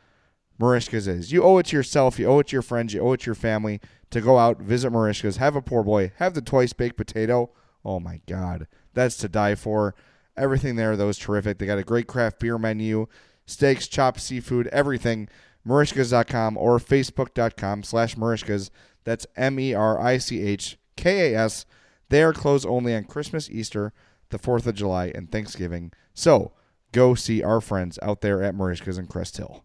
Merichka's 0.59 1.07
is. 1.07 1.31
You 1.31 1.43
owe 1.43 1.59
it 1.59 1.67
to 1.67 1.75
yourself. 1.75 2.17
You 2.17 2.27
owe 2.27 2.39
it 2.39 2.47
to 2.47 2.55
your 2.55 2.63
friends. 2.63 2.93
You 2.93 3.01
owe 3.01 3.13
it 3.13 3.21
to 3.21 3.25
your 3.27 3.35
family 3.35 3.79
to 4.11 4.21
go 4.21 4.37
out, 4.37 4.59
visit 4.59 4.91
Merichka's, 4.91 5.37
have 5.37 5.55
a 5.55 5.61
poor 5.61 5.83
boy, 5.83 6.11
have 6.17 6.33
the 6.33 6.41
twice 6.41 6.73
baked 6.73 6.97
potato. 6.97 7.51
Oh 7.85 7.99
my 7.99 8.21
God, 8.27 8.67
that's 8.93 9.17
to 9.17 9.29
die 9.29 9.55
for. 9.55 9.95
Everything 10.35 10.75
there, 10.75 10.95
though, 10.95 11.09
is 11.09 11.17
terrific. 11.17 11.57
They 11.57 11.65
got 11.65 11.77
a 11.77 11.83
great 11.83 12.07
craft 12.07 12.39
beer 12.39 12.57
menu, 12.57 13.07
steaks, 13.45 13.87
chopped 13.87 14.21
seafood, 14.21 14.67
everything. 14.67 15.27
Merichkas.com 15.67 16.57
or 16.57 16.79
Facebook.com 16.79 17.83
slash 17.83 18.15
Merichkas. 18.15 18.69
That's 19.03 19.27
M 19.35 19.59
E 19.59 19.73
R 19.73 19.99
I 19.99 20.17
C 20.17 20.41
H 20.41 20.77
K 20.95 21.33
A 21.33 21.39
S. 21.39 21.65
They 22.09 22.23
are 22.23 22.33
closed 22.33 22.65
only 22.65 22.95
on 22.95 23.03
Christmas, 23.03 23.49
Easter, 23.49 23.93
the 24.29 24.39
4th 24.39 24.65
of 24.65 24.75
July, 24.75 25.11
and 25.13 25.31
Thanksgiving. 25.31 25.91
So 26.13 26.53
go 26.91 27.15
see 27.15 27.43
our 27.43 27.61
friends 27.61 27.99
out 28.01 28.21
there 28.21 28.41
at 28.41 28.55
Merichkas 28.55 28.97
in 28.97 29.07
Crest 29.07 29.37
Hill. 29.37 29.63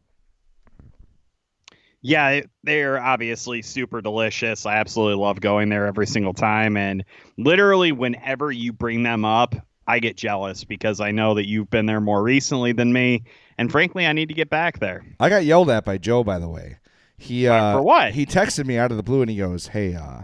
Yeah, 2.03 2.43
they're 2.65 3.01
obviously 3.01 3.63
super 3.63 4.03
delicious. 4.03 4.67
I 4.67 4.77
absolutely 4.77 5.23
love 5.23 5.41
going 5.41 5.71
there 5.71 5.87
every 5.87 6.07
single 6.07 6.35
time. 6.35 6.77
And 6.77 7.03
literally, 7.39 7.93
whenever 7.93 8.53
you 8.53 8.75
bring 8.75 9.03
them 9.05 9.25
up, 9.25 9.55
I 9.87 10.01
get 10.01 10.19
jealous 10.19 10.65
because 10.65 11.01
I 11.01 11.13
know 11.13 11.33
that 11.35 11.49
you've 11.49 11.71
been 11.71 11.87
there 11.87 12.03
more 12.03 12.23
recently 12.23 12.73
than 12.73 12.93
me. 12.93 13.25
And 13.57 13.71
frankly, 13.71 14.07
I 14.07 14.13
need 14.13 14.29
to 14.29 14.35
get 14.35 14.51
back 14.51 14.81
there. 14.81 15.05
I 15.21 15.29
got 15.29 15.45
yelled 15.45 15.71
at 15.71 15.85
by 15.85 15.99
Joe, 15.99 16.25
by 16.25 16.39
the 16.39 16.49
way. 16.49 16.79
He 17.17 17.47
uh, 17.47 17.77
For 17.77 17.83
what? 17.83 18.15
He 18.15 18.27
texted 18.27 18.67
me 18.67 18.77
out 18.77 18.91
of 18.91 18.97
the 18.97 19.03
blue 19.03 19.23
and 19.23 19.31
he 19.31 19.37
goes, 19.37 19.69
"Hey, 19.69 19.95
uh, 19.95 20.23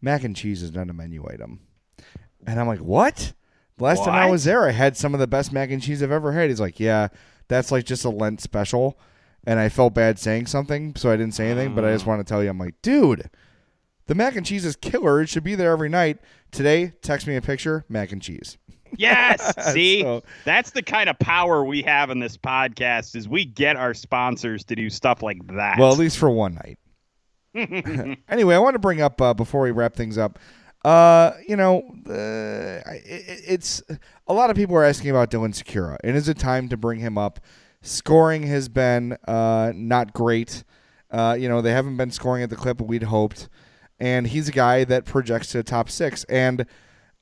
mac 0.00 0.22
and 0.24 0.36
cheese 0.36 0.62
is 0.62 0.72
not 0.72 0.88
a 0.88 0.92
menu 0.92 1.26
item," 1.28 1.60
and 2.46 2.60
I'm 2.60 2.68
like, 2.68 2.78
"What?" 2.78 3.32
The 3.76 3.84
last 3.84 4.04
time 4.04 4.14
I 4.14 4.30
was 4.30 4.44
there, 4.44 4.68
I 4.68 4.70
had 4.70 4.96
some 4.96 5.14
of 5.14 5.20
the 5.20 5.26
best 5.26 5.52
mac 5.52 5.70
and 5.72 5.82
cheese 5.82 6.00
I've 6.02 6.12
ever 6.12 6.30
had. 6.32 6.48
He's 6.48 6.60
like, 6.60 6.78
"Yeah, 6.78 7.08
that's 7.48 7.72
like 7.72 7.84
just 7.84 8.04
a 8.04 8.10
Lent 8.10 8.40
special," 8.40 8.96
and 9.44 9.58
I 9.58 9.68
felt 9.68 9.94
bad 9.94 10.18
saying 10.20 10.46
something, 10.46 10.94
so 10.94 11.10
I 11.10 11.16
didn't 11.16 11.34
say 11.34 11.50
anything. 11.50 11.74
But 11.74 11.84
I 11.84 11.92
just 11.92 12.06
want 12.06 12.20
to 12.20 12.24
tell 12.24 12.42
you, 12.42 12.50
I'm 12.50 12.58
like, 12.58 12.80
dude, 12.82 13.28
the 14.06 14.14
mac 14.14 14.36
and 14.36 14.46
cheese 14.46 14.64
is 14.64 14.76
killer. 14.76 15.20
It 15.20 15.28
should 15.28 15.42
be 15.42 15.56
there 15.56 15.72
every 15.72 15.88
night. 15.88 16.18
Today, 16.52 16.92
text 17.02 17.26
me 17.26 17.34
a 17.34 17.42
picture, 17.42 17.84
mac 17.88 18.12
and 18.12 18.22
cheese. 18.22 18.56
Yes. 18.98 19.54
See, 19.72 20.02
So- 20.02 20.22
that's 20.44 20.70
the 20.70 20.82
kind 20.82 21.08
of 21.08 21.18
power 21.18 21.64
we 21.64 21.82
have 21.82 22.10
in 22.10 22.18
this 22.18 22.36
podcast 22.36 23.16
is 23.16 23.28
we 23.28 23.44
get 23.44 23.76
our 23.76 23.94
sponsors 23.94 24.64
to 24.64 24.76
do 24.76 24.90
stuff 24.90 25.22
like 25.22 25.46
that. 25.48 25.78
Well, 25.78 25.92
at 25.92 25.98
least 25.98 26.18
for 26.18 26.30
one 26.30 26.54
night. 26.54 26.78
anyway, 28.28 28.54
I 28.54 28.58
want 28.58 28.74
to 28.74 28.80
bring 28.80 29.00
up 29.00 29.20
uh, 29.20 29.34
before 29.34 29.62
we 29.62 29.70
wrap 29.70 29.94
things 29.94 30.18
up. 30.18 30.38
Uh, 30.84 31.32
you 31.48 31.56
know, 31.56 31.78
uh, 32.08 32.82
it, 32.90 33.40
it's 33.46 33.82
a 34.26 34.34
lot 34.34 34.50
of 34.50 34.56
people 34.56 34.76
are 34.76 34.84
asking 34.84 35.10
about 35.10 35.30
Dylan 35.30 35.54
Sikura, 35.54 35.96
and 36.04 36.16
is 36.16 36.28
it 36.28 36.38
time 36.38 36.68
to 36.68 36.76
bring 36.76 36.98
him 37.00 37.16
up? 37.16 37.40
Scoring 37.80 38.42
has 38.44 38.68
been 38.68 39.16
uh, 39.26 39.72
not 39.74 40.12
great. 40.12 40.64
Uh, 41.10 41.36
you 41.38 41.48
know, 41.48 41.62
they 41.62 41.70
haven't 41.70 41.96
been 41.96 42.10
scoring 42.10 42.42
at 42.42 42.50
the 42.50 42.56
clip 42.56 42.80
we'd 42.80 43.04
hoped, 43.04 43.48
and 43.98 44.26
he's 44.26 44.48
a 44.48 44.52
guy 44.52 44.84
that 44.84 45.04
projects 45.04 45.48
to 45.48 45.58
the 45.58 45.62
top 45.62 45.88
six. 45.88 46.24
And 46.24 46.66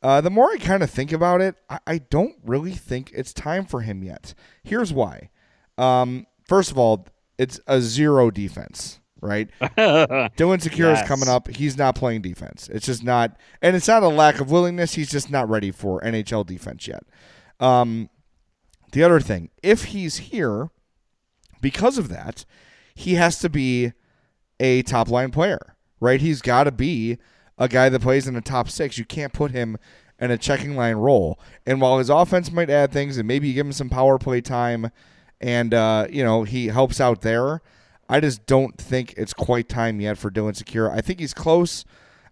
uh, 0.03 0.20
the 0.20 0.30
more 0.30 0.50
I 0.50 0.59
kind 0.59 0.82
of 0.82 0.90
think 0.90 1.12
about 1.12 1.40
it, 1.40 1.55
I, 1.70 1.78
I 1.86 1.98
don't 1.98 2.36
really 2.44 2.72
think 2.72 3.12
it's 3.14 3.32
time 3.32 3.64
for 3.64 3.82
him 3.82 4.03
yet. 4.03 4.34
Here's 4.64 4.92
why. 4.92 5.30
Um, 5.78 6.26
first 6.46 6.70
of 6.70 6.78
all, 6.78 7.07
it's 7.38 7.61
a 7.66 7.80
zero 7.80 8.30
defense, 8.30 9.00
right? 9.20 9.48
Dylan 9.61 10.61
Sikura 10.61 11.00
is 11.00 11.09
coming 11.09 11.28
up. 11.28 11.48
He's 11.48 11.76
not 11.78 11.94
playing 11.94 12.22
defense. 12.22 12.68
It's 12.72 12.86
just 12.86 13.05
not, 13.05 13.36
and 13.62 13.76
it's 13.76 13.88
not 13.88 14.03
a 14.03 14.09
lack 14.09 14.40
of 14.40 14.50
willingness. 14.50 14.94
He's 14.94 15.11
just 15.11 15.30
not 15.30 15.48
ready 15.48 15.70
for 15.70 16.00
NHL 16.00 16.46
defense 16.46 16.88
yet. 16.88 17.05
Um, 17.61 18.11
the 18.90 19.03
other 19.05 19.20
thing, 19.20 19.50
if 19.62 19.84
he's 19.84 20.16
here, 20.16 20.70
because 21.61 21.96
of 21.96 22.09
that, 22.09 22.44
he 22.94 23.14
has 23.14 23.38
to 23.38 23.48
be 23.48 23.92
a 24.61 24.82
top 24.82 25.09
line 25.09 25.30
player, 25.30 25.76
right? 26.00 26.20
He's 26.20 26.42
got 26.42 26.64
to 26.64 26.72
be 26.72 27.18
a 27.62 27.68
guy 27.68 27.88
that 27.88 28.02
plays 28.02 28.26
in 28.26 28.34
the 28.34 28.40
top 28.40 28.68
six. 28.68 28.98
You 28.98 29.04
can't 29.04 29.32
put 29.32 29.52
him 29.52 29.78
in 30.18 30.32
a 30.32 30.36
checking 30.36 30.74
line 30.74 30.96
role. 30.96 31.38
And 31.64 31.80
while 31.80 31.98
his 31.98 32.10
offense 32.10 32.50
might 32.50 32.68
add 32.68 32.90
things 32.90 33.18
and 33.18 33.28
maybe 33.28 33.46
you 33.46 33.54
give 33.54 33.66
him 33.66 33.72
some 33.72 33.88
power 33.88 34.18
play 34.18 34.40
time 34.40 34.90
and, 35.40 35.72
uh, 35.72 36.08
you 36.10 36.24
know, 36.24 36.42
he 36.42 36.66
helps 36.66 37.00
out 37.00 37.22
there, 37.22 37.62
I 38.08 38.18
just 38.18 38.46
don't 38.46 38.76
think 38.76 39.14
it's 39.16 39.32
quite 39.32 39.68
time 39.68 40.00
yet 40.00 40.18
for 40.18 40.28
Dylan 40.28 40.60
Sikura. 40.60 40.90
I 40.90 41.00
think 41.02 41.20
he's 41.20 41.32
close. 41.32 41.84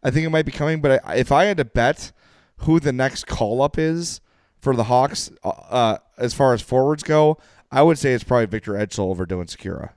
I 0.03 0.11
think 0.11 0.27
it 0.27 0.31
might 0.31 0.47
be 0.47 0.53
coming, 0.53 0.81
but 0.81 1.01
if 1.11 1.31
I 1.31 1.45
had 1.45 1.59
to 1.59 1.65
bet 1.65 2.11
who 2.59 2.81
the 2.81 2.93
next 2.93 3.29
call 3.29 3.63
up 3.63 3.79
is 3.79 4.21
for 4.59 4.75
the 4.75 4.85
Hawks 4.85 5.31
uh, 5.45 5.49
uh, 5.49 5.99
as 6.19 6.35
far 6.35 6.55
as 6.55 6.61
forwards 6.61 7.05
go, 7.05 7.39
I 7.71 7.83
would 7.83 7.99
say 7.99 8.15
it's 8.15 8.25
probably 8.25 8.47
Victor 8.47 8.73
Ejdsell 8.73 9.11
over 9.11 9.27
Dylan 9.27 9.47
Sikura. 9.47 9.91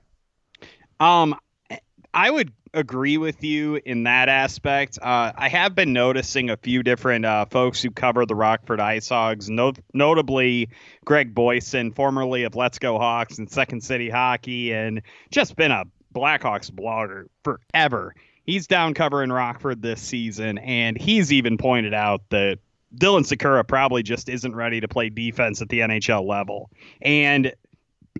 Um, 1.04 1.34
I 2.12 2.30
would 2.30 2.52
agree 2.74 3.16
with 3.16 3.42
you 3.42 3.80
in 3.84 4.04
that 4.04 4.28
aspect. 4.28 4.98
Uh, 5.00 5.32
I 5.34 5.48
have 5.48 5.74
been 5.74 5.92
noticing 5.92 6.50
a 6.50 6.56
few 6.56 6.82
different 6.82 7.24
uh, 7.24 7.46
folks 7.46 7.80
who 7.80 7.90
cover 7.90 8.26
the 8.26 8.34
Rockford 8.34 8.80
Ice 8.80 9.08
Hogs, 9.08 9.48
no- 9.48 9.72
notably 9.92 10.68
Greg 11.04 11.34
Boysen, 11.34 11.94
formerly 11.94 12.42
of 12.42 12.54
Let's 12.54 12.78
Go 12.78 12.98
Hawks 12.98 13.38
and 13.38 13.50
Second 13.50 13.82
City 13.82 14.10
Hockey, 14.10 14.72
and 14.72 15.02
just 15.30 15.56
been 15.56 15.70
a 15.70 15.84
Blackhawks 16.14 16.70
blogger 16.70 17.26
forever. 17.42 18.14
He's 18.44 18.66
down 18.66 18.94
covering 18.94 19.30
Rockford 19.30 19.80
this 19.80 20.02
season, 20.02 20.58
and 20.58 21.00
he's 21.00 21.32
even 21.32 21.56
pointed 21.56 21.94
out 21.94 22.22
that 22.30 22.58
Dylan 22.94 23.24
Sikura 23.24 23.66
probably 23.66 24.02
just 24.02 24.28
isn't 24.28 24.54
ready 24.54 24.80
to 24.80 24.88
play 24.88 25.08
defense 25.08 25.62
at 25.62 25.68
the 25.68 25.80
NHL 25.80 26.26
level. 26.26 26.70
And 27.00 27.54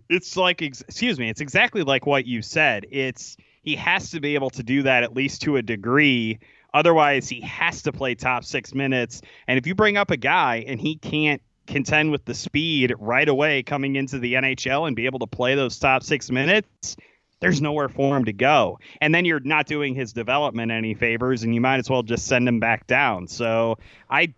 it's 0.09 0.37
like, 0.37 0.63
excuse 0.63 1.19
me, 1.19 1.29
it's 1.29 1.41
exactly 1.41 1.83
like 1.83 2.07
what 2.07 2.27
you 2.27 2.43
said. 2.43 2.87
It's 2.91 3.37
he 3.65 3.77
has 3.77 4.11
to 4.11 4.21
be 4.21 4.35
able 4.35 4.51
to 4.51 4.63
do 4.63 4.83
that 4.83 5.03
at 5.03 5.15
least 5.15 5.43
to 5.43 5.57
a 5.57 5.63
degree. 5.63 6.39
Otherwise, 6.73 7.29
he 7.29 7.41
has 7.41 7.83
to 7.83 7.93
play 7.93 8.15
top 8.15 8.45
six 8.45 8.75
minutes. 8.75 9.23
And 9.49 9.59
if 9.59 9.67
you 9.67 9.75
bring 9.75 9.97
up 9.97 10.11
a 10.11 10.17
guy 10.17 10.65
and 10.67 10.81
he 10.81 10.97
can't 10.97 11.41
contend 11.67 12.11
with 12.11 12.25
the 12.27 12.35
speed 12.35 12.95
right 12.99 13.29
away 13.29 13.63
coming 13.63 13.97
into 13.97 14.19
the 14.19 14.35
NHL 14.35 14.87
and 14.87 14.95
be 14.95 15.07
able 15.07 15.21
to 15.21 15.27
play 15.27 15.55
those 15.55 15.79
top 15.79 16.03
six 16.03 16.31
minutes, 16.31 16.97
there's 17.41 17.63
nowhere 17.63 17.89
for 17.89 18.17
him 18.17 18.27
to 18.27 18.33
go. 18.33 18.79
And 19.01 19.15
then 19.15 19.25
you're 19.25 19.41
not 19.41 19.67
doing 19.67 19.95
his 19.95 20.13
development 20.13 20.71
any 20.71 20.95
favors, 20.95 21.43
and 21.43 21.55
you 21.55 21.61
might 21.61 21.79
as 21.79 21.89
well 21.89 22.03
just 22.03 22.27
send 22.27 22.47
him 22.47 22.61
back 22.61 22.87
down. 22.87 23.29
So 23.29 23.79
I, 24.11 24.35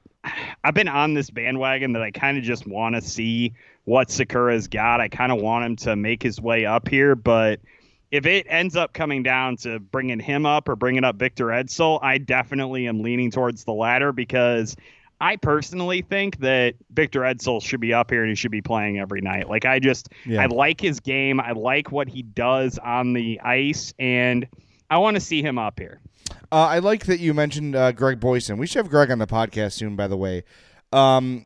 I've 0.62 0.74
been 0.74 0.88
on 0.88 1.14
this 1.14 1.30
bandwagon 1.30 1.94
that 1.94 2.02
I 2.02 2.12
kind 2.12 2.38
of 2.38 2.44
just 2.44 2.66
want 2.66 2.94
to 2.94 3.00
see 3.00 3.54
what 3.84 4.08
Sikura's 4.08 4.68
got. 4.68 5.00
I 5.00 5.08
kind 5.08 5.32
of 5.32 5.40
want 5.40 5.64
him 5.64 5.76
to 5.76 5.96
make 5.96 6.22
his 6.22 6.40
way 6.40 6.66
up 6.66 6.88
here, 6.88 7.14
but 7.14 7.60
if 8.10 8.26
it 8.26 8.46
ends 8.48 8.76
up 8.76 8.92
coming 8.92 9.22
down 9.22 9.56
to 9.58 9.78
bringing 9.78 10.20
him 10.20 10.46
up 10.46 10.68
or 10.68 10.76
bringing 10.76 11.04
up 11.04 11.16
Victor 11.16 11.46
Ejdsell, 11.46 11.98
I 12.02 12.18
definitely 12.18 12.86
am 12.86 13.02
leaning 13.02 13.30
towards 13.30 13.64
the 13.64 13.72
latter 13.72 14.12
because 14.12 14.76
I 15.20 15.36
personally 15.36 16.02
think 16.02 16.38
that 16.40 16.74
Victor 16.92 17.20
Ejdsell 17.20 17.62
should 17.62 17.80
be 17.80 17.94
up 17.94 18.10
here 18.10 18.22
and 18.22 18.28
he 18.28 18.34
should 18.34 18.50
be 18.50 18.62
playing 18.62 18.98
every 18.98 19.20
night. 19.20 19.48
Like 19.48 19.64
I 19.64 19.78
just 19.78 20.08
yeah. 20.24 20.42
I 20.42 20.46
like 20.46 20.80
his 20.80 21.00
game. 21.00 21.40
I 21.40 21.52
like 21.52 21.90
what 21.90 22.08
he 22.08 22.22
does 22.22 22.78
on 22.78 23.12
the 23.12 23.40
ice 23.40 23.94
and 23.98 24.46
I 24.88 24.98
want 24.98 25.16
to 25.16 25.20
see 25.20 25.42
him 25.42 25.58
up 25.58 25.78
here. 25.78 26.00
Uh, 26.52 26.66
I 26.66 26.78
like 26.78 27.06
that 27.06 27.18
you 27.18 27.34
mentioned 27.34 27.74
uh, 27.74 27.92
Greg 27.92 28.20
Boysen. 28.20 28.58
We 28.58 28.66
should 28.66 28.78
have 28.78 28.90
Greg 28.90 29.10
on 29.10 29.18
the 29.18 29.26
podcast 29.26 29.72
soon, 29.72 29.96
by 29.96 30.06
the 30.06 30.16
way. 30.16 30.44
Um, 30.92 31.44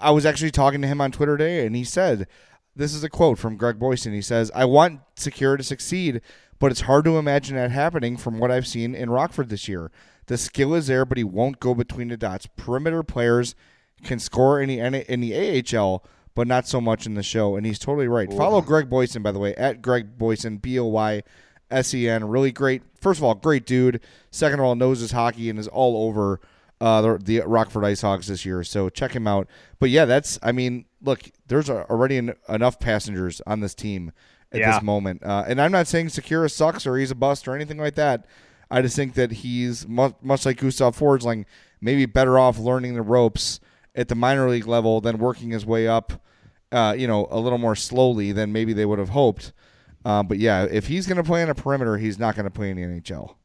I 0.00 0.10
was 0.10 0.24
actually 0.24 0.50
talking 0.50 0.80
to 0.82 0.88
him 0.88 1.00
on 1.00 1.12
Twitter 1.12 1.36
today, 1.36 1.66
and 1.66 1.76
he 1.76 1.84
said, 1.84 2.26
"This 2.76 2.94
is 2.94 3.04
a 3.04 3.08
quote 3.10 3.38
from 3.38 3.56
Greg 3.56 3.78
Boysen. 3.78 4.12
He 4.12 4.22
says, 4.22 4.50
"I 4.54 4.64
want 4.64 5.00
Sikura 5.16 5.56
to 5.58 5.62
succeed, 5.62 6.20
but 6.58 6.70
it's 6.70 6.82
hard 6.82 7.04
to 7.04 7.18
imagine 7.18 7.56
that 7.56 7.70
happening 7.70 8.16
from 8.16 8.38
what 8.38 8.50
I've 8.50 8.66
seen 8.66 8.94
in 8.94 9.10
Rockford 9.10 9.48
this 9.48 9.68
year. 9.68 9.90
The 10.26 10.38
skill 10.38 10.74
is 10.74 10.86
there, 10.86 11.04
but 11.04 11.18
he 11.18 11.24
won't 11.24 11.60
go 11.60 11.74
between 11.74 12.08
the 12.08 12.16
dots. 12.16 12.46
Perimeter 12.56 13.02
players 13.02 13.54
can 14.02 14.18
score 14.18 14.60
in 14.60 14.68
the 14.68 15.12
in 15.12 15.20
the 15.20 15.34
AHL, 15.34 16.04
but 16.34 16.46
not 16.46 16.66
so 16.66 16.80
much 16.80 17.06
in 17.06 17.14
the 17.14 17.22
show. 17.22 17.56
And 17.56 17.66
he's 17.66 17.78
totally 17.78 18.08
right. 18.08 18.32
Ooh. 18.32 18.36
Follow 18.36 18.60
Greg 18.60 18.88
Boysen, 18.88 19.22
by 19.22 19.32
the 19.32 19.38
way, 19.38 19.54
at 19.56 19.82
Greg 19.82 20.18
Boysen, 20.18 20.60
B 20.60 20.78
O 20.78 20.86
Y 20.86 21.22
S 21.70 21.92
E 21.94 22.08
N. 22.08 22.24
Really 22.24 22.52
great. 22.52 22.82
First 23.00 23.20
of 23.20 23.24
all, 23.24 23.34
great 23.34 23.66
dude. 23.66 24.00
Second 24.30 24.60
of 24.60 24.66
all, 24.66 24.74
knows 24.74 25.00
his 25.00 25.12
hockey 25.12 25.50
and 25.50 25.58
is 25.58 25.68
all 25.68 26.06
over 26.06 26.40
uh, 26.80 27.00
the, 27.00 27.18
the 27.18 27.40
Rockford 27.40 27.84
Ice 27.84 28.00
Hogs 28.00 28.28
this 28.28 28.44
year. 28.44 28.64
So 28.64 28.88
check 28.88 29.12
him 29.14 29.26
out. 29.26 29.48
But 29.78 29.90
yeah, 29.90 30.04
that's. 30.04 30.38
I 30.42 30.52
mean, 30.52 30.86
look, 31.04 31.30
there's 31.46 31.70
already 31.70 32.30
enough 32.48 32.80
passengers 32.80 33.40
on 33.46 33.60
this 33.60 33.74
team 33.74 34.12
at 34.52 34.60
yeah. 34.60 34.72
this 34.72 34.82
moment. 34.82 35.22
Uh, 35.22 35.44
and 35.46 35.60
I'm 35.60 35.72
not 35.72 35.86
saying 35.86 36.08
Sikura 36.08 36.50
sucks 36.50 36.86
or 36.86 36.96
he's 36.96 37.10
a 37.10 37.14
bust 37.14 37.46
or 37.46 37.54
anything 37.54 37.78
like 37.78 37.94
that. 37.96 38.26
I 38.70 38.82
just 38.82 38.96
think 38.96 39.14
that 39.14 39.30
he's 39.30 39.86
much, 39.86 40.14
much 40.22 40.46
like 40.46 40.58
Gustav 40.58 40.98
Forsling, 40.98 41.44
maybe 41.80 42.06
better 42.06 42.38
off 42.38 42.58
learning 42.58 42.94
the 42.94 43.02
ropes 43.02 43.60
at 43.94 44.08
the 44.08 44.14
minor 44.14 44.48
league 44.48 44.66
level 44.66 45.00
than 45.00 45.18
working 45.18 45.50
his 45.50 45.66
way 45.66 45.86
up, 45.86 46.12
uh, 46.72 46.94
you 46.96 47.06
know, 47.06 47.28
a 47.30 47.38
little 47.38 47.58
more 47.58 47.76
slowly 47.76 48.32
than 48.32 48.52
maybe 48.52 48.72
they 48.72 48.86
would 48.86 48.98
have 48.98 49.10
hoped. 49.10 49.52
Uh, 50.04 50.22
but 50.22 50.38
yeah, 50.38 50.66
if 50.70 50.86
he's 50.86 51.06
going 51.06 51.16
to 51.16 51.22
play 51.24 51.42
on 51.42 51.50
a 51.50 51.54
perimeter, 51.54 51.98
he's 51.98 52.18
not 52.18 52.34
going 52.34 52.44
to 52.44 52.50
play 52.50 52.70
in 52.70 52.76
the 52.76 52.82
NHL. 52.82 53.36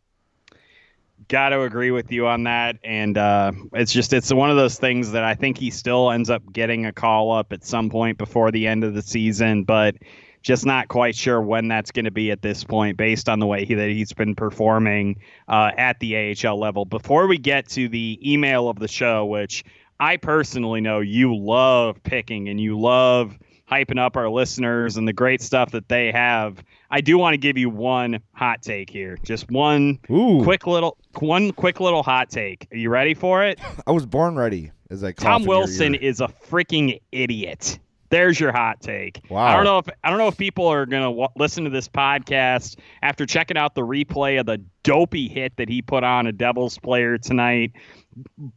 Got 1.28 1.50
to 1.50 1.62
agree 1.62 1.92
with 1.92 2.12
you 2.12 2.28
on 2.28 2.44
that, 2.44 2.78
and 2.84 3.18
uh, 3.18 3.52
it's 3.74 3.92
just 3.92 4.14
it's 4.14 4.34
one 4.34 4.50
of 4.50 4.56
those 4.56 4.80
things 4.80 5.12
that 5.12 5.24
I 5.24 5.36
think 5.36 5.58
he 5.58 5.70
still 5.70 6.10
ends 6.12 6.30
up 6.30 6.42
getting 6.52 6.86
a 6.86 6.94
call 6.94 7.32
up 7.32 7.54
at 7.54 7.64
some 7.64 7.90
point 7.90 8.18
before 8.18 8.52
the 8.52 8.66
end 8.66 8.84
of 8.84 8.94
the 8.94 9.02
season, 9.02 9.64
but 9.64 9.96
just 10.42 10.66
not 10.66 10.88
quite 10.88 11.16
sure 11.16 11.42
when 11.42 11.68
that's 11.68 11.92
going 11.92 12.06
to 12.06 12.12
be 12.12 12.32
at 12.32 12.42
this 12.42 12.64
point, 12.64 12.98
based 12.98 13.28
on 13.28 13.40
the 13.40 13.46
way 13.46 13.66
he, 13.66 13.74
that 13.74 13.90
he's 13.90 14.14
been 14.14 14.34
performing 14.34 15.20
uh, 15.48 15.72
at 15.78 16.00
the 16.00 16.36
AHL 16.46 16.58
level. 16.58 16.86
Before 16.86 17.28
we 17.28 17.38
get 17.38 17.68
to 17.70 17.90
the 17.90 18.20
email 18.26 18.70
of 18.70 18.80
the 18.80 18.88
show, 18.88 19.26
which 19.26 19.64
I 20.00 20.18
personally 20.18 20.82
know 20.82 21.00
you 21.00 21.36
love 21.36 22.02
picking 22.04 22.48
and 22.48 22.60
you 22.60 22.80
love 22.80 23.38
hyping 23.70 24.00
up 24.00 24.18
our 24.18 24.30
listeners 24.30 24.98
and 24.98 25.08
the 25.08 25.14
great 25.14 25.42
stuff 25.42 25.72
that 25.72 25.90
they 25.90 26.12
have. 26.12 26.64
I 26.92 27.02
do 27.02 27.18
want 27.18 27.34
to 27.34 27.38
give 27.38 27.58
you 27.58 27.70
one 27.70 28.20
hot 28.34 28.62
take 28.62 28.90
here. 28.90 29.18
Just 29.24 29.50
one 29.52 30.00
Ooh. 30.10 30.42
quick 30.44 30.66
little 30.66 30.98
one 31.20 31.52
quick 31.52 31.80
little 31.80 32.04
hot 32.04 32.30
take. 32.30 32.68
Are 32.72 32.78
you 32.78 32.90
ready 32.90 33.14
for 33.14 33.44
it? 33.44 33.60
I 33.88 33.92
was 33.92 34.06
born 34.06 34.36
ready. 34.36 34.72
As 34.90 35.04
I 35.04 35.12
Tom 35.12 35.46
Wilson 35.46 35.94
is 35.94 36.20
a 36.20 36.28
freaking 36.28 37.00
idiot. 37.12 37.78
There's 38.10 38.40
your 38.40 38.52
hot 38.52 38.82
take. 38.82 39.22
Wow. 39.30 39.44
I 39.44 39.56
don't 39.56 39.66
know 39.66 39.78
if 39.78 39.88
I 40.04 40.10
don't 40.10 40.18
know 40.18 40.30
if 40.30 40.38
people 40.38 40.66
are 40.66 40.88
gonna 40.88 41.12
w- 41.12 41.28
listen 41.36 41.64
to 41.66 41.70
this 41.70 41.88
podcast 41.88 42.78
after 43.04 43.28
checking 43.28 43.56
out 43.56 43.76
the 43.76 43.86
replay 43.86 44.40
of 44.40 44.48
the 44.48 44.60
dopey 44.82 45.28
hit 45.28 45.58
that 45.58 45.70
he 45.70 45.84
put 45.84 46.04
on 46.04 46.26
a 46.26 46.32
Devils 46.32 46.80
player 46.80 47.20
tonight 47.20 47.74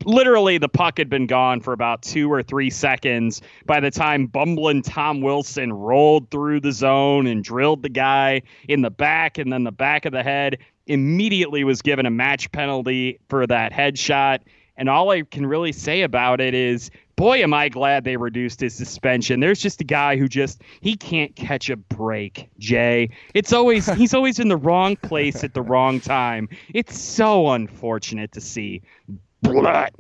literally 0.05 0.59
the 0.59 0.69
puck 0.69 0.99
had 0.99 1.09
been 1.09 1.27
gone 1.27 1.61
for 1.61 1.73
about 1.73 2.03
two 2.03 2.33
or 2.33 2.43
three 2.43 2.71
seconds 2.71 3.43
by 3.67 3.81
the 3.81 3.91
time 3.91 4.27
bumbling 4.27 4.83
Tom 4.83 5.21
Wilson 5.21 5.73
rolled 5.73 6.31
through 6.31 6.61
the 6.61 6.73
zone 6.73 7.27
and 7.27 7.43
drilled 7.43 7.83
the 7.83 7.89
guy 7.89 8.43
in 8.69 8.83
the 8.83 8.91
back 8.91 9.39
and 9.39 9.53
then 9.53 9.65
the 9.65 9.73
back 9.73 10.05
of 10.05 10.13
the 10.13 10.23
head. 10.23 10.59
Immediately 10.87 11.65
was 11.65 11.83
given 11.83 12.07
a 12.07 12.11
match 12.11 12.51
penalty 12.53 13.19
for 13.29 13.47
that 13.47 13.73
headshot. 13.73 14.41
And 14.77 14.89
all 14.89 15.11
I 15.11 15.23
can 15.23 15.47
really 15.47 15.73
say 15.73 16.03
about 16.03 16.41
it 16.41 16.55
is, 16.55 16.91
boy, 17.17 17.43
am 17.43 17.55
I 17.55 17.69
glad 17.69 18.05
they 18.05 18.17
reduced 18.17 18.61
his 18.61 18.75
suspension. 18.75 19.41
There's 19.41 19.61
just 19.61 19.81
a 19.81 19.85
guy 19.85 20.17
who 20.17 20.29
just 20.29 20.63
he 20.81 20.97
can't 20.97 21.37
catch 21.37 21.71
a 21.71 21.77
break, 21.77 22.49
Jay. 22.59 23.11
It's 23.35 23.53
always 23.53 23.87
he's 23.95 24.15
always 24.15 24.39
in 24.39 24.49
the 24.49 24.57
wrong 24.57 24.97
place 24.97 25.45
at 25.45 25.55
the 25.55 25.63
wrong 25.63 26.01
time. 26.01 26.49
It's 26.75 26.99
so 26.99 27.51
unfortunate 27.51 28.33
to 28.33 28.41
see. 28.41 28.83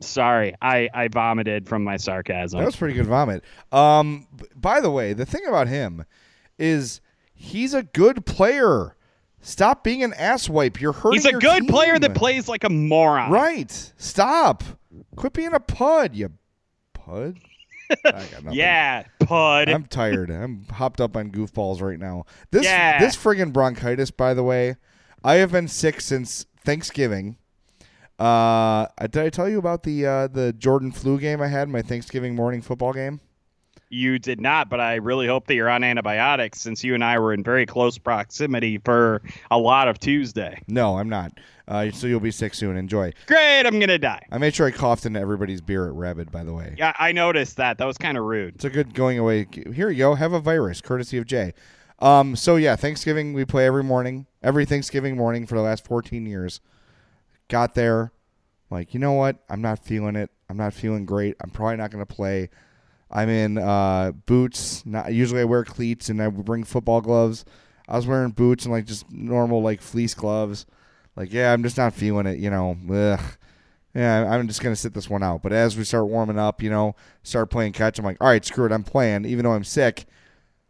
Sorry, 0.01 0.55
I, 0.61 0.88
I 0.95 1.09
vomited 1.09 1.68
from 1.68 1.84
my 1.84 1.97
sarcasm. 1.97 2.61
That 2.61 2.66
was 2.66 2.76
pretty 2.76 2.95
good 2.95 3.07
vomit. 3.07 3.45
Um, 3.70 4.26
by 4.55 4.80
the 4.80 4.90
way, 4.90 5.12
the 5.12 5.26
thing 5.26 5.43
about 5.47 5.68
him 5.68 6.05
is 6.59 7.01
he's 7.34 7.74
a 7.74 7.82
good 7.82 8.24
player. 8.24 8.97
Stop 9.40 9.82
being 9.82 10.05
an 10.05 10.12
asswipe. 10.12 10.80
You're 10.80 10.93
hurting. 10.93 11.14
He's 11.14 11.26
a 11.26 11.32
good 11.32 11.62
team. 11.62 11.66
player 11.66 11.99
that 11.99 12.14
plays 12.14 12.49
like 12.49 12.62
a 12.64 12.70
moron. 12.70 13.30
Right. 13.30 13.93
Stop. 13.97 14.62
Quit 15.16 15.32
being 15.32 15.53
a 15.53 15.61
pud, 15.61 16.14
you 16.14 16.30
pud. 16.93 17.38
yeah, 18.51 19.05
pud. 19.20 19.68
I'm 19.68 19.84
tired. 19.84 20.30
I'm 20.30 20.64
hopped 20.70 21.01
up 21.01 21.16
on 21.16 21.30
goofballs 21.30 21.82
right 21.82 21.99
now. 21.99 22.24
This 22.51 22.64
yeah. 22.64 22.99
this 22.99 23.16
friggin' 23.16 23.53
bronchitis, 23.53 24.11
by 24.11 24.34
the 24.34 24.43
way, 24.43 24.76
I 25.24 25.34
have 25.34 25.53
been 25.53 25.68
sick 25.68 26.01
since 26.01 26.47
Thanksgiving. 26.64 27.36
Uh, 28.23 28.87
did 29.01 29.16
I 29.16 29.31
tell 29.31 29.49
you 29.49 29.59
about 29.59 29.83
the 29.83 30.07
uh, 30.07 30.27
the 30.29 30.53
Jordan 30.53 30.93
flu 30.93 31.18
game 31.18 31.43
I 31.43 31.49
had 31.49 31.68
my 31.68 31.83
Thanksgiving 31.83 32.37
morning 32.37 32.62
football 32.62 32.93
game? 32.93 33.20
You 33.89 34.20
did 34.20 34.41
not, 34.41 34.70
but 34.70 34.79
I 34.79 34.95
really 34.95 35.27
hope 35.27 35.49
that 35.49 35.55
you're 35.55 35.68
on 35.68 35.83
antibiotics 35.83 36.61
since 36.61 36.85
you 36.85 36.95
and 36.95 37.03
I 37.03 37.18
were 37.18 37.35
in 37.35 37.43
very 37.43 37.66
close 37.66 37.99
proximity 37.99 38.79
for 38.79 39.23
a 39.51 39.59
lot 39.59 39.89
of 39.89 39.99
Tuesday. 39.99 40.62
No, 40.68 40.99
I'm 40.99 41.09
not. 41.09 41.33
Uh, 41.66 41.91
so 41.91 42.07
you'll 42.07 42.20
be 42.20 42.31
sick 42.31 42.55
soon. 42.55 42.77
Enjoy. 42.77 43.12
Great, 43.27 43.66
I'm 43.66 43.81
gonna 43.81 43.99
die. 43.99 44.25
I 44.31 44.39
made 44.39 44.55
sure 44.55 44.68
I 44.68 44.70
coughed 44.70 45.05
into 45.05 45.18
everybody's 45.18 45.61
beer 45.61 45.89
at 45.89 45.93
Rabid, 45.93 46.31
by 46.31 46.45
the 46.45 46.55
way. 46.55 46.77
Yeah, 46.79 46.93
I 47.01 47.11
noticed 47.11 47.57
that. 47.57 47.79
That 47.79 47.87
was 47.87 47.99
kind 47.99 48.16
of 48.16 48.23
rude. 48.23 48.55
It's 48.55 48.64
a 48.64 48.70
good 48.70 48.95
going 48.95 49.18
away. 49.18 49.49
Here 49.75 49.91
you 49.91 49.99
go. 49.99 50.14
Have 50.14 50.33
a 50.33 50.41
virus, 50.41 50.81
courtesy 50.81 51.18
of 51.18 51.27
Jay. 51.27 51.55
Um, 51.99 52.37
so 52.37 52.55
yeah, 52.55 52.77
Thanksgiving 52.77 53.33
we 53.33 53.45
play 53.45 53.66
every 53.66 53.83
morning, 53.83 54.27
every 54.45 54.64
Thanksgiving 54.64 55.16
morning 55.16 55.45
for 55.45 55.57
the 55.57 55.62
last 55.62 55.85
14 55.85 56.25
years. 56.25 56.61
Got 57.53 57.74
there, 57.74 58.12
like, 58.70 58.94
you 58.94 59.00
know 59.00 59.12
what? 59.12 59.36
I'm 59.50 59.61
not 59.61 59.78
feeling 59.78 60.16
it. 60.16 60.30
I'm 60.48 60.57
not 60.57 60.72
feeling 60.72 61.05
great. 61.05 61.36
I'm 61.42 61.50
probably 61.50 61.76
not 61.76 61.90
going 61.90 62.05
to 62.05 62.14
play. 62.14 62.48
I'm 63.11 63.28
in 63.28 63.59
uh, 63.59 64.12
boots. 64.24 64.86
Not 64.86 65.12
usually 65.12 65.42
I 65.42 65.44
wear 65.44 65.62
cleats 65.62 66.09
and 66.09 66.22
I 66.22 66.28
bring 66.28 66.64
football 66.64 67.03
gloves. 67.03 67.44
I 67.86 67.96
was 67.96 68.07
wearing 68.07 68.30
boots 68.30 68.64
and 68.64 68.72
like 68.72 68.86
just 68.86 69.12
normal 69.12 69.61
like 69.61 69.82
fleece 69.82 70.14
gloves. 70.14 70.64
Like, 71.14 71.30
yeah, 71.30 71.53
I'm 71.53 71.62
just 71.62 71.76
not 71.76 71.92
feeling 71.92 72.24
it. 72.24 72.38
You 72.38 72.48
know, 72.48 72.74
Ugh. 72.90 73.20
yeah, 73.94 74.32
I'm 74.32 74.48
just 74.48 74.62
gonna 74.62 74.74
sit 74.74 74.94
this 74.94 75.11
one 75.11 75.22
out. 75.22 75.42
But 75.42 75.53
as 75.53 75.76
we 75.76 75.84
start 75.84 76.07
warming 76.07 76.38
up, 76.38 76.62
you 76.62 76.70
know, 76.70 76.96
start 77.22 77.50
playing 77.50 77.74
catch, 77.74 77.98
I'm 77.98 78.05
like, 78.07 78.16
all 78.18 78.28
right, 78.28 78.42
screw 78.42 78.64
it, 78.64 78.72
I'm 78.72 78.82
playing, 78.82 79.26
even 79.26 79.44
though 79.44 79.53
I'm 79.53 79.64
sick. 79.64 80.07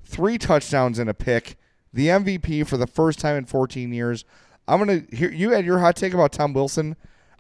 Three 0.03 0.37
touchdowns 0.37 0.99
and 0.99 1.09
a 1.09 1.15
pick, 1.15 1.57
the 1.93 2.09
MVP 2.09 2.67
for 2.67 2.77
the 2.77 2.89
first 2.89 3.21
time 3.21 3.37
in 3.37 3.45
14 3.45 3.93
years. 3.93 4.25
I'm 4.69 4.79
gonna 4.79 5.03
hear 5.13 5.31
you 5.31 5.51
had 5.51 5.65
your 5.65 5.79
hot 5.79 5.97
take 5.97 6.15
about 6.15 6.33
Tom 6.33 6.53
Wilson. 6.53 6.97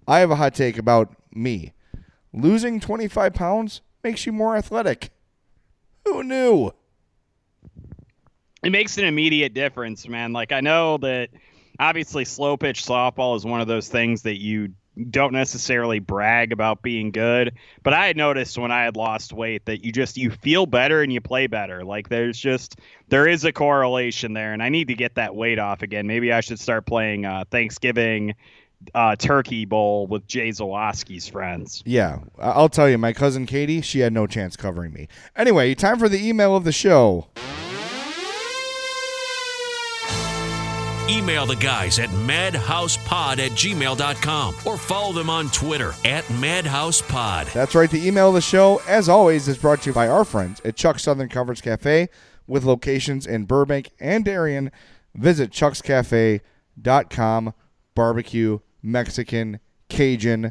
I 0.07 0.18
have 0.18 0.31
a 0.31 0.37
hot 0.37 0.55
take 0.55 0.79
about 0.79 1.14
me. 1.35 1.73
Losing 2.33 2.81
25 2.81 3.35
pounds 3.35 3.81
makes 4.03 4.27
you 4.27 4.33
more 4.33 4.57
athletic. 4.57 5.11
Who 6.05 6.23
knew? 6.25 6.73
it 8.62 8.70
makes 8.70 8.97
an 8.99 9.05
immediate 9.05 9.55
difference, 9.55 10.07
man. 10.07 10.33
Like 10.33 10.53
I 10.53 10.61
know 10.61 10.99
that 10.99 11.31
obviously 11.79 12.25
slow 12.25 12.57
pitch 12.57 12.85
softball 12.85 13.37
is 13.37 13.45
one 13.45 13.61
of 13.61 13.66
those 13.66 13.89
things 13.89 14.23
that 14.23 14.41
you 14.41 14.75
don't 15.11 15.32
necessarily 15.32 15.99
brag 15.99 16.53
about 16.53 16.82
being 16.82 17.11
good, 17.11 17.55
but 17.82 17.95
I 17.95 18.07
had 18.07 18.16
noticed 18.16 18.59
when 18.59 18.70
I 18.70 18.84
had 18.84 18.97
lost 18.97 19.32
weight 19.32 19.64
that 19.64 19.84
you 19.84 19.93
just 19.93 20.16
you 20.16 20.30
feel 20.30 20.66
better 20.66 21.03
and 21.03 21.12
you 21.12 21.20
play 21.20 21.47
better. 21.47 21.84
Like 21.84 22.09
there's 22.09 22.38
just 22.38 22.78
there 23.09 23.26
is 23.26 23.45
a 23.45 23.53
correlation 23.53 24.34
there, 24.34 24.53
and 24.53 24.62
I 24.62 24.68
need 24.68 24.88
to 24.88 24.95
get 24.95 25.14
that 25.14 25.34
weight 25.34 25.59
off 25.59 25.82
again. 25.82 26.07
Maybe 26.07 26.32
I 26.32 26.40
should 26.40 26.61
start 26.61 26.84
playing 26.86 27.24
uh, 27.24 27.45
Thanksgiving 27.51 28.34
uh, 28.95 29.16
turkey 29.16 29.64
bowl 29.64 30.07
with 30.07 30.26
Jay 30.26 30.51
Zawaski's 30.51 31.28
friends. 31.28 31.82
Yeah, 31.86 32.18
I'll 32.38 32.68
tell 32.68 32.88
you, 32.88 32.99
my 32.99 33.12
cousin 33.12 33.47
Katie, 33.47 33.80
she 33.80 34.01
had 34.01 34.12
no 34.12 34.26
chance 34.26 34.57
covering 34.57 34.93
me. 34.93 35.09
Anyway, 35.36 35.74
time 35.74 35.99
for 35.99 36.09
the 36.09 36.26
email 36.26 36.55
of 36.55 36.64
the 36.64 36.72
show. 36.72 37.28
Email 41.09 41.46
the 41.46 41.57
guys 41.57 41.98
at 41.98 42.09
madhousepod 42.11 43.38
at 43.38 43.50
gmail.com 43.53 44.55
or 44.64 44.78
follow 44.78 45.12
them 45.12 45.30
on 45.30 45.48
Twitter 45.50 45.92
at 46.05 46.24
madhousepod. 46.24 47.53
That's 47.53 47.74
right. 47.74 47.90
The 47.90 48.07
email 48.07 48.28
of 48.28 48.34
the 48.34 48.40
show, 48.40 48.80
as 48.86 49.09
always, 49.09 49.48
is 49.48 49.59
brought 49.59 49.82
to 49.82 49.90
you 49.90 49.94
by 49.94 50.09
our 50.09 50.24
friends 50.24 50.61
at 50.64 50.76
Chuck's 50.76 51.03
Southern 51.03 51.28
Comforts 51.28 51.61
Cafe 51.61 52.09
with 52.46 52.64
locations 52.64 53.26
in 53.26 53.44
Burbank 53.44 53.90
and 54.00 54.24
Darien. 54.24 54.70
Visit 55.14 55.50
chuckscafe.com. 55.50 57.55
Barbecue, 57.94 58.59
Mexican, 58.82 59.61
Cajun, 59.90 60.50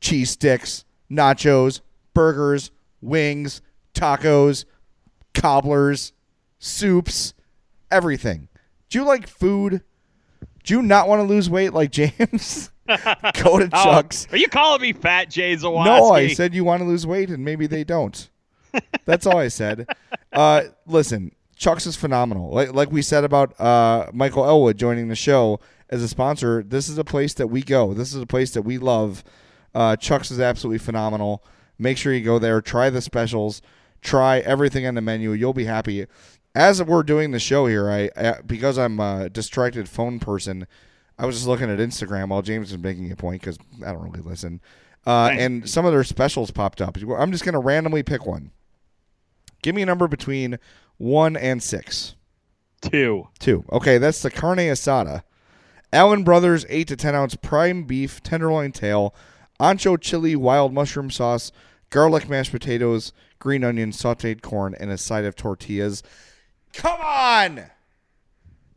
cheese 0.00 0.30
sticks, 0.30 0.84
nachos, 1.08 1.82
burgers, 2.14 2.72
wings, 3.00 3.62
tacos, 3.94 4.64
cobblers, 5.34 6.12
soups, 6.58 7.32
everything. 7.92 8.47
Do 8.88 8.98
you 8.98 9.04
like 9.04 9.26
food? 9.28 9.82
Do 10.64 10.74
you 10.74 10.82
not 10.82 11.08
want 11.08 11.20
to 11.20 11.24
lose 11.26 11.48
weight 11.48 11.72
like 11.72 11.90
James? 11.90 12.70
Go 12.88 13.58
to 13.58 13.68
Oh, 13.72 13.84
Chuck's. 13.84 14.26
are 14.32 14.36
you 14.38 14.48
calling 14.48 14.80
me 14.82 14.92
fat, 14.92 15.30
Jay 15.30 15.54
Zawaski? 15.54 15.84
No, 15.84 16.10
I 16.12 16.28
said 16.28 16.54
you 16.54 16.64
want 16.64 16.80
to 16.82 16.88
lose 16.88 17.06
weight, 17.06 17.28
and 17.30 17.44
maybe 17.44 17.66
they 17.66 17.84
don't. 17.84 18.28
That's 19.04 19.26
all 19.26 19.36
I 19.38 19.48
said. 19.48 19.86
Uh, 20.32 20.62
listen, 20.86 21.32
Chuck's 21.56 21.86
is 21.86 21.96
phenomenal. 21.96 22.50
Like, 22.50 22.72
like 22.72 22.90
we 22.92 23.02
said 23.02 23.24
about 23.24 23.58
uh, 23.60 24.10
Michael 24.12 24.44
Elwood 24.44 24.78
joining 24.78 25.08
the 25.08 25.16
show 25.16 25.60
as 25.90 26.02
a 26.02 26.08
sponsor, 26.08 26.62
this 26.62 26.88
is 26.88 26.98
a 26.98 27.04
place 27.04 27.34
that 27.34 27.48
we 27.48 27.62
go. 27.62 27.94
This 27.94 28.14
is 28.14 28.20
a 28.22 28.26
place 28.26 28.50
that 28.52 28.62
we 28.62 28.78
love. 28.78 29.24
Uh, 29.74 29.96
Chuck's 29.96 30.30
is 30.30 30.40
absolutely 30.40 30.78
phenomenal. 30.78 31.42
Make 31.78 31.96
sure 31.98 32.12
you 32.12 32.24
go 32.24 32.38
there. 32.38 32.60
Try 32.60 32.90
the 32.90 33.00
specials. 33.00 33.62
Try 34.00 34.38
everything 34.40 34.86
on 34.86 34.94
the 34.94 35.00
menu. 35.00 35.32
You'll 35.32 35.52
be 35.54 35.64
happy. 35.64 36.06
As 36.58 36.82
we're 36.82 37.04
doing 37.04 37.30
the 37.30 37.38
show 37.38 37.66
here, 37.66 37.88
I, 37.88 38.10
I 38.16 38.40
because 38.44 38.78
I'm 38.78 38.98
a 38.98 39.30
distracted 39.30 39.88
phone 39.88 40.18
person, 40.18 40.66
I 41.16 41.24
was 41.24 41.36
just 41.36 41.46
looking 41.46 41.70
at 41.70 41.78
Instagram 41.78 42.30
while 42.30 42.42
James 42.42 42.72
was 42.72 42.82
making 42.82 43.12
a 43.12 43.16
point 43.16 43.42
because 43.42 43.58
I 43.86 43.92
don't 43.92 44.02
really 44.02 44.22
listen. 44.22 44.60
Uh, 45.06 45.30
and 45.32 45.70
some 45.70 45.86
of 45.86 45.92
their 45.92 46.02
specials 46.02 46.50
popped 46.50 46.82
up. 46.82 46.96
I'm 46.96 47.30
just 47.30 47.44
going 47.44 47.52
to 47.52 47.60
randomly 47.60 48.02
pick 48.02 48.26
one. 48.26 48.50
Give 49.62 49.72
me 49.72 49.82
a 49.82 49.86
number 49.86 50.08
between 50.08 50.58
one 50.96 51.36
and 51.36 51.62
six. 51.62 52.16
Two. 52.82 53.28
Two. 53.38 53.64
Okay, 53.70 53.98
that's 53.98 54.20
the 54.20 54.30
carne 54.30 54.58
asada. 54.58 55.22
Allen 55.92 56.24
Brothers 56.24 56.66
8 56.68 56.88
to 56.88 56.96
10 56.96 57.14
ounce 57.14 57.36
prime 57.36 57.84
beef 57.84 58.20
tenderloin 58.20 58.72
tail, 58.72 59.14
ancho 59.60 59.96
chili 59.98 60.34
wild 60.34 60.74
mushroom 60.74 61.12
sauce, 61.12 61.52
garlic 61.90 62.28
mashed 62.28 62.50
potatoes, 62.50 63.12
green 63.38 63.62
onion, 63.62 63.92
sauteed 63.92 64.42
corn, 64.42 64.74
and 64.80 64.90
a 64.90 64.98
side 64.98 65.24
of 65.24 65.36
tortillas. 65.36 66.02
Come 66.72 67.00
on! 67.00 67.64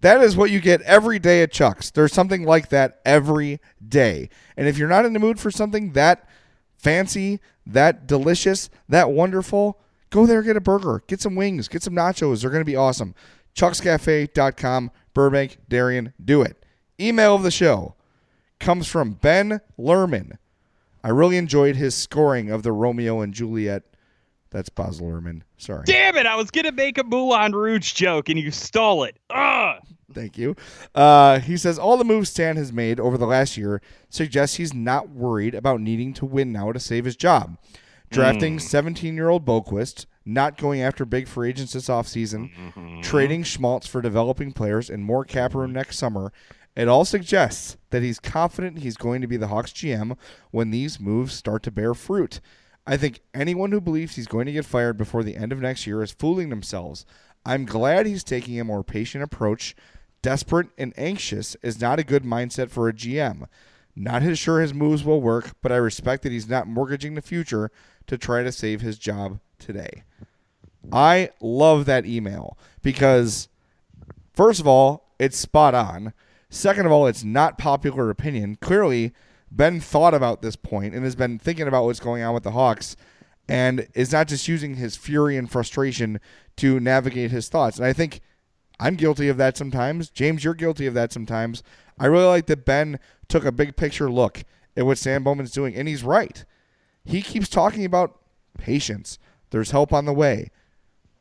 That 0.02 0.22
is 0.22 0.36
what 0.36 0.50
you 0.50 0.60
get 0.60 0.82
every 0.82 1.20
day 1.20 1.44
at 1.44 1.52
Chuck's. 1.52 1.92
There's 1.92 2.14
something 2.14 2.44
like 2.44 2.70
that 2.70 3.00
every 3.06 3.60
day. 3.88 4.30
And 4.58 4.68
if 4.68 4.78
you're 4.78 4.90
not 4.90 5.06
in 5.06 5.14
the 5.14 5.20
mood 5.20 5.40
for 5.40 5.52
something 5.52 5.92
that 5.92 6.28
fancy, 6.76 7.40
that 7.68 8.08
delicious, 8.08 8.70
that 8.90 9.12
wonderful, 9.12 9.80
go 10.10 10.26
there, 10.26 10.42
get 10.42 10.58
a 10.58 10.62
burger, 10.62 11.04
get 11.06 11.22
some 11.22 11.36
wings, 11.36 11.68
get 11.68 11.84
some 11.84 11.94
nachos. 11.94 12.42
They're 12.42 12.50
going 12.50 12.62
to 12.62 12.66
be 12.66 12.76
awesome. 12.76 13.14
Chuck'sCafe.com, 13.56 14.92
Burbank, 15.14 15.58
Darien, 15.70 16.14
do 16.24 16.42
it. 16.42 16.66
Email 17.00 17.36
of 17.36 17.44
the 17.44 17.52
show 17.52 17.96
comes 18.60 18.88
from 18.88 19.14
Ben 19.14 19.62
Lerman. 19.78 20.38
I 21.04 21.10
really 21.10 21.38
enjoyed 21.38 21.76
his 21.76 21.96
scoring 21.96 22.50
of 22.50 22.64
the 22.64 22.72
Romeo 22.72 23.22
and 23.22 23.34
Juliet. 23.34 23.84
That's 24.52 24.70
Baz 24.70 25.00
Luhrmann. 25.00 25.42
Sorry. 25.58 25.84
Damn 25.86 26.18
it! 26.18 26.26
I 26.26 26.36
was 26.36 26.52
gonna 26.52 26.72
make 26.72 26.98
a 26.98 27.04
Moulin 27.04 27.54
Rouge 27.54 27.94
joke 27.94 28.30
and 28.30 28.38
you 28.38 28.52
stole 28.52 29.04
it. 29.06 29.18
Ugh. 29.30 29.82
Thank 30.14 30.38
you. 30.38 30.56
Uh, 30.94 31.40
he 31.40 31.56
says 31.56 31.80
all 31.80 31.96
the 31.98 32.04
moves 32.04 32.30
Stan 32.30 32.58
has 32.58 32.74
made 32.74 33.00
over 33.00 33.18
the 33.18 33.26
last 33.26 33.56
year 33.56 33.82
suggests 34.10 34.58
he's 34.58 34.74
not 34.74 35.10
worried 35.10 35.56
about 35.56 35.80
needing 35.80 36.14
to 36.16 36.26
win 36.26 36.52
now 36.52 36.72
to 36.74 36.80
save 36.80 37.06
his 37.06 37.16
job. 37.16 37.58
Drafting 38.10 38.60
17 38.60 39.16
year 39.16 39.30
old 39.30 39.46
Boqvist, 39.46 40.06
not 40.26 40.58
going 40.58 40.82
after 40.82 41.06
big 41.06 41.30
free 41.30 41.48
agents 41.48 41.72
this 41.72 41.88
offseason, 41.88 43.02
trading 43.02 43.44
Schmaltz 43.44 43.88
for 43.88 44.02
developing 44.02 44.52
players, 44.52 44.90
and 44.90 45.06
more 45.06 45.24
cap 45.24 45.56
room 45.56 45.72
next 45.72 45.98
summer. 45.98 46.34
It 46.76 46.90
all 46.90 47.06
suggests 47.06 47.78
that 47.90 48.02
he's 48.04 48.20
confident 48.20 48.80
he's 48.80 48.98
going 48.98 49.22
to 49.22 49.28
be 49.28 49.38
the 49.38 49.48
Hawks 49.48 49.72
GM 49.72 50.18
when 50.52 50.72
these 50.72 51.00
moves 51.00 51.34
start 51.34 51.64
to 51.64 51.72
bear 51.72 51.94
fruit. 51.94 52.42
I 52.86 52.98
think 52.98 53.22
anyone 53.34 53.72
who 53.72 53.82
believes 53.82 54.16
he's 54.16 54.28
going 54.28 54.48
to 54.48 54.52
get 54.52 54.66
fired 54.66 54.98
before 54.98 55.24
the 55.24 55.36
end 55.36 55.52
of 55.52 55.60
next 55.60 55.86
year 55.86 56.02
is 56.02 56.12
fooling 56.12 56.50
themselves. 56.50 57.06
I'm 57.46 57.66
glad 57.66 58.06
he's 58.06 58.24
taking 58.24 58.60
a 58.60 58.64
more 58.64 58.84
patient 58.84 59.24
approach. 59.24 59.76
Desperate 60.22 60.70
and 60.78 60.94
anxious 60.98 61.56
is 61.64 61.82
not 61.82 62.00
a 62.00 62.04
good 62.04 62.24
mindset 62.24 62.70
for 62.70 62.88
a 62.88 62.94
GM. 62.94 63.46
Not 63.96 64.22
his 64.22 64.40
sure 64.40 64.62
his 64.62 64.74
moves 64.74 65.04
will 65.04 65.22
work, 65.22 65.56
but 65.62 65.72
I 65.72 65.78
respect 65.78 66.24
that 66.24 66.32
he's 66.32 66.48
not 66.48 66.68
mortgaging 66.68 67.16
the 67.16 67.22
future 67.22 67.72
to 68.08 68.18
try 68.18 68.44
to 68.44 68.52
save 68.52 68.82
his 68.82 68.98
job 68.98 69.40
today. 69.60 70.04
I 70.92 71.30
love 71.42 71.86
that 71.86 72.06
email 72.06 72.58
because 72.82 73.48
first 74.34 74.60
of 74.60 74.68
all, 74.68 75.06
it's 75.20 75.38
spot 75.38 75.76
on. 75.76 76.14
Second 76.50 76.86
of 76.86 76.92
all, 76.92 77.08
it's 77.08 77.24
not 77.24 77.58
popular 77.58 78.10
opinion. 78.10 78.58
Clearly, 78.58 79.14
Ben 79.52 79.80
thought 79.82 80.14
about 80.14 80.42
this 80.42 80.56
point 80.56 80.96
and 80.96 81.04
has 81.04 81.16
been 81.16 81.38
thinking 81.38 81.68
about 81.68 81.84
what's 81.84 82.00
going 82.00 82.24
on 82.24 82.34
with 82.34 82.44
the 82.44 82.52
Hawks 82.52 82.96
and 83.50 83.88
is 83.94 84.14
not 84.14 84.30
just 84.30 84.48
using 84.48 84.76
his 84.76 84.96
fury 84.96 85.36
and 85.36 85.52
frustration 85.52 86.20
to 86.58 86.80
navigate 86.80 87.32
his 87.32 87.50
thoughts. 87.50 87.78
And 87.78 87.86
I 87.86 87.92
think 87.92 88.22
I'm 88.80 88.96
guilty 88.96 89.28
of 89.28 89.38
that 89.38 89.58
sometimes. 89.58 90.10
James, 90.10 90.44
you're 90.44 90.54
guilty 90.54 90.88
of 90.88 90.94
that 90.94 91.12
sometimes. 91.12 91.64
I 92.00 92.06
really 92.06 92.26
like 92.26 92.46
that 92.48 92.66
Ben 92.66 93.00
took 93.28 93.46
a 93.46 93.52
big 93.52 93.76
picture 93.76 94.10
look 94.10 94.44
at 94.76 94.86
what 94.86 94.98
Stan 94.98 95.24
Bowman's 95.24 95.52
doing, 95.52 95.76
and 95.76 95.88
he's 95.88 96.04
right. 96.04 96.46
He 97.04 97.22
keeps 97.22 97.50
talking 97.50 97.84
about 97.84 98.20
patience. 98.58 99.20
There's 99.50 99.72
help 99.72 99.92
on 99.92 100.06
the 100.06 100.14
way. 100.14 100.50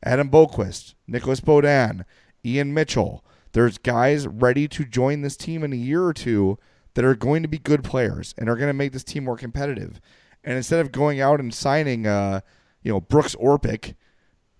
Adam 0.03 0.29
Boqvist, 0.29 0.95
Nicolas 1.05 1.41
Beaudin, 1.41 2.05
Ian 2.45 2.73
Mitchell. 2.73 3.23
There's 3.51 3.77
guys 3.77 4.25
ready 4.25 4.67
to 4.69 4.85
join 4.85 5.21
this 5.21 5.35
team 5.35 5.63
in 5.63 5.73
a 5.73 5.77
year 5.77 6.03
or 6.03 6.13
two 6.13 6.57
that 6.93 7.05
are 7.05 7.15
going 7.15 7.41
to 7.41 7.47
be 7.47 7.57
good 7.57 7.83
players 7.83 8.33
and 8.37 8.49
are 8.49 8.55
going 8.55 8.69
to 8.69 8.73
make 8.73 8.91
this 8.91 9.03
team 9.03 9.25
more 9.25 9.37
competitive. 9.37 10.01
And 10.43 10.57
instead 10.57 10.79
of 10.79 10.91
going 10.91 11.21
out 11.21 11.39
and 11.39 11.53
signing, 11.53 12.07
uh, 12.07 12.41
you 12.81 12.91
know, 12.91 12.99
Brooks 12.99 13.35
Orpik 13.35 13.95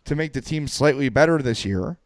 to 0.05 0.15
make 0.15 0.33
the 0.33 0.41
team 0.41 0.67
slightly 0.67 1.09
better 1.09 1.39
this 1.39 1.65
year, 1.65 1.97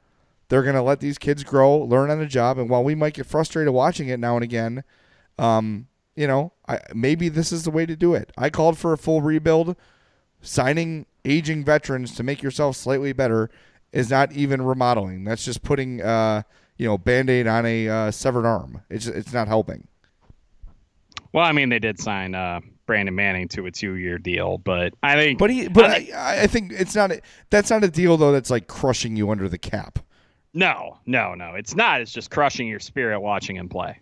they're 0.47 0.63
going 0.63 0.76
to 0.76 0.82
let 0.82 0.99
these 0.99 1.17
kids 1.17 1.43
grow, 1.43 1.78
learn 1.78 2.09
on 2.09 2.19
the 2.19 2.26
job. 2.26 2.57
And 2.57 2.69
while 2.69 2.84
we 2.84 2.95
might 2.95 3.13
get 3.13 3.26
frustrated 3.26 3.73
watching 3.73 4.07
it 4.07 4.19
now 4.19 4.36
and 4.36 4.43
again, 4.43 4.84
um, 5.38 5.88
you 6.15 6.28
know, 6.28 6.53
I, 6.67 6.80
maybe 6.93 7.30
this 7.30 7.51
is 7.51 7.63
the 7.63 7.71
way 7.71 7.86
to 7.86 7.95
do 7.95 8.13
it. 8.13 8.32
I 8.38 8.49
called 8.49 8.78
for 8.78 8.93
a 8.93 8.97
full 8.97 9.21
rebuild. 9.21 9.76
Signing 10.41 11.07
aging 11.26 11.63
veterans 11.65 12.13
to 12.15 12.23
make 12.23 12.43
yourself 12.43 12.76
slightly 12.76 13.13
better 13.13 13.49
is 13.91 14.09
not 14.11 14.32
even 14.32 14.61
remodeling. 14.61 15.23
That's 15.23 15.43
just 15.43 15.63
putting, 15.63 16.01
uh, 16.01 16.43
you 16.78 16.88
know, 16.88 16.97
band 16.97 17.30
aid 17.30 17.47
on 17.47 17.65
a 17.65 17.89
uh, 17.89 18.11
severed 18.11 18.45
arm. 18.45 18.82
It's 18.89 19.07
it's 19.07 19.34
not 19.34 19.47
helping. 19.47 19.88
Well, 21.36 21.43
I 21.43 21.51
mean, 21.51 21.67
they 21.67 21.79
did 21.79 21.99
sign 21.99 22.33
uh, 22.33 22.61
Brandon 22.86 23.13
Manning 23.13 23.49
to 23.49 23.65
a 23.65 23.71
two-year 23.71 24.19
deal, 24.19 24.57
but 24.57 24.93
I 25.03 25.15
think. 25.15 25.38
But 25.38 25.49
he, 25.49 25.67
but 25.67 25.83
I, 25.83 26.43
I 26.43 26.47
think 26.47 26.71
it's 26.71 26.95
not. 26.95 27.11
A, 27.11 27.21
that's 27.49 27.69
not 27.69 27.83
a 27.83 27.89
deal 27.89 28.15
though. 28.15 28.31
That's 28.31 28.49
like 28.49 28.67
crushing 28.67 29.17
you 29.17 29.29
under 29.29 29.49
the 29.49 29.57
cap. 29.57 29.99
No, 30.53 30.97
no, 31.05 31.36
no. 31.36 31.55
It's 31.55 31.75
not. 31.75 31.99
It's 31.99 32.13
just 32.13 32.31
crushing 32.31 32.69
your 32.69 32.79
spirit 32.79 33.19
watching 33.19 33.57
him 33.57 33.67
play. 33.67 33.99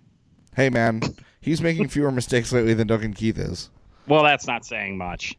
Hey 0.56 0.70
man, 0.70 1.02
he's 1.42 1.60
making 1.60 1.88
fewer 1.88 2.12
mistakes 2.12 2.54
lately 2.54 2.76
than 2.76 2.86
Duncan 2.86 3.16
Keith 3.16 3.40
is. 3.40 3.72
Well, 4.08 4.22
that's 4.22 4.46
not 4.46 4.64
saying 4.64 4.96
much. 4.96 5.36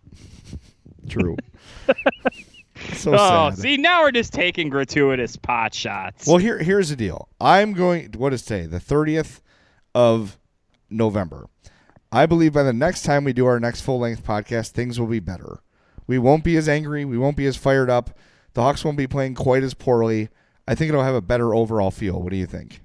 True. 1.08 1.36
so 2.94 3.14
oh, 3.14 3.50
sad. 3.50 3.58
see, 3.58 3.76
now 3.76 4.02
we're 4.02 4.10
just 4.10 4.32
taking 4.32 4.68
gratuitous 4.68 5.36
pot 5.36 5.72
shots. 5.72 6.26
Well, 6.26 6.38
here 6.38 6.58
here's 6.58 6.88
the 6.88 6.96
deal. 6.96 7.28
I'm 7.40 7.72
going. 7.72 8.14
What 8.16 8.32
is 8.32 8.42
today? 8.42 8.66
The 8.66 8.80
thirtieth 8.80 9.40
of 9.94 10.40
November. 10.90 11.46
I 12.14 12.26
believe 12.26 12.52
by 12.52 12.62
the 12.62 12.72
next 12.72 13.02
time 13.02 13.24
we 13.24 13.32
do 13.32 13.44
our 13.46 13.58
next 13.58 13.80
full 13.80 13.98
length 13.98 14.24
podcast, 14.24 14.70
things 14.70 15.00
will 15.00 15.08
be 15.08 15.18
better. 15.18 15.58
We 16.06 16.16
won't 16.16 16.44
be 16.44 16.56
as 16.56 16.68
angry. 16.68 17.04
We 17.04 17.18
won't 17.18 17.36
be 17.36 17.46
as 17.46 17.56
fired 17.56 17.90
up. 17.90 18.16
The 18.52 18.62
Hawks 18.62 18.84
won't 18.84 18.96
be 18.96 19.08
playing 19.08 19.34
quite 19.34 19.64
as 19.64 19.74
poorly. 19.74 20.28
I 20.68 20.76
think 20.76 20.90
it'll 20.90 21.02
have 21.02 21.16
a 21.16 21.20
better 21.20 21.52
overall 21.56 21.90
feel. 21.90 22.22
What 22.22 22.30
do 22.30 22.36
you 22.36 22.46
think? 22.46 22.82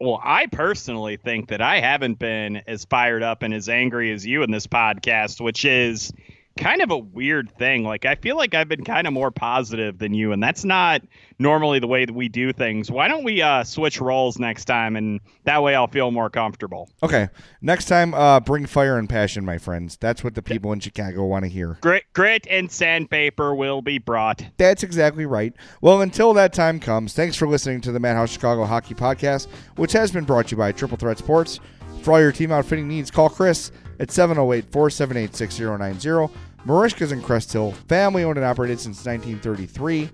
Well, 0.00 0.18
I 0.24 0.46
personally 0.46 1.18
think 1.18 1.48
that 1.48 1.60
I 1.60 1.80
haven't 1.80 2.18
been 2.18 2.62
as 2.66 2.86
fired 2.86 3.22
up 3.22 3.42
and 3.42 3.52
as 3.52 3.68
angry 3.68 4.12
as 4.12 4.24
you 4.24 4.42
in 4.42 4.50
this 4.50 4.66
podcast, 4.66 5.42
which 5.42 5.66
is 5.66 6.10
kind 6.58 6.82
of 6.82 6.90
a 6.90 6.98
weird 6.98 7.50
thing. 7.56 7.84
Like 7.84 8.04
I 8.04 8.16
feel 8.16 8.36
like 8.36 8.54
I've 8.54 8.68
been 8.68 8.84
kind 8.84 9.06
of 9.06 9.12
more 9.12 9.30
positive 9.30 9.98
than 9.98 10.12
you, 10.12 10.32
and 10.32 10.42
that's 10.42 10.64
not 10.64 11.02
normally 11.38 11.78
the 11.78 11.86
way 11.86 12.04
that 12.04 12.12
we 12.12 12.28
do 12.28 12.52
things. 12.52 12.90
Why 12.90 13.08
don't 13.08 13.24
we 13.24 13.40
uh, 13.40 13.64
switch 13.64 14.00
roles 14.00 14.38
next 14.38 14.66
time, 14.66 14.96
and 14.96 15.20
that 15.44 15.62
way 15.62 15.74
I'll 15.74 15.86
feel 15.86 16.10
more 16.10 16.28
comfortable. 16.28 16.90
Okay, 17.02 17.28
next 17.62 17.86
time, 17.86 18.12
uh, 18.12 18.40
bring 18.40 18.66
fire 18.66 18.98
and 18.98 19.08
passion, 19.08 19.44
my 19.44 19.56
friends. 19.56 19.96
That's 19.96 20.22
what 20.22 20.34
the 20.34 20.42
people 20.42 20.72
in 20.72 20.80
Chicago 20.80 21.24
want 21.24 21.44
to 21.44 21.48
hear. 21.48 21.78
Grit, 21.80 22.04
grit, 22.12 22.46
and 22.50 22.70
sandpaper 22.70 23.54
will 23.54 23.80
be 23.80 23.98
brought. 23.98 24.44
That's 24.58 24.82
exactly 24.82 25.26
right. 25.26 25.54
Well, 25.80 26.02
until 26.02 26.34
that 26.34 26.52
time 26.52 26.80
comes, 26.80 27.14
thanks 27.14 27.36
for 27.36 27.46
listening 27.46 27.80
to 27.82 27.92
the 27.92 28.00
Madhouse 28.00 28.30
Chicago 28.30 28.64
Hockey 28.64 28.94
Podcast, 28.94 29.46
which 29.76 29.92
has 29.92 30.10
been 30.10 30.24
brought 30.24 30.48
to 30.48 30.50
you 30.52 30.56
by 30.58 30.72
Triple 30.72 30.98
Threat 30.98 31.18
Sports. 31.18 31.60
For 32.02 32.12
all 32.12 32.20
your 32.20 32.32
team 32.32 32.52
outfitting 32.52 32.88
needs, 32.88 33.10
call 33.10 33.28
Chris 33.28 33.70
at 34.00 34.10
708 34.10 34.70
478 34.70 35.34
6090. 35.34 36.32
Merichka's 36.66 37.12
in 37.12 37.22
Crest 37.22 37.52
Hill, 37.52 37.72
family 37.88 38.24
owned 38.24 38.36
and 38.36 38.46
operated 38.46 38.80
since 38.80 39.04
1933. 39.04 40.10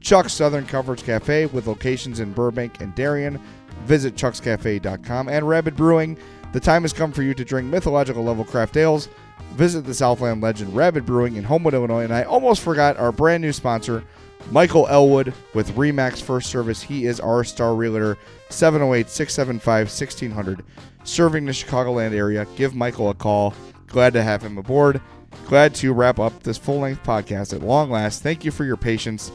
Chuck's 0.00 0.32
Southern 0.32 0.66
Comforts 0.66 1.02
Cafe 1.02 1.46
with 1.46 1.66
locations 1.66 2.20
in 2.20 2.32
Burbank 2.32 2.80
and 2.80 2.94
Darien. 2.94 3.40
Visit 3.84 4.14
chuckscafe.com. 4.14 5.28
And 5.28 5.48
Rabid 5.48 5.76
Brewing. 5.76 6.18
The 6.52 6.60
time 6.60 6.82
has 6.82 6.92
come 6.92 7.12
for 7.12 7.22
you 7.22 7.34
to 7.34 7.44
drink 7.44 7.68
mythological 7.68 8.24
level 8.24 8.44
craft 8.44 8.76
ales. 8.76 9.08
Visit 9.54 9.84
the 9.84 9.94
Southland 9.94 10.42
legend 10.42 10.74
Rabid 10.74 11.04
Brewing 11.04 11.36
in 11.36 11.44
Homewood, 11.44 11.74
Illinois. 11.74 12.04
And 12.04 12.14
I 12.14 12.22
almost 12.24 12.62
forgot 12.62 12.96
our 12.98 13.12
brand 13.12 13.42
new 13.42 13.52
sponsor, 13.52 14.04
Michael 14.50 14.86
Elwood 14.88 15.34
with 15.54 15.74
Remax 15.74 16.22
First 16.22 16.50
Service. 16.50 16.82
He 16.82 17.06
is 17.06 17.20
our 17.20 17.42
star 17.42 17.74
realtor, 17.74 18.16
708 18.48 19.08
675 19.08 19.86
1600. 19.86 20.64
Serving 21.04 21.46
the 21.46 21.52
Chicagoland 21.52 22.12
area. 22.12 22.46
Give 22.56 22.74
Michael 22.74 23.10
a 23.10 23.14
call. 23.14 23.54
Glad 23.86 24.12
to 24.12 24.22
have 24.22 24.42
him 24.42 24.58
aboard. 24.58 25.00
Glad 25.46 25.74
to 25.76 25.92
wrap 25.92 26.18
up 26.18 26.42
this 26.42 26.58
full 26.58 26.80
length 26.80 27.04
podcast 27.04 27.54
at 27.54 27.62
long 27.62 27.90
last. 27.90 28.22
Thank 28.22 28.44
you 28.44 28.50
for 28.50 28.64
your 28.64 28.76
patience 28.76 29.30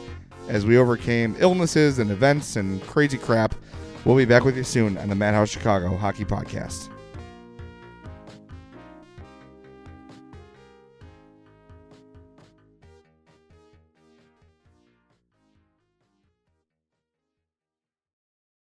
as 0.48 0.66
we 0.66 0.76
overcame 0.76 1.34
illnesses 1.38 1.98
and 1.98 2.10
events 2.10 2.56
and 2.56 2.82
crazy 2.82 3.16
crap. 3.16 3.54
We'll 4.04 4.16
be 4.16 4.24
back 4.24 4.44
with 4.44 4.56
you 4.56 4.64
soon 4.64 4.98
on 4.98 5.08
the 5.08 5.14
Madhouse 5.14 5.48
Chicago 5.48 5.96
Hockey 5.96 6.24
Podcast. 6.24 6.91